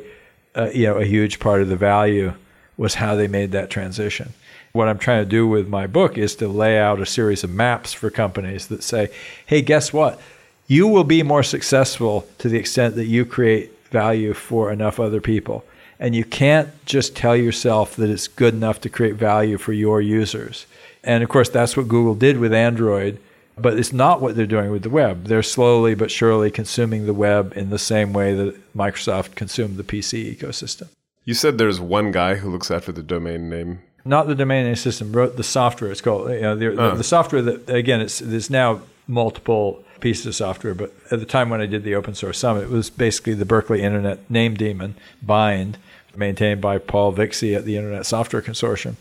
uh, 0.54 0.70
you 0.72 0.86
know 0.86 0.98
a 0.98 1.04
huge 1.04 1.38
part 1.38 1.62
of 1.62 1.68
the 1.68 1.76
value 1.76 2.34
was 2.76 2.94
how 2.94 3.14
they 3.14 3.28
made 3.28 3.52
that 3.52 3.70
transition. 3.70 4.32
What 4.72 4.88
i'm 4.88 4.98
trying 4.98 5.22
to 5.22 5.28
do 5.28 5.46
with 5.46 5.68
my 5.68 5.86
book 5.86 6.16
is 6.16 6.34
to 6.36 6.48
lay 6.48 6.78
out 6.78 7.00
a 7.00 7.06
series 7.06 7.44
of 7.44 7.50
maps 7.50 7.92
for 7.92 8.10
companies 8.10 8.68
that 8.68 8.82
say 8.82 9.10
hey 9.46 9.62
guess 9.62 9.92
what? 9.92 10.20
You 10.66 10.86
will 10.86 11.04
be 11.04 11.22
more 11.22 11.42
successful 11.42 12.26
to 12.38 12.48
the 12.48 12.58
extent 12.58 12.94
that 12.94 13.04
you 13.04 13.26
create 13.26 13.70
value 13.90 14.32
for 14.32 14.72
enough 14.72 14.98
other 14.98 15.20
people 15.20 15.64
and 16.02 16.14
you 16.14 16.24
can't 16.24 16.68
just 16.84 17.14
tell 17.16 17.36
yourself 17.36 17.96
that 17.96 18.10
it's 18.10 18.26
good 18.28 18.52
enough 18.52 18.80
to 18.82 18.88
create 18.90 19.14
value 19.14 19.56
for 19.56 19.72
your 19.72 20.00
users 20.00 20.66
and 21.04 21.22
of 21.22 21.28
course 21.30 21.48
that's 21.48 21.76
what 21.76 21.88
google 21.88 22.14
did 22.14 22.36
with 22.38 22.52
android 22.52 23.18
but 23.56 23.78
it's 23.78 23.92
not 23.92 24.20
what 24.20 24.34
they're 24.34 24.46
doing 24.46 24.70
with 24.70 24.82
the 24.82 24.90
web. 24.90 25.24
They're 25.24 25.42
slowly 25.42 25.94
but 25.94 26.10
surely 26.10 26.50
consuming 26.50 27.06
the 27.06 27.14
web 27.14 27.52
in 27.56 27.70
the 27.70 27.78
same 27.78 28.12
way 28.12 28.34
that 28.34 28.74
Microsoft 28.76 29.34
consumed 29.34 29.76
the 29.76 29.84
PC 29.84 30.34
ecosystem. 30.36 30.88
You 31.24 31.34
said 31.34 31.58
there's 31.58 31.80
one 31.80 32.10
guy 32.10 32.36
who 32.36 32.50
looks 32.50 32.70
after 32.70 32.92
the 32.92 33.02
domain 33.02 33.50
name. 33.50 33.80
Not 34.04 34.26
the 34.26 34.34
domain 34.34 34.64
name 34.64 34.74
system, 34.76 35.12
wrote 35.12 35.36
the 35.36 35.44
software. 35.44 35.92
It's 35.92 36.00
called 36.00 36.30
you 36.30 36.40
know, 36.40 36.56
the, 36.56 36.80
Oh. 36.80 36.96
the 36.96 37.04
software 37.04 37.42
that 37.42 37.68
again 37.70 38.00
it's 38.00 38.18
there's 38.18 38.50
now 38.50 38.80
multiple 39.06 39.84
pieces 40.00 40.26
of 40.26 40.34
software, 40.34 40.74
but 40.74 40.92
at 41.10 41.20
the 41.20 41.26
time 41.26 41.48
when 41.48 41.60
I 41.60 41.66
did 41.66 41.84
the 41.84 41.94
open 41.94 42.14
source 42.14 42.38
summit, 42.38 42.64
it 42.64 42.70
was 42.70 42.90
basically 42.90 43.34
the 43.34 43.44
Berkeley 43.44 43.82
Internet 43.82 44.28
Name 44.28 44.54
Daemon 44.54 44.96
bind, 45.22 45.78
maintained 46.16 46.60
by 46.60 46.78
Paul 46.78 47.12
Vixie 47.12 47.54
at 47.54 47.64
the 47.64 47.76
Internet 47.76 48.06
Software 48.06 48.42
Consortium 48.42 48.96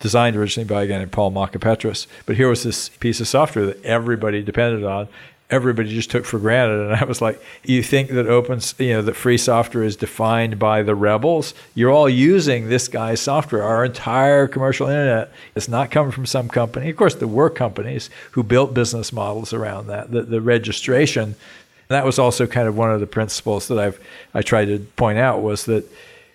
designed 0.00 0.36
originally 0.36 0.68
by 0.68 0.84
a 0.84 0.86
guy 0.86 0.98
named 0.98 1.12
Paul 1.12 1.32
Mockapetris. 1.32 2.06
But 2.26 2.36
here 2.36 2.48
was 2.48 2.62
this 2.62 2.88
piece 2.88 3.20
of 3.20 3.28
software 3.28 3.66
that 3.66 3.84
everybody 3.84 4.42
depended 4.42 4.84
on. 4.84 5.08
Everybody 5.50 5.88
just 5.88 6.10
took 6.10 6.26
for 6.26 6.38
granted, 6.38 6.78
and 6.78 6.94
I 6.94 7.04
was 7.04 7.22
like, 7.22 7.42
"You 7.64 7.82
think 7.82 8.10
that 8.10 8.26
open, 8.26 8.60
you 8.78 8.92
know, 8.92 9.02
that 9.02 9.16
free 9.16 9.38
software 9.38 9.82
is 9.82 9.96
defined 9.96 10.58
by 10.58 10.82
the 10.82 10.94
rebels? 10.94 11.54
You're 11.74 11.90
all 11.90 12.08
using 12.08 12.68
this 12.68 12.86
guy's 12.86 13.20
software. 13.20 13.62
Our 13.62 13.86
entire 13.86 14.46
commercial 14.46 14.88
internet 14.88 15.32
is 15.54 15.66
not 15.66 15.90
coming 15.90 16.12
from 16.12 16.26
some 16.26 16.50
company. 16.50 16.90
Of 16.90 16.96
course, 16.96 17.14
there 17.14 17.26
were 17.26 17.48
companies 17.48 18.10
who 18.32 18.42
built 18.42 18.74
business 18.74 19.10
models 19.10 19.54
around 19.54 19.86
that. 19.86 20.10
The, 20.10 20.22
the 20.22 20.42
registration, 20.42 21.22
and 21.24 21.34
that 21.88 22.04
was 22.04 22.18
also 22.18 22.46
kind 22.46 22.68
of 22.68 22.76
one 22.76 22.92
of 22.92 23.00
the 23.00 23.06
principles 23.06 23.68
that 23.68 23.78
I've 23.78 23.98
I 24.34 24.42
tried 24.42 24.66
to 24.66 24.80
point 24.96 25.16
out 25.16 25.40
was 25.40 25.64
that 25.64 25.90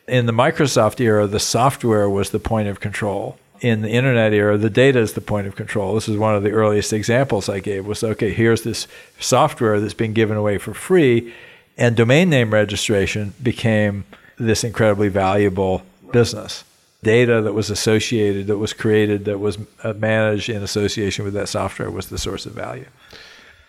in 0.08 0.26
the 0.26 0.34
Microsoft 0.34 0.99
era, 0.99 1.28
the 1.28 1.39
software 1.39 2.10
was 2.10 2.32
the 2.32 2.39
point 2.39 2.68
of 2.68 2.80
control. 2.80 3.38
In 3.62 3.82
the 3.82 3.89
internet 3.89 4.34
era, 4.34 4.58
the 4.58 4.70
data 4.70 4.99
is 4.99 5.14
the 5.14 5.22
point 5.22 5.47
of 5.47 5.56
control. 5.56 5.95
This 5.95 6.10
is 6.10 6.18
one 6.18 6.36
of 6.36 6.43
the 6.43 6.51
earliest 6.51 6.91
examples 6.91 7.47
I 7.47 7.60
gave 7.60 7.86
was 7.86 8.04
okay, 8.04 8.34
here's 8.34 8.64
this 8.64 8.88
software 9.20 9.80
that's 9.80 9.93
being 9.93 10.14
given 10.14 10.36
away 10.36 10.58
for 10.58 10.74
free, 10.74 11.34
and 11.78 11.95
domain 11.95 12.30
name 12.30 12.51
registration 12.51 13.34
became 13.41 14.04
this 14.38 14.64
incredibly 14.64 15.08
valuable 15.08 15.84
business. 16.12 16.66
Data 17.04 17.41
that 17.41 17.54
was 17.54 17.70
associated, 17.70 18.47
that 18.47 18.58
was 18.58 18.74
created, 18.74 19.26
that 19.26 19.39
was 19.39 19.58
uh, 19.84 19.93
managed 19.93 20.49
in 20.49 20.62
association 20.62 21.24
with 21.24 21.34
that 21.34 21.49
software 21.49 21.89
was 21.89 22.08
the 22.08 22.18
source 22.18 22.45
of 22.45 22.54
value. 22.54 22.86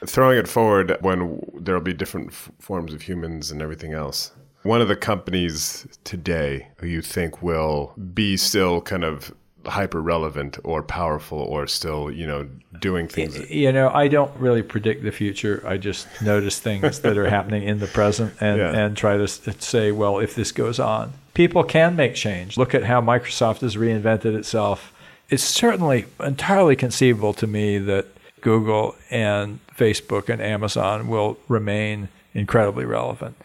Throwing 0.06 0.38
it 0.38 0.48
forward 0.48 0.96
when 1.00 1.40
there'll 1.54 1.80
be 1.80 1.94
different 1.94 2.28
f- 2.28 2.50
forms 2.58 2.92
of 2.92 3.02
humans 3.02 3.50
and 3.50 3.62
everything 3.62 3.92
else. 3.92 4.32
One 4.64 4.80
of 4.80 4.88
the 4.88 4.96
companies 4.96 5.86
today 6.04 6.68
who 6.78 6.86
you 6.86 7.00
think 7.02 7.42
will 7.42 7.92
be 8.14 8.36
still 8.36 8.80
kind 8.80 9.04
of 9.04 9.32
hyper 9.66 10.00
relevant 10.00 10.58
or 10.64 10.82
powerful 10.82 11.38
or 11.38 11.66
still, 11.66 12.10
you 12.10 12.26
know, 12.26 12.48
doing 12.80 13.08
things. 13.08 13.50
You 13.50 13.72
know, 13.72 13.88
I 13.90 14.08
don't 14.08 14.34
really 14.38 14.62
predict 14.62 15.02
the 15.04 15.10
future. 15.12 15.62
I 15.66 15.76
just 15.76 16.06
notice 16.22 16.58
things 16.58 17.00
that 17.00 17.16
are 17.16 17.28
happening 17.38 17.62
in 17.62 17.78
the 17.78 17.86
present 17.86 18.34
and, 18.40 18.58
Yeah. 18.58 18.72
and 18.72 18.96
try 18.96 19.16
to 19.16 19.26
say, 19.28 19.92
well, 19.92 20.18
if 20.18 20.34
this 20.34 20.52
goes 20.52 20.78
on, 20.80 21.12
people 21.34 21.62
can 21.64 21.96
make 21.96 22.14
change. 22.14 22.56
Look 22.58 22.74
at 22.74 22.84
how 22.84 23.00
Microsoft 23.00 23.60
has 23.60 23.76
reinvented 23.76 24.34
itself. 24.34 24.92
It's 25.30 25.44
certainly 25.44 26.06
entirely 26.20 26.76
conceivable 26.76 27.32
to 27.34 27.46
me 27.46 27.78
that 27.78 28.06
Google 28.42 28.94
and 29.10 29.60
Facebook 29.74 30.28
and 30.28 30.42
Amazon 30.42 31.08
will 31.08 31.38
remain 31.48 32.08
incredibly 32.34 32.84
relevant. 32.84 33.36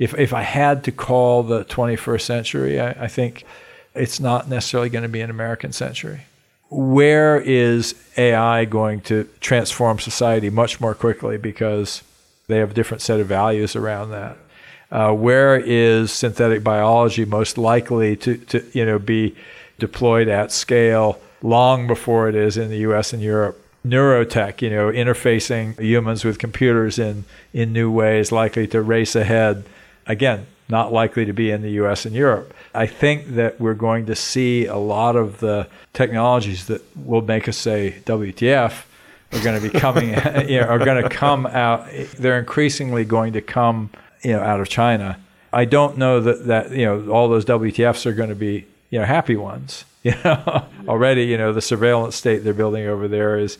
If, 0.00 0.18
if 0.18 0.32
I 0.32 0.42
had 0.42 0.82
to 0.84 0.92
call 0.92 1.44
the 1.44 1.64
21st 1.66 2.22
century, 2.22 2.80
I, 2.80 3.04
I 3.04 3.06
think 3.06 3.44
it's 3.94 4.18
not 4.18 4.48
necessarily 4.48 4.88
going 4.88 5.04
to 5.04 5.08
be 5.08 5.20
an 5.20 5.30
American 5.30 5.72
century 5.72 6.22
where 6.70 7.40
is 7.40 7.96
AI 8.16 8.64
going 8.64 9.00
to 9.00 9.28
transform 9.40 9.98
society 9.98 10.48
much 10.50 10.80
more 10.80 10.94
quickly 10.94 11.36
because 11.36 12.02
they 12.46 12.58
have 12.58 12.70
a 12.70 12.74
different 12.74 13.02
set 13.02 13.20
of 13.20 13.26
values 13.26 13.74
around 13.76 14.10
that? 14.10 14.36
Uh, 14.90 15.12
where 15.12 15.56
is 15.56 16.10
synthetic 16.12 16.64
biology 16.64 17.24
most 17.24 17.58
likely 17.58 18.16
to, 18.16 18.36
to 18.36 18.64
you 18.72 18.84
know 18.84 18.98
be 18.98 19.36
deployed 19.78 20.28
at 20.28 20.50
scale 20.50 21.20
long 21.42 21.86
before 21.86 22.28
it 22.28 22.34
is 22.34 22.56
in 22.56 22.70
the 22.70 22.78
U.S. 22.78 23.12
and 23.12 23.22
Europe? 23.22 23.56
Neurotech, 23.86 24.60
you 24.60 24.68
know, 24.68 24.90
interfacing 24.90 25.78
humans 25.80 26.24
with 26.24 26.38
computers 26.38 26.98
in 26.98 27.24
in 27.52 27.72
new 27.72 27.90
ways, 27.90 28.30
likely 28.30 28.66
to 28.68 28.80
race 28.80 29.16
ahead. 29.16 29.64
Again, 30.10 30.46
not 30.68 30.92
likely 30.92 31.24
to 31.24 31.32
be 31.32 31.52
in 31.52 31.62
the 31.62 31.70
U.S. 31.72 32.04
and 32.04 32.14
Europe. 32.14 32.52
I 32.74 32.86
think 32.86 33.34
that 33.36 33.60
we're 33.60 33.74
going 33.74 34.06
to 34.06 34.16
see 34.16 34.66
a 34.66 34.76
lot 34.76 35.14
of 35.14 35.38
the 35.38 35.68
technologies 35.92 36.66
that 36.66 36.82
will 36.96 37.22
make 37.22 37.48
us 37.48 37.56
say 37.56 38.02
WTF 38.06 38.84
are 39.32 39.44
going 39.44 39.60
to 39.60 39.70
be 39.70 39.78
coming, 39.78 40.08
you 40.48 40.60
know, 40.60 40.66
are 40.66 40.80
going 40.80 41.00
to 41.00 41.08
come 41.08 41.46
out. 41.46 41.88
They're 42.18 42.40
increasingly 42.40 43.04
going 43.04 43.34
to 43.34 43.40
come, 43.40 43.90
you 44.22 44.32
know, 44.32 44.40
out 44.40 44.60
of 44.60 44.68
China. 44.68 45.16
I 45.52 45.64
don't 45.64 45.96
know 45.96 46.20
that 46.20 46.46
that 46.46 46.70
you 46.72 46.84
know 46.84 47.08
all 47.08 47.28
those 47.28 47.44
WTFs 47.44 48.04
are 48.06 48.12
going 48.12 48.28
to 48.30 48.34
be 48.34 48.66
you 48.90 48.98
know 48.98 49.04
happy 49.04 49.36
ones. 49.36 49.84
You 50.02 50.14
know, 50.24 50.64
already 50.88 51.24
you 51.24 51.36
know 51.36 51.52
the 51.52 51.60
surveillance 51.60 52.16
state 52.16 52.38
they're 52.38 52.54
building 52.54 52.86
over 52.86 53.06
there 53.06 53.36
is 53.36 53.58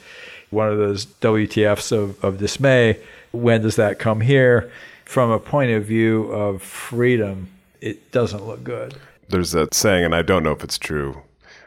one 0.49 0.71
of 0.71 0.79
those 0.79 1.05
WTFs 1.05 1.93
of, 1.93 2.25
of 2.25 2.39
dismay. 2.39 2.99
When 3.31 3.61
does 3.61 3.77
that 3.77 3.99
come 3.99 4.23
here? 4.23 4.73
From 5.11 5.33
a 5.33 5.41
point 5.41 5.73
of 5.73 5.87
view 5.87 6.27
of 6.27 6.63
freedom, 6.63 7.49
it 7.81 8.13
doesn't 8.13 8.47
look 8.47 8.63
good. 8.63 8.95
There's 9.29 9.51
that 9.51 9.75
saying, 9.75 10.05
and 10.05 10.15
I 10.15 10.23
don't 10.23 10.45
know 10.45 10.53
if 10.53 10.63
it's 10.63 10.79
true, 10.79 11.21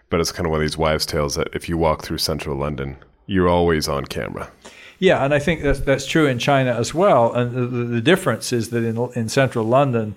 but 0.09 0.21
it's 0.21 0.31
kind 0.31 0.45
of 0.45 0.51
one 0.51 0.61
of 0.61 0.63
these 0.63 0.77
wives' 0.77 1.05
tales 1.05 1.35
that 1.35 1.49
if 1.53 1.67
you 1.67 1.77
walk 1.77 2.05
through 2.05 2.19
central 2.19 2.55
London, 2.55 2.95
you're 3.27 3.49
always 3.49 3.89
on 3.89 4.05
camera. 4.05 4.49
Yeah, 4.97 5.25
and 5.25 5.33
I 5.33 5.39
think 5.39 5.61
that's 5.61 5.81
that's 5.81 6.05
true 6.05 6.25
in 6.25 6.39
China 6.39 6.71
as 6.71 6.93
well. 6.93 7.33
And 7.33 7.53
the, 7.53 7.65
the 7.67 7.99
difference 7.99 8.53
is 8.53 8.69
that 8.69 8.85
in 8.85 8.97
in 9.13 9.27
central 9.27 9.65
London, 9.65 10.15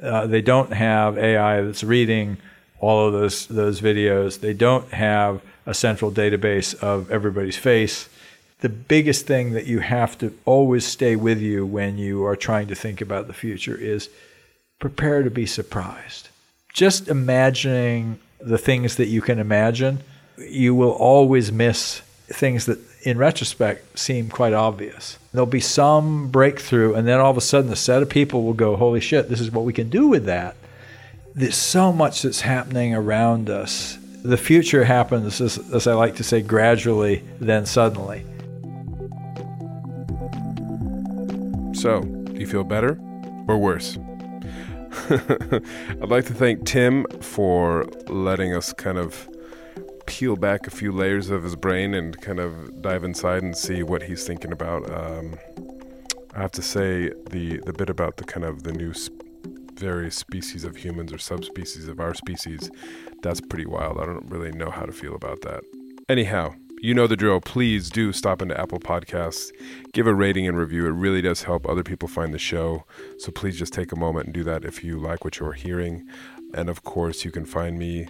uh, 0.00 0.28
they 0.28 0.40
don't 0.40 0.72
have 0.72 1.18
AI 1.18 1.60
that's 1.62 1.82
reading 1.82 2.36
all 2.78 3.08
of 3.08 3.12
those 3.12 3.48
those 3.48 3.80
videos. 3.80 4.38
They 4.38 4.54
don't 4.54 4.88
have 4.92 5.42
a 5.66 5.74
central 5.74 6.12
database 6.12 6.80
of 6.80 7.10
everybody's 7.10 7.56
face. 7.56 8.08
The 8.60 8.68
biggest 8.68 9.26
thing 9.26 9.52
that 9.52 9.66
you 9.66 9.78
have 9.78 10.18
to 10.18 10.36
always 10.44 10.84
stay 10.84 11.14
with 11.14 11.40
you 11.40 11.64
when 11.64 11.96
you 11.96 12.24
are 12.24 12.34
trying 12.34 12.66
to 12.68 12.74
think 12.74 13.00
about 13.00 13.28
the 13.28 13.32
future 13.32 13.76
is 13.76 14.08
prepare 14.80 15.22
to 15.22 15.30
be 15.30 15.46
surprised. 15.46 16.28
Just 16.72 17.08
imagining 17.08 18.18
the 18.40 18.58
things 18.58 18.96
that 18.96 19.06
you 19.06 19.20
can 19.20 19.38
imagine, 19.38 20.00
you 20.38 20.74
will 20.74 20.90
always 20.90 21.52
miss 21.52 22.00
things 22.26 22.66
that 22.66 22.78
in 23.02 23.16
retrospect 23.16 23.98
seem 23.98 24.28
quite 24.28 24.52
obvious. 24.52 25.18
There'll 25.32 25.46
be 25.46 25.60
some 25.60 26.28
breakthrough, 26.28 26.94
and 26.94 27.06
then 27.06 27.20
all 27.20 27.30
of 27.30 27.36
a 27.36 27.40
sudden, 27.40 27.72
a 27.72 27.76
set 27.76 28.02
of 28.02 28.08
people 28.08 28.42
will 28.42 28.54
go, 28.54 28.76
Holy 28.76 29.00
shit, 29.00 29.28
this 29.28 29.40
is 29.40 29.52
what 29.52 29.64
we 29.64 29.72
can 29.72 29.88
do 29.88 30.08
with 30.08 30.24
that. 30.24 30.56
There's 31.34 31.56
so 31.56 31.92
much 31.92 32.22
that's 32.22 32.40
happening 32.40 32.94
around 32.94 33.48
us. 33.48 33.98
The 34.24 34.36
future 34.36 34.84
happens, 34.84 35.40
as, 35.40 35.58
as 35.72 35.86
I 35.86 35.94
like 35.94 36.16
to 36.16 36.24
say, 36.24 36.42
gradually, 36.42 37.22
then 37.38 37.64
suddenly. 37.64 38.24
So, 41.78 42.00
do 42.00 42.40
you 42.40 42.46
feel 42.48 42.64
better 42.64 42.98
or 43.46 43.56
worse? 43.56 43.96
I'd 45.10 46.08
like 46.08 46.26
to 46.26 46.34
thank 46.34 46.66
Tim 46.66 47.06
for 47.20 47.84
letting 48.08 48.52
us 48.52 48.72
kind 48.72 48.98
of 48.98 49.28
peel 50.06 50.34
back 50.34 50.66
a 50.66 50.70
few 50.70 50.90
layers 50.90 51.30
of 51.30 51.44
his 51.44 51.54
brain 51.54 51.94
and 51.94 52.20
kind 52.20 52.40
of 52.40 52.82
dive 52.82 53.04
inside 53.04 53.44
and 53.44 53.56
see 53.56 53.84
what 53.84 54.02
he's 54.02 54.26
thinking 54.26 54.50
about. 54.50 54.90
Um, 54.90 55.36
I 56.34 56.40
have 56.40 56.50
to 56.52 56.62
say 56.62 57.12
the 57.30 57.60
the 57.64 57.72
bit 57.72 57.88
about 57.88 58.16
the 58.16 58.24
kind 58.24 58.44
of 58.44 58.64
the 58.64 58.72
new 58.72 58.92
sp- 58.92 59.22
various 59.74 60.16
species 60.16 60.64
of 60.64 60.74
humans 60.74 61.12
or 61.12 61.18
subspecies 61.18 61.86
of 61.86 62.00
our 62.00 62.12
species, 62.12 62.72
that's 63.22 63.40
pretty 63.40 63.66
wild. 63.66 63.98
I 64.00 64.04
don't 64.04 64.28
really 64.28 64.50
know 64.50 64.70
how 64.70 64.84
to 64.84 64.92
feel 64.92 65.14
about 65.14 65.42
that. 65.42 65.62
Anyhow, 66.08 66.54
you 66.80 66.94
know 66.94 67.06
the 67.06 67.16
drill. 67.16 67.40
Please 67.40 67.90
do 67.90 68.12
stop 68.12 68.42
into 68.42 68.58
Apple 68.58 68.78
Podcasts, 68.78 69.50
give 69.92 70.06
a 70.06 70.14
rating 70.14 70.46
and 70.46 70.56
review. 70.56 70.86
It 70.86 70.90
really 70.90 71.22
does 71.22 71.42
help 71.42 71.68
other 71.68 71.82
people 71.82 72.08
find 72.08 72.32
the 72.32 72.38
show. 72.38 72.84
So 73.18 73.32
please 73.32 73.58
just 73.58 73.72
take 73.72 73.92
a 73.92 73.96
moment 73.96 74.26
and 74.26 74.34
do 74.34 74.44
that 74.44 74.64
if 74.64 74.84
you 74.84 74.98
like 74.98 75.24
what 75.24 75.38
you're 75.38 75.52
hearing. 75.52 76.06
And 76.54 76.68
of 76.68 76.84
course, 76.84 77.24
you 77.24 77.30
can 77.30 77.44
find 77.44 77.78
me 77.78 78.06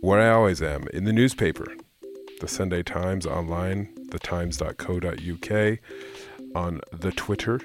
where 0.00 0.20
I 0.20 0.34
always 0.34 0.62
am 0.62 0.86
in 0.92 1.04
the 1.04 1.12
newspaper, 1.12 1.66
the 2.40 2.48
Sunday 2.48 2.82
Times 2.82 3.26
online, 3.26 3.94
thetimes.co.uk, 4.10 5.78
on 6.54 6.80
the 6.92 7.12
Twitter 7.12 7.60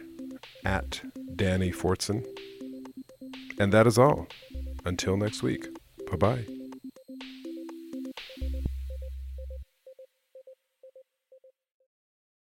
at 0.66 1.02
Danny 1.36 1.72
Fortson. 1.72 2.26
And 3.60 3.72
that 3.72 3.88
is 3.88 3.98
all. 3.98 4.28
Until 4.86 5.18
next 5.18 5.44
week. 5.44 5.68
Bye 6.10 6.18
bye. 6.18 6.63